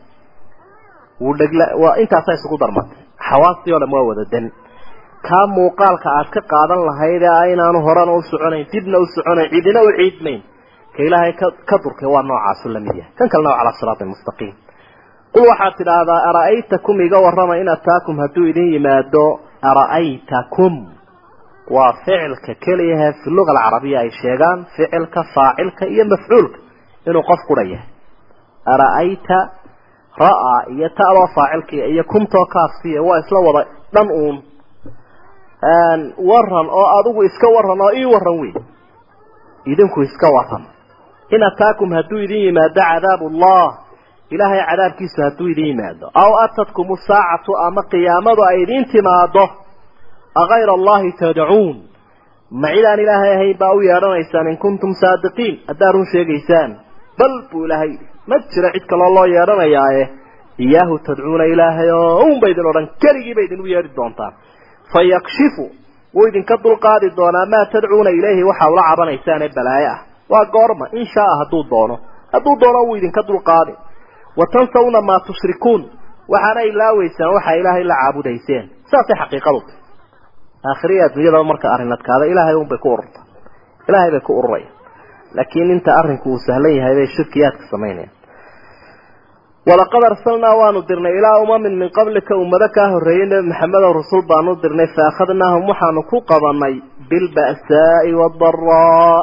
Wuu 1.23 1.35
dhegla 1.41 1.65
waa 1.83 1.95
intaasaa 2.03 2.35
isugu 2.39 2.57
darmatay. 2.63 3.01
Xawaastii 3.29 3.73
oo 3.75 3.81
dham 3.83 3.93
waa 3.97 4.05
wada 4.11 4.25
dan. 4.33 4.45
Kaa 5.29 5.47
muuqaalka 5.57 6.09
aad 6.19 6.29
ka 6.35 6.41
qaadan 6.53 6.81
lahayd 6.89 7.23
ee 7.31 7.53
inaanu 7.55 7.79
horena 7.87 8.13
u 8.19 8.23
soconayn 8.31 8.67
dibna 8.73 8.97
u 8.99 9.07
soconayn 9.15 9.49
cidina 9.55 9.81
u 9.83 9.91
ciidmayn 9.99 10.41
ka 10.95 11.01
ilaahay 11.07 11.33
ka 11.41 11.47
ka 11.69 11.77
durkay 11.85 12.09
waa 12.15 12.23
noocaasu 12.31 12.67
la 12.75 12.81
mid 12.85 12.95
yahay. 13.01 13.13
Kan 13.19 13.27
kalena 13.33 13.51
waa 13.51 13.59
calaa 13.61 13.77
siraati 13.81 14.05
mustaqiim 14.13 14.55
qul 15.35 15.45
waxaad 15.51 15.75
tidhaahdaa 15.79 16.21
ara'aytakum 16.31 17.01
iga 17.07 17.19
warrama 17.25 17.57
in 17.63 17.69
ataakum 17.69 18.17
hadduu 18.23 18.47
idin 18.51 18.69
yimaado? 18.75 19.27
Ara'aytakum. 19.71 20.75
Waa 21.77 21.93
ficilka 22.05 22.55
keliyahe 22.65 23.09
fi 23.21 23.31
luga 23.37 23.53
alcarabiya 23.53 24.01
ay 24.01 24.11
sheegaan 24.21 24.59
ficilka 24.77 25.21
faacilka 25.35 25.85
iyo 25.95 26.05
mafcuulka 26.13 26.59
inuu 27.07 27.23
qof 27.31 27.41
qura 27.49 27.63
yahay. 27.73 27.89
Ara'ayta 28.75 29.39
ra'aa 30.25 30.61
iyo 30.75 30.89
ta'doo 30.99 31.27
faacilkiia 31.37 31.87
iyo 31.93 32.05
kumtoo 32.13 32.47
kaafsiya 32.55 33.03
waa 33.09 33.19
isla 33.23 33.39
wada 33.47 33.63
dhan 33.95 34.09
uun. 34.21 34.37
Waran 36.31 36.67
oo 36.79 36.87
adigu 36.99 37.23
iska 37.29 37.49
waran 37.57 37.81
oo 37.87 37.93
ii 38.01 38.05
waran 38.15 38.37
wey 38.41 38.53
idinku 39.73 40.03
iska 40.03 40.29
waran 40.37 40.65
in 41.31 41.43
ataakum 41.43 41.91
hadduu 41.97 42.19
idin 42.25 42.43
yimaado 42.47 42.81
cadaabullah 42.81 43.65
ilaahay 44.35 44.61
cadaabkiisu 44.71 45.19
hadduu 45.27 45.49
idin 45.53 45.67
yimaado. 45.71 46.07
Aw 46.23 46.31
atadkum 46.45 46.89
saacatu 47.09 47.53
ama 47.67 47.83
qiyaamadu 47.93 48.43
ay 48.51 48.57
idiin 48.65 48.85
timaado 48.93 49.45
agayra 50.43 50.73
allahi 50.79 51.11
tadcuun. 51.21 51.77
Ma 52.63 52.69
cidaan 52.75 53.01
ilaahay 53.05 53.33
ahayn 53.37 53.59
baa 53.63 53.73
u 53.77 53.81
yeedhanaysaan 53.89 54.47
in 54.53 54.59
kuntum 54.65 54.93
saadiqiin. 55.03 55.55
Haddaad 55.69 55.93
run 55.95 56.07
sheegaysaan. 56.13 56.71
Bal 57.19 57.35
buu 57.51 57.65
ilaahay 57.67 57.91
ma 58.31 58.37
jiro 58.53 58.69
cid 58.75 58.85
kaloo 58.91 59.11
loo 59.17 59.25
yeedhanayaaye. 59.35 60.05
Iyaahu 60.65 60.95
tadcuuna 61.07 61.45
ilaahay 61.55 61.91
oo 61.91 62.23
un 62.27 62.41
ba 62.41 62.47
idin 62.53 62.67
odhan. 62.71 62.87
Keligii 63.03 63.35
ba 63.39 63.43
idin 63.47 63.61
u 63.61 63.67
yeedhi 63.75 63.91
doontaan. 63.97 64.33
Fa 64.93 65.01
yakshifu. 65.13 65.65
Wuu 66.15 66.27
idinka 66.31 66.55
dulqaadi 66.65 67.09
doonaa 67.19 67.47
maa 67.53 67.65
tadcuuna 67.73 68.11
ilayhi 68.19 68.43
waxaa 68.51 68.71
ula 68.73 68.83
cabanaysaan 68.91 69.43
ee 69.47 69.51
balaayo 69.57 69.91
ah 69.95 69.99
waa 70.33 70.45
goorma. 70.55 70.87
In 70.99 71.07
shaaa 71.15 71.35
hadduu 71.41 71.63
doono. 71.73 71.97
Hadduu 72.33 72.55
doono 72.63 72.81
wuu 72.89 72.97
idinka 73.01 73.23
dulqaadi 73.29 73.73
wa 74.39 74.45
tansawna 74.55 75.01
maa 75.09 75.21
tushrikuun 75.29 75.83
waxaana 76.33 76.61
ilaaweysaan 76.71 77.31
waxaa 77.37 77.57
ilaahay 77.61 77.85
la 77.91 77.95
caabudayseen. 78.03 78.65
Saasay 78.91 79.17
xaqiiqadu 79.23 79.61
tahy 79.67 79.77
aakhiriya 80.71 81.03
adduunyadaba 81.09 81.45
marka 81.51 81.67
arrin 81.75 81.93
adkaada 81.97 82.25
ilaahay 82.33 82.55
un 82.63 82.69
bay 82.73 82.79
ku 82.85 82.89
ururta. 82.95 83.21
Ilaahay 83.89 84.11
bay 84.15 84.21
ku 84.27 84.33
ururaya 84.41 84.69
laakiin 85.37 85.71
inta 85.77 85.91
arrinku 86.01 86.27
uu 86.33 86.39
sahlan 86.47 86.75
yahay 86.79 86.95
bay 86.99 87.07
shirkiyaadka 87.17 87.65
samaynayaan. 87.73 88.13
Walaqad 89.69 90.03
arsalnaa 90.11 90.55
waanu 90.61 90.81
dirnay 90.89 91.13
ilaa 91.19 91.39
umamin 91.45 91.75
min 91.81 91.91
qablika 91.99 92.33
ummado 92.43 92.69
kaa 92.77 92.89
horreeyey 92.93 93.27
nebi 93.31 93.49
maxamedow 93.53 93.93
rasul 94.01 94.23
baanu 94.31 94.53
dirnay 94.63 94.89
fa 94.97 95.03
akhadnaahum 95.11 95.65
waxaanu 95.71 96.01
ku 96.11 96.17
qabanay 96.31 96.75
bilba'saa'i 97.11 98.11
waadaraa 98.21 99.19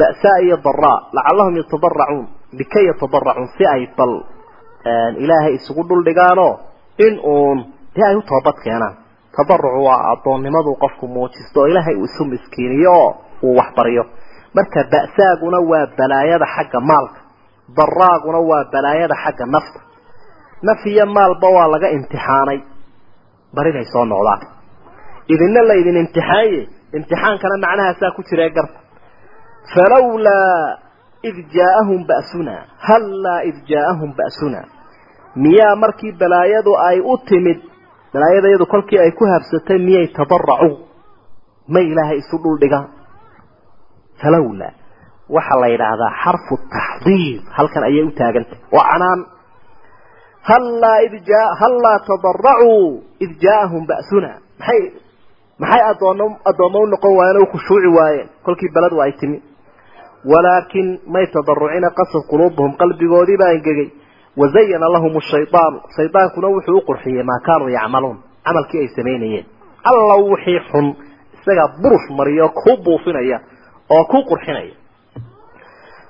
ba'saa 0.00 0.38
iyo 0.46 0.56
daraa 0.66 0.98
lacallahum 1.16 1.54
yatadaracuun 1.60 2.26
likay 2.58 2.84
yatadaracuun 2.90 3.48
si 3.56 3.62
ay 3.74 3.82
bal 3.98 4.12
ilaahay 5.24 5.52
isugu 5.58 5.82
dhuldhigaanoo 5.88 6.52
in 7.06 7.14
uun 7.34 7.58
dee 7.94 8.04
ay 8.08 8.16
u 8.16 8.22
toobad 8.30 8.56
keenaan 8.64 8.94
tadarucu 9.36 9.80
waa 9.88 10.00
addoonnimadu 10.12 10.72
qofku 10.82 11.04
muujisto 11.14 11.58
oo 11.60 11.66
ilaahay 11.70 11.94
uu 12.00 12.04
isu 12.10 12.24
miskiiniyo 12.32 12.92
oo 13.02 13.10
uu 13.46 13.54
waxbaryo 13.60 14.04
marka 14.56 14.80
ba'saaguna 14.92 15.58
waa 15.70 15.86
balaayada 15.98 16.46
xagga 16.54 16.80
maalka 16.90 17.20
daraaguna 17.78 18.38
waa 18.50 18.64
balaayada 18.72 19.14
xagga 19.24 19.46
nafta 19.54 19.80
naf 20.68 20.80
iyo 20.92 21.04
maalba 21.16 21.48
waa 21.56 21.68
laga 21.74 21.88
imtixaanay 21.96 22.58
bar 23.54 23.66
inay 23.70 23.86
soo 23.92 24.04
noqdaan 24.12 24.40
idinna 25.34 25.60
la 25.68 25.74
idin 25.80 25.96
imtixaanye 26.04 26.60
imtixaankana 26.96 27.56
macnahaasaa 27.64 28.10
ku 28.16 28.20
jira 28.28 28.46
garta 28.56 28.78
falawlaa 29.74 30.78
id 31.28 31.36
jaaahum 31.56 32.00
ba'suna 32.10 32.54
hallaa 32.88 33.40
id 33.50 33.56
jaaahum 33.72 34.10
ba'suna 34.20 34.60
miyaa 35.44 35.74
markii 35.82 36.12
balaayadu 36.22 36.72
ay 36.88 36.98
u 37.12 37.14
timid 37.28 37.58
balaayada 38.14 38.48
iyadu 38.52 38.66
kolkii 38.74 38.98
ay 39.04 39.10
ku 39.18 39.24
habsatay 39.32 39.78
miyay 39.86 40.06
tadaracuu 40.18 40.74
may 41.74 41.84
ilaahay 41.92 42.18
isu 42.22 42.36
dhuldhigaan 42.44 42.88
falawlaa 44.22 44.72
waxaa 45.36 45.60
la 45.62 45.68
yidhaahdaa 45.74 46.12
xarfu 46.22 46.54
taxdiir 46.74 47.38
halkan 47.58 47.82
ayay 47.88 48.04
u 48.10 48.12
taagantay 48.20 48.58
waa 48.76 48.86
canaan 48.92 49.20
hallaa 50.50 50.98
id 51.06 51.14
jaa 51.30 51.46
hallaa 51.62 51.98
tadaracuu 52.10 52.84
id 53.24 53.32
jaaahum 53.44 53.82
ba'suna 53.92 54.30
maxay 54.58 54.80
maxay 55.62 55.82
addoon 55.92 56.20
addoommo 56.50 56.78
u 56.84 56.86
noqon 56.92 57.12
waayeen 57.18 57.38
oo 57.42 57.46
u 57.48 57.52
khushuuci 57.54 57.88
waayeen 57.98 58.28
kolkii 58.46 58.70
beladu 58.76 58.96
ay 59.04 59.12
timi 59.20 59.38
walaakin 60.30 60.88
may 61.14 61.26
tadarucina 61.34 61.90
qasad 61.98 62.22
quluubuhum 62.30 62.72
qalbigoodii 62.80 63.36
baa 63.42 63.52
engegay. 63.56 63.88
Wazayana 64.36 64.88
lahum 64.94 65.20
shaydaanu 65.30 65.78
shaydaankuna 65.96 66.48
wuxuu 66.54 66.76
u 66.78 66.82
qurxiyey 66.88 67.22
maa 67.30 67.40
kaanuu 67.46 67.68
yacmaluun 67.68 68.18
camalkii 68.46 68.80
ay 68.80 68.88
samaynayeen 68.96 69.44
alla 69.88 70.14
wixii 70.30 70.60
xun 70.70 70.86
isagaa 71.36 71.68
burush 71.82 72.08
mariya 72.18 72.44
oo 72.44 72.48
kuu 72.60 72.76
buufinaya 72.84 73.38
oo 73.96 74.04
kuu 74.10 74.22
qurxinaya. 74.30 74.74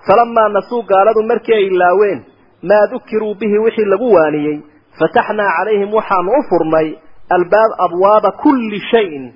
Falamaa 0.06 0.48
nasuu 0.48 0.82
gaaladu 0.82 1.22
markii 1.22 1.54
ay 1.54 1.66
ilaaween 1.66 2.20
maa 2.62 2.86
dukiruu 2.92 3.34
bihi 3.34 3.58
wixii 3.58 3.84
lagu 3.92 4.12
waaniyey 4.14 4.56
fataxnaa 4.98 5.50
calayhim 5.56 5.94
waxaanu 5.94 6.30
u 6.38 6.42
furnay 6.48 6.88
albaab 7.36 7.70
abwaaba 7.86 8.30
kulli 8.42 8.80
shayin 8.90 9.32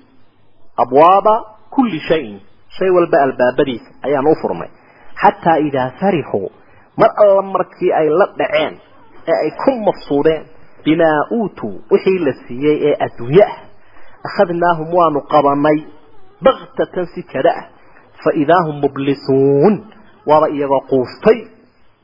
abwaaba 0.83 1.35
kulli 1.75 1.99
shayin 2.07 2.39
shay 2.77 2.89
walba 2.97 3.17
albaabadiisa 3.27 3.89
ayaanu 4.07 4.31
u 4.31 4.41
furnay 4.41 4.69
xataa 5.21 5.57
idaa 5.69 5.89
farixuu 5.99 6.49
mar 7.01 7.09
alla 7.23 7.41
markii 7.41 7.91
ay 7.99 8.07
la 8.19 8.25
dhaceen 8.39 8.73
ee 9.31 9.37
ay 9.43 9.51
ku 9.63 9.71
mafsuudeen 9.87 10.43
bimaa 10.85 11.19
uutuu 11.37 11.75
wixii 11.91 12.19
la 12.25 12.33
siiyey 12.43 12.77
ee 12.89 12.95
adduunye 13.05 13.43
ah. 13.43 13.57
Akhadnaahum 14.27 14.93
waanu 14.97 15.21
qabanay 15.33 15.77
baktatan 16.45 17.05
si 17.13 17.23
kada 17.23 17.51
ah. 17.61 17.65
Fa 18.23 18.31
idaa 18.43 18.61
hum 18.67 18.81
mublisuun 18.85 19.75
waaba 20.29 20.47
iyagoo 20.55 20.81
quustay 20.89 21.39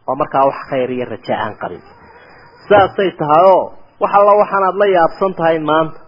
oo 0.08 0.16
markaa 0.16 0.46
wax 0.50 0.60
khayr 0.70 0.92
iyo 0.92 1.06
raja 1.06 1.36
aan 1.44 1.56
qabin. 1.62 1.82
Saasay 2.70 3.12
tahay 3.20 3.50
wax 4.02 4.12
alla 4.20 4.34
waxaanaad 4.42 4.76
la 4.82 4.88
yaabsan 4.96 5.34
tahay 5.40 5.60
maanta. 5.60 6.00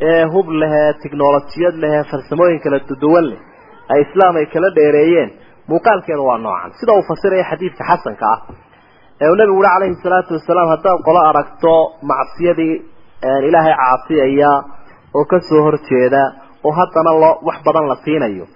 Ee 0.00 0.24
hub 0.32 0.48
lehee 0.60 0.92
tiknolojiyad 1.02 1.76
lehee 1.82 2.04
farsamooyin 2.10 2.60
kala 2.64 2.78
leh 3.28 3.38
ay 3.92 4.00
islaam 4.06 4.34
ay 4.40 4.46
kala 4.54 4.68
dheereeyeen. 4.78 5.30
Muuqaalkeedu 5.70 6.22
waa 6.28 6.38
noocan. 6.44 6.70
Sida 6.80 6.92
uu 6.98 7.02
fasiraya 7.10 7.44
xadiidka 7.50 7.82
xasanka 7.90 8.26
ah 8.34 8.38
ee 9.22 9.28
uu 9.30 9.36
nabigu 9.40 9.58
uri 9.60 9.68
calayhi 9.74 9.94
salaatu 10.04 10.30
wasalaam 10.38 10.68
haddaad 10.74 10.98
qolo 11.06 11.20
aragto 11.30 11.72
macsiyadii 12.10 12.74
ilaahay 13.48 13.74
caasiyaya 13.80 14.50
oo 15.18 15.24
ka 15.30 15.38
soo 15.48 15.62
horjeeda 15.66 16.22
oo 16.66 16.72
haddana 16.78 17.10
loo 17.22 17.34
wax 17.48 17.58
badan 17.66 17.86
la 17.90 17.96
siinayo. 18.04 18.46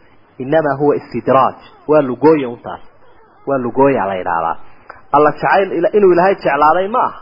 Inamaa 0.44 0.76
huwa 0.80 0.94
istidraaj. 1.00 1.58
Waa 1.90 2.02
lugooya 2.08 2.48
untaas 2.54 2.82
waa 3.48 3.58
lugooya 3.64 4.02
la 4.10 4.14
yidhaahdaa. 4.20 4.56
Alla 5.16 5.30
jacayl 5.32 5.68
inuu 5.96 6.12
ilaahay 6.14 6.34
jeclaaday 6.44 6.88
ma 6.96 7.02
ah 7.08 7.12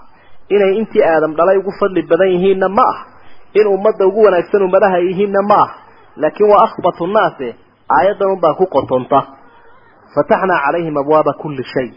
inay 0.54 0.72
intii 0.80 1.02
aadam 1.10 1.32
dhalay 1.38 1.56
ugu 1.60 1.72
fadli 1.80 2.02
badan 2.10 2.28
yihiinna 2.34 2.68
ma 2.78 2.82
ah 2.92 2.98
in 3.58 3.66
ummadda 3.74 4.04
ugu 4.10 4.20
wanaagsan 4.26 4.62
ummadaha 4.66 4.98
yihiinna 5.06 5.42
ma 5.50 5.58
ah 5.64 5.70
laakiin 6.22 6.48
waa 6.52 6.62
akhbatu 6.66 7.06
nnaase 7.10 7.48
aayaddan 7.97 8.30
unbaa 8.35 8.55
ku 8.59 8.66
qotonta. 8.74 9.18
Fataxnaa 10.14 10.61
calayhim 10.64 10.97
abwaaba 11.03 11.33
kulli 11.43 11.64
shay. 11.72 11.89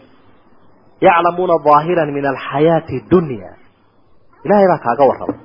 Yaclamuuna 1.06 1.56
daahiran 1.66 2.10
min 2.16 2.24
alxayaati 2.32 2.96
dunya. 3.10 3.50
Ilaahay 4.44 4.68
baa 4.72 4.82
kaaga 4.86 5.04
warramay 5.10 5.38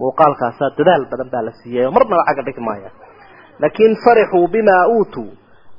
muuqaalkaasaa 0.00 0.70
dadaal 0.78 1.04
badan 1.10 1.28
baa 1.32 1.42
la 1.46 1.52
siiyey 1.60 1.84
oo 1.86 1.92
marnaba 1.96 2.22
cagga 2.28 2.42
dhigi 2.46 2.60
maaya. 2.68 2.90
Laakiin 3.60 3.92
farixuu 4.04 4.46
bimaa 4.54 4.84
uutuu 4.94 5.30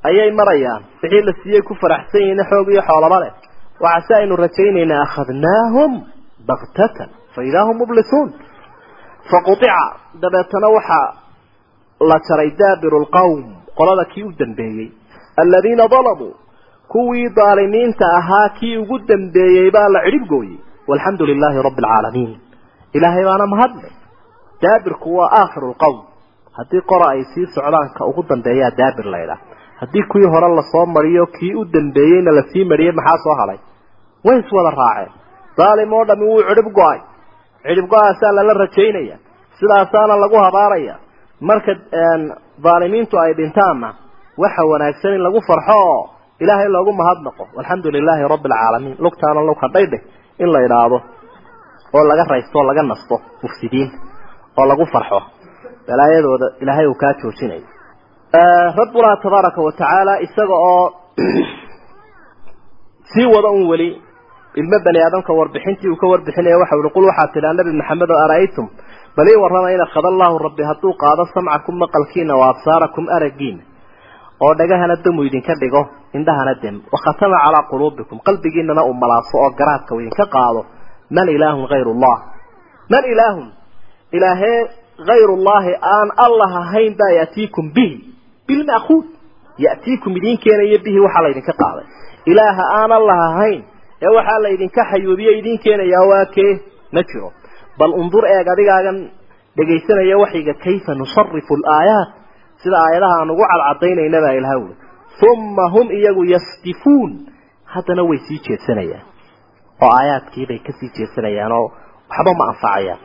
ayay 0.08 0.30
marayaan. 0.38 0.82
Wixii 1.02 1.22
la 1.28 1.32
siiyey 1.42 1.62
ku 1.68 1.74
faraxsan 1.82 2.20
yihiin 2.22 2.42
xoog 2.50 2.68
iyo 2.72 2.82
xoolaba 2.88 3.18
leh. 3.22 3.32
Waxaa 3.84 4.06
si 4.06 4.12
aynu 4.18 4.34
rajaynaynaa 4.44 5.02
akhadnaahum 5.06 5.92
baktatan 6.48 7.10
fa 7.34 7.40
idaa 7.48 7.64
hum 7.68 7.76
mublisuun. 7.82 8.28
Faqutica 9.30 9.80
dabeetana 10.22 10.68
waxaa 10.76 11.08
la 12.10 12.16
jaray 12.28 12.50
daabiru 12.60 12.98
lqowm 13.04 13.44
qolada 13.78 14.04
kii 14.12 14.24
u 14.28 14.32
dambeeyey. 14.40 14.88
Aladiina 15.42 15.84
dalamuu 15.94 16.34
kuwii 16.92 17.28
daalimiinta 17.38 18.06
ahaa 18.18 18.48
kii 18.58 18.76
ugu 18.82 18.98
dambeeyey 19.10 19.70
baa 19.76 19.88
la 19.94 20.00
cidhib 20.06 20.24
gooyey. 20.32 20.58
Walxamdu 20.88 21.26
lilaahi 21.30 21.62
rabbi 21.66 21.82
alcaalamiin 21.84 22.32
ilaahay 22.96 23.24
baana 23.28 23.46
mahadle 23.52 23.88
daabirku 24.62 25.08
waa 25.18 25.30
aakhiru 25.40 25.68
lqowm 25.72 25.98
haddii 26.58 26.82
qora 26.90 27.06
ay 27.14 27.22
sii 27.34 27.46
socdaan 27.54 27.88
ka 27.96 28.02
ugu 28.10 28.22
dambeeyaa 28.30 28.70
daabir 28.78 29.06
laydhaah 29.14 29.40
haddii 29.80 30.04
kuwii 30.12 30.28
hore 30.34 30.48
la 30.58 30.62
soo 30.72 30.84
mariyo 30.96 31.26
kii 31.36 31.54
u 31.60 31.64
dambeeyeyna 31.74 32.30
la 32.38 32.42
sii 32.52 32.64
mariyey 32.70 32.92
maxaa 32.98 33.18
soo 33.24 33.34
hadhay 33.40 33.58
way 34.26 34.36
iswada 34.42 34.70
raaceen. 34.80 35.12
Daalim 35.58 35.92
oo 35.98 36.04
dhami 36.08 36.24
wuu 36.30 36.42
cidhib 36.48 36.68
go'ay. 36.78 36.98
Cidhib 37.66 37.86
go'aasaa 37.92 38.32
lala 38.36 38.52
rajaynaya 38.62 39.16
sidaasaana 39.58 40.14
lagu 40.22 40.36
habaaraya 40.46 40.94
marka 41.48 41.72
daalimiintu 42.64 43.18
ay 43.18 43.34
dhintaanna 43.34 43.94
waxa 44.42 44.62
wanaagsan 44.72 45.14
in 45.14 45.22
lagu 45.22 45.40
farxo 45.48 45.76
oo 45.76 46.10
ilaahay 46.40 46.68
loogu 46.68 46.92
mahadnaqo 46.92 47.48
alxamdu 47.58 47.90
lilaahi 47.90 48.28
rabbi 48.34 48.48
alcaalamiin 48.52 48.96
lugtaana 48.98 49.40
lug 49.48 49.58
hadhaydheh 49.64 50.00
in 50.38 50.52
la 50.52 50.60
idhaahdo 50.66 50.98
oo 51.94 52.04
laga 52.10 52.24
raysto 52.32 52.58
oo 52.58 52.66
laga 52.70 52.82
nasto 52.82 53.16
mufsidiinta 53.42 53.96
oo 54.58 54.66
lagu 54.66 54.84
farxo. 54.92 55.20
Balaayadooda 55.86 56.46
ilaahay 56.62 56.86
uu 56.86 56.94
kaa 56.94 57.14
joojinayo 57.22 57.66
rabbuna 58.80 59.16
tabaaraka 59.22 59.62
wa 59.62 59.72
tacaala 59.72 60.20
isaga 60.20 60.54
oo 60.54 60.92
sii 63.12 63.26
wada 63.26 63.48
un 63.48 63.68
weli 63.68 64.02
ilmo 64.54 64.78
bani 64.84 64.98
aadamka 65.00 65.32
warbixintii 65.32 65.88
uu 65.90 65.96
ka 65.96 66.06
warbixinaya 66.06 66.58
waxa 66.58 66.76
uhi 66.76 66.90
qul 66.90 67.04
waxaa 67.04 67.32
tidhaa 67.32 67.52
nabi 67.52 67.72
maxamed 67.72 68.10
oo 68.10 68.18
ara'aytum 68.24 68.66
bal 69.16 69.28
ii 69.32 69.36
warrama 69.42 69.72
in 69.74 69.80
akhada 69.86 70.08
allahu 70.12 70.38
rabbi 70.46 70.62
hadduu 70.70 70.92
qaado 71.02 71.24
samcakum 71.34 71.74
maqalkiina 71.82 72.34
wa 72.40 72.46
absaarakum 72.52 73.04
aragiina 73.16 73.62
oo 74.44 74.52
dhagahana 74.60 74.96
damu 75.04 75.20
idinka 75.28 75.54
dhigo 75.60 75.82
indhahana 76.18 76.54
dem 76.62 76.76
wakhatama 76.92 77.36
calaa 77.44 77.64
quluubikum 77.70 78.18
qalbigiinana 78.26 78.82
uu 78.88 78.94
malaaso 79.02 79.34
oo 79.44 79.50
garaadka 79.58 79.90
uu 79.94 80.00
idinka 80.04 80.26
qaado 80.34 80.60
man 81.16 81.28
ilaahun 81.36 81.66
hayru 81.72 81.92
llah 82.02 82.18
man 82.92 83.04
ilaahun 83.12 83.48
ilaahee 84.16 84.60
hayrullahi 85.08 85.72
aan 85.94 86.08
allah 86.26 86.50
ahayn 86.62 86.92
baa 87.00 87.12
ya'tiikum 87.20 87.66
bihi 87.76 87.96
bilma'kuud 88.48 89.06
ya'tiikum 89.66 90.12
idiin 90.18 90.38
keenayo 90.44 90.78
bihi 90.84 90.98
waxaa 91.04 91.22
laydinka 91.26 91.52
qaaday. 91.62 91.84
Ilaaha 92.32 92.64
aan 92.80 92.92
allah 92.98 93.18
ahayn 93.30 93.60
ee 94.04 94.10
waxaa 94.16 94.38
laydinka 94.44 94.82
xayuubiye 94.90 95.32
idiin 95.40 95.58
keenayaa 95.64 96.04
waa 96.10 96.24
kee 96.36 96.52
ma 96.94 97.02
jiro 97.08 97.28
bal 97.78 97.92
undur 98.00 98.24
eeg 98.34 98.46
adigaagan 98.54 98.98
dhegaysanaya 99.58 100.16
waxyiga 100.22 100.54
kayfa 100.64 100.92
nusarifu 101.00 101.54
alaayaat? 101.60 102.08
Sida 102.62 102.76
aayadaha 102.86 103.14
aan 103.20 103.30
ugu 103.34 103.44
cadcadaynayna 103.52 104.18
baa 104.24 104.34
ilaha 104.40 104.56
wuli 104.62 104.74
uma 105.32 105.64
hum 105.74 105.86
iyagu 105.98 106.22
yasdifuun 106.34 107.10
haddana 107.72 108.02
way 108.08 108.18
sii 108.28 108.38
jeedsanayaan. 108.46 109.04
Oo 109.82 109.90
aayaadkiibay 109.98 110.58
ka 110.66 110.72
sii 110.78 110.90
jeedsanayaan 110.96 111.52
oo 111.58 111.66
waxba 112.10 112.32
ma 112.38 112.44
anfacayaan. 112.52 113.00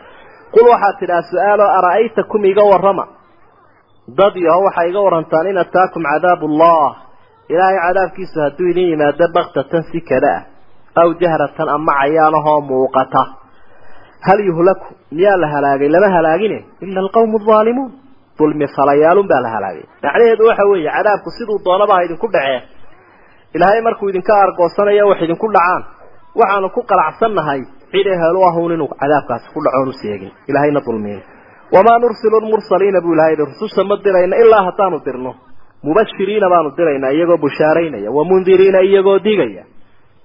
Qul 0.55 0.65
waxaad 0.73 0.95
tidhaha 0.99 1.23
su'aalo 1.31 1.65
ara'aytakum 1.79 2.41
iga 2.51 2.63
warrama? 2.71 3.05
Dad 4.19 4.35
yaho 4.47 4.61
waxay 4.67 4.87
iga 4.91 4.99
warantaan 5.07 5.47
in 5.51 5.57
ataakum 5.63 6.03
cadaabu 6.11 6.45
allah 6.51 6.89
ilaahay 7.53 7.79
cadaabkiisu 7.85 8.37
hadduu 8.45 8.67
idin 8.71 8.87
yimaado 8.91 9.25
baktatan 9.35 9.83
si 9.91 9.99
kada 10.09 10.31
ah 10.37 10.43
aw 11.03 11.07
jahratan 11.21 11.67
ama 11.75 11.91
cayaanahoo 12.01 12.59
muuqata 12.69 13.23
hal 14.27 14.39
yuhlaku 14.49 14.87
miyaa 15.17 15.37
la 15.43 15.47
halaagay 15.53 15.89
lama 15.95 16.09
halaagine 16.15 16.57
ila 16.85 16.99
alqawmu 17.05 17.35
alzaalimuun 17.41 17.91
dulmi 18.39 18.67
falayaalun 18.77 19.27
baa 19.31 19.41
la 19.45 19.49
halaagay 19.55 19.85
macnaheedu 20.03 20.43
waxa 20.49 20.65
weeye 20.71 20.91
cadaabku 20.97 21.29
siduu 21.37 21.57
doonaba 21.65 21.95
idinku 22.05 22.27
dhacee 22.35 22.59
ilaahay 23.55 23.81
markuu 23.87 24.07
idinka 24.11 24.33
argoosanayo 24.45 25.05
wax 25.11 25.19
idinku 25.27 25.47
dhacaan 25.55 25.81
waxaanu 26.39 26.67
ku 26.75 26.81
qalacsannahay 26.91 27.61
cid 27.91 28.07
ehelu 28.15 28.39
ahun 28.49 28.71
inuu 28.75 28.89
cadaabkaasi 29.01 29.45
ku 29.53 29.59
dhaco 29.65 29.79
onu 29.83 29.93
seegin 30.01 30.31
ilaahayna 30.49 30.81
dulmiyin 30.87 31.21
wamaa 31.75 31.97
nursilu 32.03 32.37
lmursaliina 32.45 32.99
buu 33.05 33.13
ilahay 33.15 33.35
rususha 33.41 33.83
ma 33.89 33.95
dirayna 34.05 34.35
ilaa 34.43 34.63
haddaanu 34.67 34.97
dirno 35.07 35.31
mubashiriina 35.87 36.47
baanu 36.53 36.69
diraynaa 36.77 37.11
iyagoo 37.17 37.37
bushaaraynaya 37.45 38.09
wamundiriina 38.17 38.79
iyagoo 38.89 39.19
digaya 39.27 39.63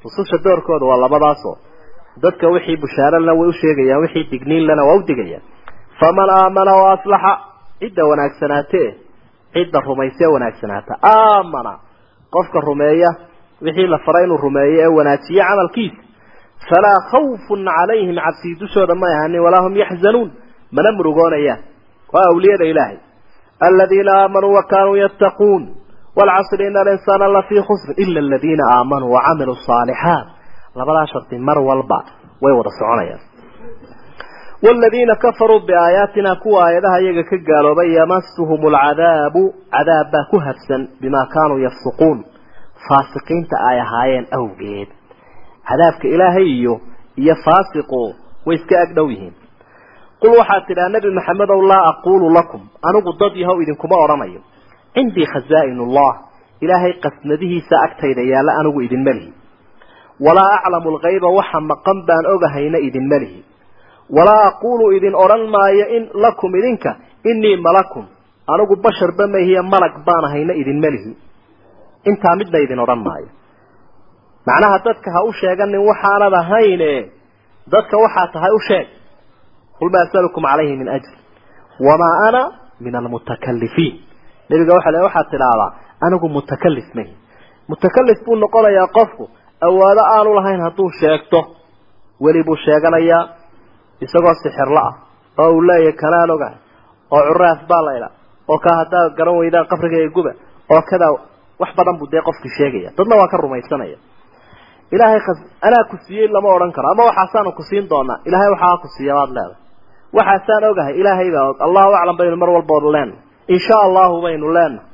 rususha 0.05 0.36
doorkooda 0.44 0.84
waa 0.90 0.99
labadaasoo 1.05 1.55
dadka 2.22 2.46
wixii 2.54 2.76
bushaaralna 2.82 3.32
way 3.38 3.48
u 3.48 3.52
sheegayaan 3.60 4.00
wixii 4.04 4.24
digniinlana 4.32 4.82
waa 4.88 4.96
u 4.98 5.02
digayaan. 5.08 5.42
Faman 6.00 6.30
aamana 6.38 6.72
wa 6.80 6.92
aslaxa 6.96 7.32
cidda 7.80 8.02
wanaagsanaatee 8.10 8.88
cidda 9.54 9.80
rumaysee 9.88 10.26
wanaagsanaata. 10.34 10.92
Aamana 11.12 11.72
qofka 12.34 12.60
rumeeya 12.68 13.10
wixii 13.62 13.86
la 13.86 13.98
faray 14.06 14.24
inuu 14.24 14.36
rumeeyo 14.46 14.80
ee 14.82 14.86
wanaajiye 14.98 15.42
camalkiisa 15.48 15.96
falaa 16.68 16.98
khawfun 17.12 17.64
calayhim 17.76 18.16
cabsii 18.24 18.54
dushooda 18.60 18.94
may 18.94 19.12
ahanin 19.18 19.40
walaa 19.46 19.62
hum 19.64 19.76
yaxzanuun. 19.82 20.30
Mana 20.72 20.92
murugoonayaan 20.92 21.60
waa 22.12 22.24
awliyada 22.32 22.64
ilaahay. 22.64 22.96
Aladiina 23.60 24.12
aamanuu 24.22 24.52
wa 24.54 24.62
kaanuu 24.62 24.96
yattaquun 24.96 25.62
waalcasri 26.16 26.66
ina 26.66 26.80
alinsaana 26.80 27.28
lafii 27.28 27.62
khusrin 27.68 27.94
ila 28.04 28.20
aladiina 28.20 28.64
aamanuu 28.76 29.12
wacamiluu 29.16 29.54
saalixaat 29.66 30.26
labadaa 30.78 31.06
shardi 31.12 31.38
mar 31.38 31.58
walba 31.68 31.98
way 32.42 32.52
wada 32.58 32.70
soconayaan. 32.78 33.20
waaladiina 34.64 35.16
kafaruu 35.16 35.60
biaayaatina 35.60 36.36
kuwa 36.36 36.64
aayadaha 36.66 37.00
iyaga 37.00 37.22
ka 37.30 37.36
gaaloobay 37.36 37.92
yamasuhum 37.98 38.60
alcadaabu 38.74 39.54
cadaab 39.70 40.10
baa 40.12 40.24
ku 40.30 40.38
habsan 40.46 40.88
bimaa 41.00 41.26
kaanuu 41.34 41.58
yafsuquun 41.58 42.24
faasiqiinta 42.88 43.56
ay 43.70 43.80
ahaayeen 43.80 44.26
awgeed 44.38 44.88
cadaabka 45.68 46.08
ilaahay 46.08 46.48
iyo 46.58 46.80
iyo 47.16 47.34
faasiqu 47.44 48.14
way 48.46 48.56
iska 48.56 48.80
agdhow 48.84 49.10
yihiin 49.10 49.34
qul 50.20 50.32
waxaad 50.40 50.66
tidhaha 50.66 50.88
nebi 50.88 51.10
maxamedow 51.18 51.60
laa 51.72 51.84
aquulu 51.92 52.30
lakum 52.38 52.62
anigu 52.88 53.12
dad 53.20 53.36
yahow 53.42 53.62
idinkuma 53.62 53.96
odhanayo 54.04 54.40
cindii 54.94 55.26
khazaa'in 55.34 55.80
ullah 55.80 56.12
ilaahay 56.60 56.92
walaa 60.20 60.52
aclamu 60.58 60.88
alghayba 60.96 61.28
waxa 61.38 61.60
maqan 61.70 61.98
baan 62.08 62.24
ogahayna 62.34 62.78
idinma 62.88 63.18
lihi 63.22 63.40
walaa 64.16 64.42
aquulu 64.50 64.84
idin 64.96 65.14
odhan 65.24 65.44
maayo 65.54 65.84
in 65.96 66.02
lakum 66.24 66.50
idinka 66.60 66.90
innii 67.30 67.56
malakun 67.66 68.06
anigu 68.52 68.74
basharba 68.84 69.24
mahiye 69.34 69.60
malag 69.72 69.94
baan 70.06 70.24
ahayna 70.28 70.52
idinma 70.62 70.88
lihi 70.94 71.12
intaa 72.10 72.36
midna 72.40 72.58
idin 72.64 72.78
odhan 72.84 73.02
maayo. 73.06 73.28
Macnaha 74.46 74.78
dadka 74.86 75.08
ha 75.14 75.20
u 75.28 75.32
sheeganin 75.40 75.82
waxaanad 75.90 76.34
ahayne 76.42 76.90
dadka 77.72 77.96
waxaa 78.04 78.26
tahay 78.34 78.52
u 78.54 78.60
sheeg. 78.68 78.86
Qul 79.78 79.90
ma 79.94 79.98
asalukum 80.06 80.42
calayhi 80.50 80.76
min 80.80 80.88
ajr. 80.96 81.12
Wamaa 81.86 82.14
ana 82.28 82.42
min 82.84 82.94
almutakalifiin 83.00 83.94
nebiga 84.50 84.72
waxa 84.78 84.90
le 84.94 84.98
waxaad 85.06 85.26
tidhaahdaa 85.32 85.70
anigu 86.06 86.28
mutakalif 86.36 86.86
mahi 86.96 87.12
mutakalif 87.68 88.18
buu 88.24 88.36
noqonayaa 88.44 88.86
qofku 88.96 89.24
awaado 89.68 90.02
aanu 90.16 90.30
lahayn 90.38 90.61
hadduu 90.66 90.90
sheegto 91.00 91.40
weli 92.24 92.42
buu 92.46 92.57
sheeganayaa 92.64 93.22
isagoo 94.04 94.34
sixirla 94.42 94.80
ah 94.88 94.94
oo 95.42 95.50
uu 95.57 95.62
leeyahay 95.68 95.92
kanaan 96.02 96.30
ogahay 96.34 96.57
oo 97.14 97.22
curaaf 97.28 97.61
baa 97.70 97.82
laydha 97.88 98.09
oo 98.52 98.59
ka 98.64 98.70
haddaad 98.80 99.11
garan 99.18 99.36
weydaan 99.40 99.66
qabrigaya 99.72 100.09
guba 100.16 100.32
oo 100.74 100.82
kadaa 100.90 101.12
wax 101.61 101.70
badan 101.78 101.96
buu 102.00 102.09
dee 102.12 102.22
qofkii 102.28 102.52
sheegaya 102.59 102.90
dadna 102.98 103.14
waa 103.20 103.28
ka 103.32 103.36
rumaysanaya. 103.44 103.98
Ilaahay 104.94 105.20
anaa 105.66 105.84
ku 105.90 105.96
siiyey 106.07 106.28
lama 106.34 106.48
odhan 106.57 106.72
karo 106.76 106.88
ama 106.92 107.02
waxaasaanu 107.09 107.50
ku 107.59 107.62
siin 107.68 107.84
doonaa 107.90 108.18
ilaahay 108.28 108.50
waxaa 108.54 108.76
ku 108.82 108.88
siiya 108.96 109.14
baad 109.18 109.30
leedahay. 109.36 109.57
Waxaasaan 110.16 110.64
ogahay 110.70 110.94
ilaahay 111.00 111.28
baa 111.34 111.44
og 111.50 111.59
allahu 111.66 111.90
aclam 112.00 112.16
baynu 112.20 112.36
mar 112.42 112.50
walbood 112.57 112.84
leenahay 112.94 113.18
insha 113.54 113.76
allahu 113.86 114.14
baynu 114.24 114.46
leenahay 114.57 114.84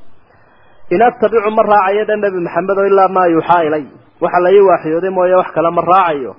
in 0.94 1.00
attabicu 1.08 1.50
ma 1.56 1.62
raacayo 1.72 2.04
dhan 2.08 2.20
nebi 2.24 2.38
maxamed 2.46 2.78
ilaa 2.90 3.08
maa 3.16 3.26
yuuxaa 3.34 3.62
ilay 3.68 3.84
waxa 4.22 4.38
la 4.44 4.50
ii 4.56 4.60
waaxyooday 4.70 5.10
mooye 5.16 5.34
wax 5.40 5.48
kale 5.56 5.70
ma 5.76 5.82
raacayo. 5.92 6.32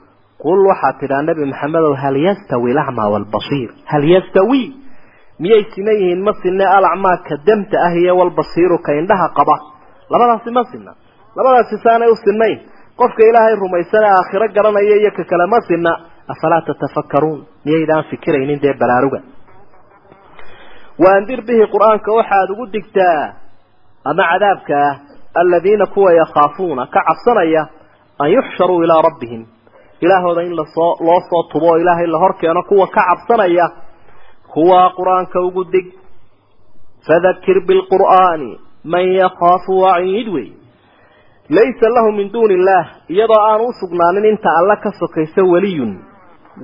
Qul 0.43 0.59
waxaad 0.69 0.95
tidhaa 1.01 1.21
nebi 1.27 1.43
maxamedow 1.51 1.93
hal 2.03 2.15
yastawi 2.27 2.69
alacmaa 2.73 3.09
waalbasiir 3.13 3.69
hal 3.91 4.03
yastawi? 4.13 4.63
Miyay 5.41 5.63
siman 5.73 5.95
yihiin? 6.01 6.21
Ma 6.27 6.31
sinne 6.41 6.65
alacmaa 6.77 7.17
ka 7.27 7.36
damta 7.47 7.77
ah 7.88 7.93
iyo 8.01 8.13
walbasiiru 8.19 8.77
ka 8.86 8.91
indhaha 8.99 9.27
qaba. 9.38 9.55
Labadaasi 10.11 10.49
ma 10.57 10.63
sinna. 10.71 10.91
Labadaasi 11.38 11.75
saanay 11.84 12.09
u 12.11 12.15
sinnayn. 12.25 12.57
Qofka 12.99 13.21
ilaahay 13.29 13.55
rumaysan 13.61 14.03
ee 14.07 14.13
aakhiro 14.17 14.45
garanaya 14.55 14.95
iyo 15.01 15.11
ka 15.17 15.23
kale 15.31 15.45
ma 15.53 15.59
sinna. 15.69 15.91
Afalaa 16.34 16.61
tatafakkaruun? 16.67 17.39
Miyaydaan 17.65 18.03
fikiraynin 18.11 18.59
dee 18.63 18.73
baraaruga? 18.81 19.19
Waandir 21.03 21.39
bihi 21.47 21.65
qur'aanka 21.73 22.09
waxaad 22.19 22.49
ugu 22.53 22.65
digtaa 22.75 23.23
ama 24.09 24.23
cadaabka 24.31 24.73
ah 24.89 24.95
aladiina 25.41 25.86
kuwa 25.86 26.13
yakhaafuuna 26.13 26.86
ka 26.88 27.01
cabsanaya 27.07 27.67
an 28.19 28.29
yuxsharuu 28.31 28.84
ilaa 28.84 29.01
rabbihim. 29.01 29.45
Ilaahooda 30.01 30.41
in 30.43 30.55
la 30.55 30.65
soo 30.75 30.95
loo 31.05 31.19
soo 31.29 31.43
tubo 31.51 31.65
oo 31.71 31.77
ilaahay 31.77 32.07
la 32.07 32.17
hor 32.19 32.34
keeno 32.38 32.63
kuwa 32.63 32.88
ka 32.88 33.01
cabsanaya 33.09 33.65
kuwaa 34.53 34.89
qur'aanka 34.97 35.39
ugu 35.47 35.63
dig. 35.73 35.88
Fadakir 37.07 37.57
bilqur'aani 37.67 38.59
man 38.84 39.05
yakhaafu 39.21 39.71
waciid 39.84 40.27
wey. 40.36 40.49
Laysa 41.49 41.89
lahu 41.95 42.11
min 42.11 42.31
duuni 42.34 42.53
illaah 42.53 42.86
iyadoo 43.09 43.41
aanu 43.41 43.63
u 43.67 43.73
sugnaanin 43.79 44.25
inta 44.25 44.49
alle 44.59 44.75
ka 44.84 44.91
sokaysa 44.99 45.41
weliyun 45.51 45.91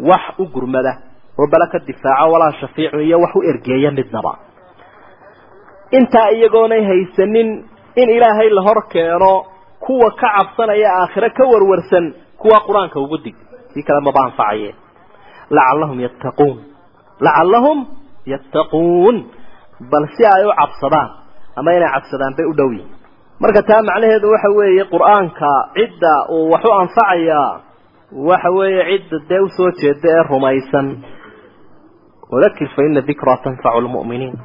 wax 0.10 0.24
u 0.40 0.46
gurmada 0.54 0.94
oo 1.40 1.48
bale 1.52 1.68
ka 1.72 1.80
difaaco 1.80 2.32
walaa 2.32 2.52
shafiicun 2.62 3.02
iyo 3.02 3.18
wax 3.20 3.36
u 3.36 3.44
ergeeya 3.44 3.92
midnaba. 3.92 4.34
Intaa 5.92 6.30
iyagoonay 6.32 6.84
haysanin 6.90 7.50
in 7.96 8.10
ilaahay 8.10 8.50
la 8.50 8.62
hor 8.68 8.80
keeno 8.94 9.46
kuwa 9.80 10.12
ka 10.22 10.28
cabsanaya 10.38 10.90
aakhiro 11.02 11.30
ka 11.38 11.44
warwarsan 11.52 12.06
kuwa 12.42 12.60
qur'aanka 12.68 13.00
ugu 13.00 13.18
dig. 13.18 13.36
Si 13.74 13.84
kale 13.84 14.02
maba 14.02 14.22
anfacaye 14.26 14.76
lacallahum 15.50 16.00
yattaquun. 16.06 16.58
Lacallahum 17.20 17.80
yattaquun. 18.26 19.16
Bal 19.92 20.06
si 20.16 20.24
ay 20.26 20.44
u 20.46 20.52
cabsadaan 20.60 21.10
ama 21.56 21.72
inay 21.74 21.90
cabsadaan 21.96 22.36
bay 22.38 22.46
u 22.46 22.54
dhow 22.54 22.72
yihiin 22.72 22.92
marka 23.40 23.62
taa 23.64 23.82
macnaheedu 23.90 24.28
waxa 24.34 24.50
weeye 24.58 24.84
qur'aanka 24.94 25.50
cidda 25.76 26.14
uu 26.36 26.50
wax 26.52 26.64
u 26.68 26.72
anfacayaa 26.82 27.52
waxa 28.30 28.50
weeye 28.58 28.84
cidda 29.00 29.18
dee 29.30 29.40
u 29.40 29.50
soo 29.58 29.72
jeeda 29.80 30.08
ee 30.16 30.24
rumaysan. 30.30 30.88
Wadakir 32.32 32.68
fa 32.76 32.82
ina 32.84 33.02
dikraa 33.02 33.38
tanfacu 33.44 33.82
lmu'miniin 33.86 34.36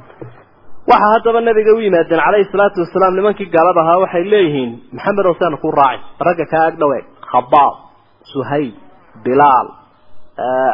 waxaa 0.89 1.11
haddaba 1.13 1.41
nabiga 1.47 1.71
u 1.77 1.79
yimaadeen 1.85 2.21
calayhi 2.25 2.49
salaatu 2.53 2.79
wasalaam 2.83 3.15
nimankii 3.17 3.49
gaalada 3.55 3.81
ahaa 3.83 3.97
waxay 4.03 4.23
leeyihiin 4.33 4.71
maxamed 4.95 5.25
oo 5.29 5.35
saanu 5.39 5.57
ku 5.63 5.69
raacay 5.79 5.99
ragga 6.27 6.45
kaa 6.53 6.65
ag 6.69 6.75
dhawe 6.81 6.99
khabaab 7.31 7.73
suhayb 8.33 8.73
bilaal 9.25 9.67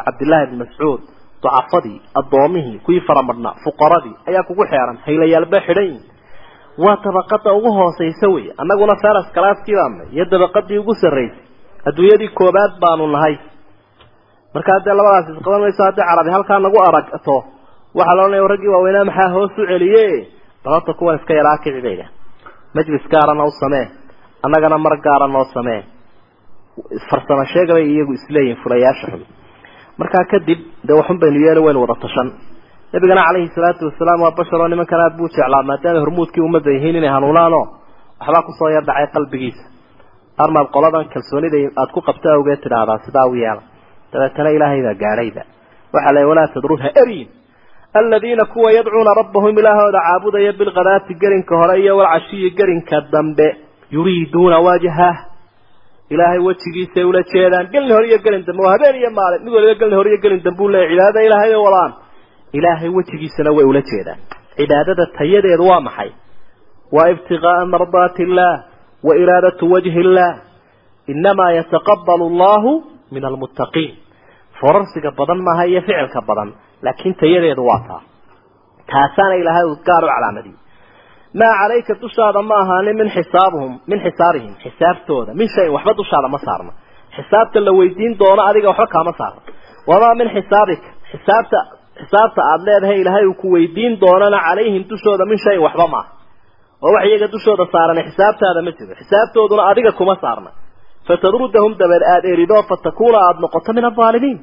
cabdillahi 0.05 0.45
bn 0.51 0.57
mascuud 0.63 1.01
ducafadii 1.43 1.97
addoomihii 2.19 2.77
kuwii 2.85 3.01
faramadhnaa 3.07 3.53
fuqaradii 3.63 4.15
ayaa 4.29 4.43
kugu 4.49 4.63
xeeran 4.71 4.97
haylayaalba 5.05 5.57
xidhan 5.67 5.85
yihiin 5.85 6.03
waa 6.83 6.97
dabaqada 7.05 7.49
ugu 7.57 7.71
hoosaysa 7.79 8.27
wey 8.35 8.45
annaguna 8.61 8.95
feras 9.03 9.27
kalaaskii 9.35 9.75
baanay 9.79 10.07
iyo 10.15 10.25
dabaqadii 10.33 10.77
ugu 10.83 10.93
sarraysay 11.01 11.43
adduunyadii 11.89 12.29
koobaad 12.39 12.73
baanu 12.83 13.07
nahay. 13.15 13.35
Markaa 14.55 14.79
dee 14.85 14.93
labadaas 14.99 15.27
isqaban 15.33 15.61
mayso 15.65 15.83
haddii 15.87 16.05
carabi 16.09 16.31
halkaa 16.35 16.59
nagu 16.65 16.79
aragto 16.87 17.35
waxaa 17.97 18.15
la 18.17 18.23
odhanaya 18.23 18.47
raggii 18.53 18.71
waaweynaa 18.75 19.05
maxaa 19.09 19.29
hoos 19.35 19.51
u 19.57 19.65
celiye? 19.71 20.05
Balota 20.63 20.93
kuwan 20.99 21.15
iska 21.19 21.33
yaraa 21.39 21.57
kici 21.63 21.81
bayda 21.87 22.05
majlis 22.75 23.05
gaarana 23.13 23.43
u 23.43 23.51
samee. 23.61 23.85
Annagana 24.45 24.77
mar 24.85 24.95
gaara 25.05 25.27
noo 25.27 25.45
samee. 25.53 25.81
Farsamo 27.09 27.43
sheega 27.53 27.73
bay 27.77 27.85
iyagu 27.93 28.13
isleeyihin 28.17 28.57
fulayaasha 28.63 29.07
xun 29.11 29.23
markaa 29.99 30.25
kadib 30.31 30.59
dee 30.87 30.95
waxun 30.99 31.17
baynu 31.21 31.39
yeeli 31.45 31.59
waynu 31.65 31.79
wada 31.83 31.95
tashan 32.03 32.27
nabigana 32.93 33.21
calayhi 33.27 33.49
salaatu 33.55 33.83
wasalaam 33.89 34.21
waa 34.25 34.31
bashar 34.37 34.59
oo 34.63 34.67
nimankan 34.71 34.99
aad 35.05 35.15
buu 35.17 35.27
jeclaa 35.35 35.63
maadaama 35.69 35.99
hormuudkii 36.03 36.41
ummadda 36.47 36.71
yihiin 36.75 36.95
inay 36.99 37.09
hanuunaanoo 37.15 37.65
waxbaa 38.19 38.43
ku 38.47 38.51
soo 38.59 38.69
yar 38.75 38.83
dhacay 38.87 39.07
qalbigiisa. 39.15 39.63
Armaad 40.43 40.67
qoladan 40.75 41.05
kalsoonida 41.13 41.57
aad 41.81 41.89
ku 41.95 41.99
qabto 42.07 42.27
awgeed 42.35 42.59
tidhaahdaa 42.63 42.97
sidaa 43.05 43.27
u 43.31 43.35
yeela. 43.43 43.61
Dabeetana 44.13 44.49
ilaahay 44.55 44.81
baa 44.87 44.95
gaadhayba 45.03 45.43
waxaa 45.93 46.13
la 46.15 46.21
walaa 46.29 46.47
tadruun 46.53 46.81
ha 46.85 46.89
aladiina 47.93 48.45
kuwa 48.45 48.71
yadcuuna 48.71 49.13
rabbahum 49.21 49.57
ilaahooda 49.59 49.99
caabudaya 50.07 50.53
bilkadaati 50.53 51.13
gerinka 51.21 51.55
hore 51.55 51.81
iyo 51.81 51.97
walcashiyi 51.97 52.49
gerinka 52.51 53.01
dambe 53.11 53.47
yuriiduuna 53.91 54.59
wajhah 54.59 55.15
ilaahay 56.09 56.39
wejigiisay 56.39 57.03
ula 57.03 57.23
jeedaan. 57.23 57.67
Gelin 57.71 57.91
hore 57.95 58.07
iyo 58.07 58.17
gelin 58.25 58.45
dambe 58.47 58.63
waa 58.63 58.71
habeen 58.71 58.95
iyo 58.95 59.09
maalin 59.17 59.43
mid 59.43 59.53
waliba 59.53 59.75
gelin 59.81 59.95
hore 59.97 60.09
iyo 60.11 60.19
gelin 60.23 60.43
dambe 60.43 60.63
u 60.63 60.69
leeya 60.69 60.89
cibaadada 60.89 61.23
ilaahay 61.27 61.51
bay 61.51 61.61
wadaan 61.65 61.91
ilaahay 62.57 62.89
wejigiisana 62.97 63.51
way 63.57 63.65
ula 63.71 63.81
jeedaan. 63.91 64.19
Cibaadada 64.57 65.05
tayadeedu 65.17 65.63
waa 65.71 65.81
maxay? 65.87 66.09
Waa 66.95 67.09
ibtiqaa'a 67.13 67.65
mardaati 67.73 68.21
illaah 68.27 68.57
wa 69.07 69.13
iraadatu 69.23 69.71
wajhi 69.73 69.99
illaah 70.03 70.33
inamaa 71.07 71.51
yataqabalu 71.59 72.23
allahu 72.31 72.71
min 73.13 73.23
almuttaqiin 73.29 73.91
forarsiga 74.59 75.11
badan 75.19 75.39
maaha 75.47 75.63
iyo 75.71 75.81
ficilka 75.87 76.21
badan 76.29 76.49
laakiin 76.85 77.13
tayadeedu 77.21 77.63
waa 77.69 77.81
taa. 77.89 78.01
Taasaana 78.91 79.35
ilaahay 79.41 79.65
uu 79.71 79.77
gaar 79.87 80.03
u 80.03 80.07
calaamadiyey 80.15 80.57
maa 81.39 81.53
calayka 81.61 81.93
dushaada 82.03 82.41
ma 82.49 82.55
ahaanin 82.63 82.95
min 83.01 83.09
xisaabuhum 83.15 83.73
min 83.91 83.99
xisaabihim 84.05 84.53
xisaabtooda. 84.63 85.31
Min 85.39 85.47
shayin 85.55 85.71
waxba 85.75 85.93
dushaada 85.99 86.27
ma 86.35 86.39
saarna 86.47 86.71
xisaabta 87.17 87.57
la 87.67 87.71
weydiin 87.79 88.13
doono 88.21 88.41
adiga 88.49 88.67
waxba 88.71 88.87
kaama 88.95 89.11
saarna 89.19 89.41
wamaa 89.89 90.15
min 90.19 90.27
xisaabika. 90.35 90.89
Xisaabta 91.11 91.57
xisaabta 92.01 92.39
aada 92.51 92.63
leedahay 92.67 92.97
ilaahay 93.03 93.25
uu 93.29 93.33
ku 93.41 93.47
weydiin 93.55 93.93
doonana 94.03 94.37
calayhim 94.47 94.83
dushooda 94.91 95.23
min 95.31 95.37
shayin 95.45 95.61
waxba 95.67 95.85
maaha 95.93 96.09
oo 96.85 96.91
wax 96.95 97.03
iyaga 97.09 97.27
dushooda 97.35 97.65
saaran 97.73 97.97
xisaabtaada 98.09 98.59
ma 98.67 98.71
jiro. 98.77 98.93
Xisaabtooduna 99.01 99.63
adiga 99.71 99.91
kuma 99.99 100.15
saarna. 100.23 100.49
Fatadrudahum 101.07 101.71
dabeed 101.81 102.03
aada 102.13 102.27
erido 102.33 102.57
fatakuuna 102.69 103.17
aada 103.27 103.39
noqoto 103.43 103.69
min 103.77 103.85
alaalimiin 103.89 104.37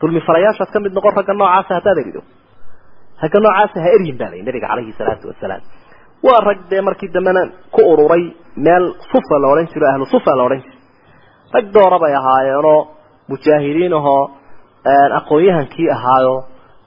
dulmi 0.00 0.20
falayaashaad 0.28 0.70
ka 0.74 0.78
mid 0.84 0.92
noqon 0.98 1.12
ragga 1.18 1.34
noocaasa 1.40 1.72
haddaad 1.78 1.98
erido 2.04 2.20
ragga 3.22 3.38
noocaasa 3.46 3.76
ha 3.84 3.88
eryin 3.96 4.16
baa 4.20 4.30
layi 4.32 4.42
nabiga 4.48 4.66
calayhi 4.70 4.92
salaatu 5.00 5.24
wasalaam 5.32 5.62
waa 6.26 6.40
rag 6.48 6.58
dee 6.70 6.80
markii 6.88 7.10
dambena 7.16 7.42
ku 7.74 7.80
ururay 7.92 8.24
meel 8.66 8.84
sufa 9.12 9.36
la 9.42 9.46
odhan 9.52 9.66
jiro 9.72 9.86
ahlu 9.92 10.04
sufa 10.14 10.32
la 10.38 10.42
odhan 10.48 10.60
jiro 10.66 10.78
rag 11.56 11.66
doora 11.76 11.98
bay 12.04 12.12
ahaayeenoo 12.20 12.78
mujaahidiin 13.32 13.92
ahoo 14.00 14.22
aqoon-yahankii 15.18 15.88
ahaayo 15.96 16.34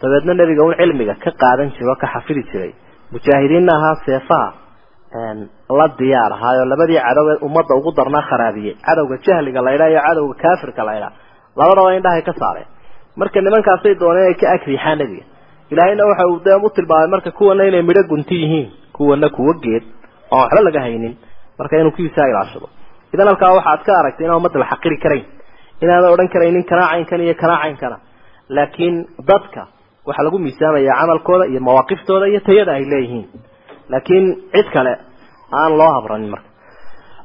dabeedna 0.02 0.34
nebiga 0.42 0.64
un 0.70 0.76
cilmiga 0.82 1.14
ka 1.24 1.32
qaadan 1.42 1.70
jiro 1.78 1.94
ka 2.02 2.08
xafidi 2.14 2.44
jiray. 2.52 2.72
Mujaahidiinna 3.14 3.72
ahaa 3.78 3.96
seefaha 4.06 4.50
la 5.80 5.86
diyaar 6.00 6.32
ahaayo 6.38 6.64
labadii 6.72 7.00
cadow 7.08 7.26
ee 7.34 7.38
ummadda 7.48 7.74
ugu 7.80 7.92
darnaa 8.00 8.22
kharaabiyey 8.30 8.74
cadowga 8.88 9.16
jahliga 9.28 9.62
laydhaa 9.68 9.90
iyo 9.94 10.02
cadowga 10.08 10.36
kaafirka 10.44 10.82
laydhaa 10.90 11.12
labadaba 11.60 11.90
indhahay 11.98 12.22
ka 12.30 12.34
saareen 12.42 12.68
marka 13.20 13.38
nimankaasay 13.46 13.94
dooneen 14.02 14.28
ay 14.32 14.36
ka 14.42 14.48
agriixaan 14.56 14.98
nebiga 15.02 15.26
ilaahayna 15.72 16.04
waxa 16.10 16.26
uu 16.32 16.40
dee 16.46 16.58
u 16.66 16.70
tilmaamay 16.76 17.10
marka 17.16 17.32
kuwana 17.38 17.62
inay 17.70 17.82
midho 17.90 18.04
gunti 18.12 18.36
yihiin 18.44 18.68
kuwana 18.96 19.28
kuwa 19.36 19.54
geed 19.64 19.84
oon 20.32 20.42
waxba 20.44 20.62
laga 20.68 20.82
haynin. 20.86 21.14
Marka 21.60 21.74
inuu 21.82 21.92
kiisaa 21.98 22.28
ilaashado. 22.32 22.68
Idan 23.14 23.28
halkaa 23.30 23.52
waxaad 23.58 23.82
ka 23.88 23.92
aragtay 24.00 24.26
inaan 24.26 24.38
ummadda 24.40 24.60
la 24.64 24.68
xaqiri 24.72 24.98
karayn 25.04 25.26
inaadan 25.84 26.12
odhan 26.16 26.30
karaynin 26.34 26.64
kanaacaynkan 26.72 27.22
iyo 27.26 27.34
kanaacaynkana 27.42 27.98
laakiin 28.56 28.96
dadka 29.30 29.62
waxaa 30.08 30.24
lagu 30.28 30.38
miisaamaya 30.46 30.94
camalkooda 31.00 31.46
iyo 31.52 31.60
mawaaqiftooda 31.68 32.26
iyo 32.32 32.40
tayada 32.48 32.72
ay 32.78 32.86
leeyihiin. 32.92 33.26
Laakiin 33.92 34.26
cid 34.54 34.68
kale 34.76 34.94
aan 35.60 35.72
loo 35.80 35.92
habranin 35.96 36.30
marka 36.34 36.48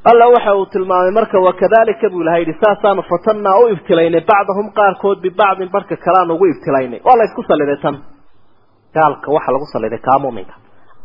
alla 0.09 0.25
waxa 0.35 0.55
uu 0.55 0.65
tilmaamay 0.65 1.11
marka 1.11 1.39
wakadalika 1.39 2.09
buu 2.11 2.21
ilahay 2.21 2.41
yidhi 2.41 2.55
saasaanu 2.63 3.03
fatannaa 3.11 3.59
u 3.63 3.67
ibtilaynay 3.73 4.21
bacdahum 4.31 4.67
qaarkood 4.79 5.17
bibacdin 5.25 5.69
barka 5.75 5.95
kaleaan 6.05 6.31
ugu 6.31 6.45
ibtilaynay. 6.53 6.99
Waa 7.07 7.17
la 7.19 7.23
isku 7.23 7.43
saliday 7.49 7.77
tan. 7.83 7.95
Gaalka 8.95 9.31
waxaa 9.35 9.53
lagu 9.55 9.65
saliday 9.73 9.99
kaa 10.07 10.19
muminka 10.19 10.53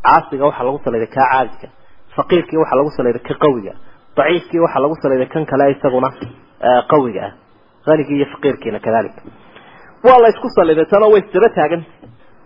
caasiga 0.05 0.44
waxaa 0.49 0.64
lagu 0.68 0.80
saliday 0.84 1.07
kaa 1.16 1.26
caadiska 1.32 1.68
faqiirkii 2.16 2.59
waxaa 2.62 2.78
lagu 2.80 2.90
saliday 2.99 3.22
ka 3.28 3.34
qawiga 3.44 3.72
daciifkii 4.16 4.61
waxaa 4.64 4.82
lagu 4.84 4.94
saliday 5.03 5.28
kan 5.34 5.46
kale 5.51 5.70
isaguna 5.74 6.09
qawiga 6.92 7.22
ah. 7.26 7.32
Hanigii 7.86 8.16
iyo 8.16 8.26
faqiirkiina 8.34 8.78
kadalika. 8.86 9.20
Waa 10.07 10.18
la 10.22 10.28
isku 10.28 10.49
saliday 10.59 10.84
tanoo 10.92 11.11
way 11.12 11.22
isdaba 11.22 11.49
taagan. 11.57 11.82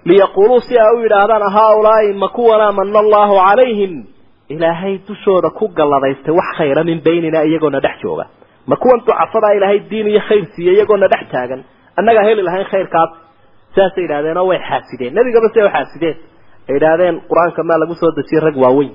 Liyaquluu 0.09 0.61
si 0.66 0.78
ay 0.78 0.90
u 0.96 1.00
yidhaahdaan 1.05 1.44
haaulaai 1.57 2.12
ma 2.22 2.28
kuwana 2.36 2.72
mana 2.72 2.98
allahu 3.05 3.34
calayhim 3.46 4.11
ilaahay 4.57 4.94
dushooda 5.09 5.48
ku 5.59 5.64
galladaystay 5.78 6.34
wax 6.38 6.48
khayra 6.59 6.82
min 6.90 6.98
baynina 7.07 7.38
iyagoona 7.48 7.80
dhex 7.84 7.96
jooga. 8.03 8.24
Ma 8.70 8.76
kuwan 8.82 9.00
ducafadaa 9.07 9.53
ilaahay 9.59 9.78
diin 9.90 10.07
iyo 10.12 10.20
khayr 10.28 10.44
siiye 10.55 10.72
iyagoona 10.76 11.07
dhex 11.12 11.24
taagan. 11.32 11.61
Annagaa 11.98 12.24
heli 12.28 12.42
lahayn 12.48 12.66
khayrkaas. 12.72 13.11
Saasay 13.74 14.03
yidhahdeen 14.05 14.36
oo 14.42 14.46
way 14.50 14.59
xaasideen. 14.68 15.12
Nebigaba 15.16 15.48
ay 15.64 15.68
xaasideen. 15.76 16.16
Ay 16.68 16.74
yidhaahdeen 16.76 17.14
qur'aanka 17.30 17.61
maa 17.68 17.78
lagu 17.82 17.94
soo 18.00 18.11
dejiyey 18.18 18.40
rag 18.46 18.57
waaweyn. 18.64 18.92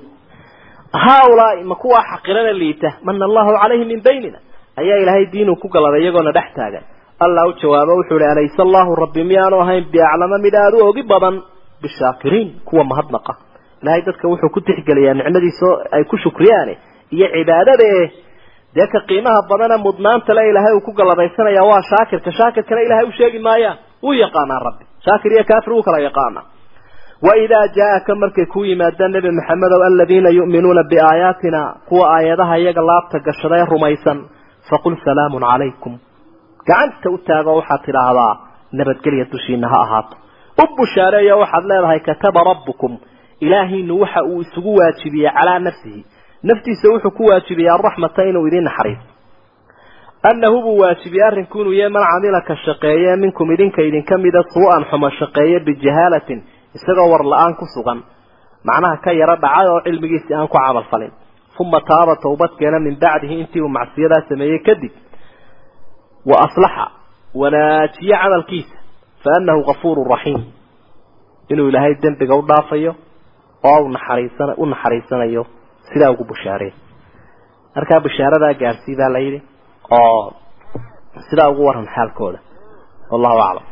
Haaulaai 1.04 1.64
ma 1.70 1.74
kuwaa 1.82 2.02
xaqirana 2.12 2.52
liita. 2.60 2.88
Mana 3.06 3.24
allahu 3.28 3.50
calayhim 3.62 3.88
min 3.92 4.00
baynina. 4.08 4.38
Ayaa 4.80 4.98
ilaahay 5.02 5.26
diinuu 5.32 5.56
ku 5.62 5.68
galladay 5.74 6.02
iyagoona 6.04 6.32
dhex 6.38 6.48
taagan. 6.58 6.84
Allah 7.24 7.42
u 7.50 7.52
jawaabo 7.60 7.92
wuxuu 7.98 8.18
ihi 8.22 8.30
alayse 8.34 8.60
allahu 8.66 8.90
rabbi 9.02 9.22
miyaanu 9.30 9.56
ahayn 9.64 9.84
biaclama 9.92 10.36
mid 10.44 10.54
aada 10.54 10.76
u 10.76 10.86
ogi 10.90 11.02
badan? 11.12 11.42
Bishaakiriin 11.82 12.48
kuwa 12.68 12.84
mahadnaqa 12.90 13.32
ilahay 13.82 14.02
dadka 14.08 14.24
wuxuu 14.32 14.50
ku 14.54 14.60
tixgeliyaa 14.68 15.14
nicmadiisa 15.18 15.68
ay 15.96 16.04
ku 16.10 16.16
shukriyaane 16.24 16.74
iyo 17.16 17.26
cibaadade 17.34 17.90
dee 18.76 18.86
ka 18.92 19.00
qiimaha 19.08 19.40
badane 19.50 19.76
mudnaanta 19.86 20.30
le 20.38 20.42
ilaahay 20.50 20.74
uu 20.78 20.80
ku 20.86 20.92
galladaysanaya 20.98 21.62
waa 21.70 21.82
shaakirka. 21.90 22.30
Shaakirkana 22.38 22.80
ilahay 22.86 23.04
u 23.08 23.12
sheegi 23.18 23.38
maayaan 23.46 23.76
wuu 24.04 24.12
yaqaanaa 24.24 24.60
rabbi. 24.66 24.84
Shaakir 25.06 25.30
iyo 25.34 25.44
kaafir 25.50 25.72
wuu 25.74 25.82
kala 25.86 25.98
yaqaanaa. 26.08 26.44
Waidaa 27.26 27.66
jaa-aka 27.76 28.12
markay 28.22 28.46
ku 28.52 28.58
yimaadaan 28.68 29.12
nebi 29.14 29.30
maxamedow 29.38 29.80
aladiina 29.88 30.30
yu'minuuna 30.38 30.82
biaayaatina 30.90 31.60
kuwa 31.88 32.04
aayadaha 32.16 32.54
iyaga 32.62 32.82
laabta 32.90 33.18
gashadae 33.26 33.64
rumaysan 33.72 34.18
faqul 34.70 34.94
salaamun 35.06 35.42
calaykum. 35.50 35.94
Gacanta 36.68 37.08
u 37.10 37.18
taago 37.28 37.50
waxaad 37.58 37.82
tidhaahdaa 37.86 38.32
nabadgelya 38.78 39.24
dushiina 39.32 39.66
ha 39.72 39.78
ahaato. 39.84 40.14
U 40.62 40.76
bushaareeyo 40.78 41.34
waxaad 41.42 41.64
leedahay 41.70 42.00
kataba 42.08 42.40
rabbukum 42.50 42.92
ilaahaynu 43.40 43.94
waxa 44.02 44.20
uu 44.24 44.40
isugu 44.44 44.74
waajibiyey 44.78 45.30
calaa 45.36 45.58
nafsihi. 45.58 46.00
Naftiisa 46.42 46.88
wuxuu 46.92 47.10
ku 47.16 47.22
waajibiyey 47.30 47.70
araxmata 47.70 48.22
inuu 48.30 48.46
idin 48.48 48.64
naxariiso 48.68 49.06
annahu 50.30 50.62
buu 50.64 50.78
waajibiyey 50.82 51.26
arrinku 51.28 51.60
inuu 51.60 51.72
yahay 51.72 51.92
man 51.94 52.04
camila 52.12 52.40
ka 52.48 52.54
shaqeeye 52.64 53.16
minkum 53.22 53.52
idinka 53.54 53.82
idinka 53.88 54.18
mida 54.24 54.42
suu-an 54.54 54.84
xumo 54.90 55.10
shaqeeye 55.18 55.58
bijahaalatin 55.66 56.40
isagoo 56.76 57.10
war 57.12 57.22
la'aan 57.32 57.54
ku 57.60 57.66
sugan. 57.74 58.00
Macnaha 58.68 58.96
ka 59.04 59.10
yaro 59.20 59.36
dhacay 59.42 59.66
oo 59.72 59.80
cilmigiisii 59.86 60.34
aan 60.34 60.48
ku 60.48 60.58
camal 60.58 60.84
falin. 60.90 61.12
Uma 61.60 61.80
taaba 61.80 62.14
towbadkeena 62.22 62.78
min 62.86 62.94
bacdihi 63.02 63.34
intii 63.42 63.62
uu 63.62 63.68
macsiyadaa 63.68 64.22
sameeyey 64.28 64.58
kadib. 64.66 64.92
Wa 66.26 66.36
aslaxa 66.46 66.84
wanaajiye 67.40 68.16
camalkiisa 68.22 68.76
fa 69.24 69.30
annahu 69.38 69.60
gafuuru 69.68 70.04
raxiim. 70.12 70.42
Inuu 71.48 71.68
ilaahay 71.68 71.94
dembiga 72.02 72.34
u 72.34 72.42
dhaafayo 72.50 72.92
oo 73.64 73.80
u 74.62 74.66
naxariisanayo 74.66 75.42
sidaa 75.92 76.10
ugu 76.14 76.24
bushaareen. 76.30 76.74
Markaa 77.76 78.00
bushaaradaa 78.04 78.54
gaarsii 78.62 78.96
baa 79.00 79.08
la 79.14 79.18
yidhi 79.24 79.40
oo 79.90 80.32
sidaa 81.30 81.48
ugu 81.52 81.62
waran 81.68 81.86
xaalkooda. 81.94 82.38
Wallahu 83.10 83.38
aclam 83.48 83.64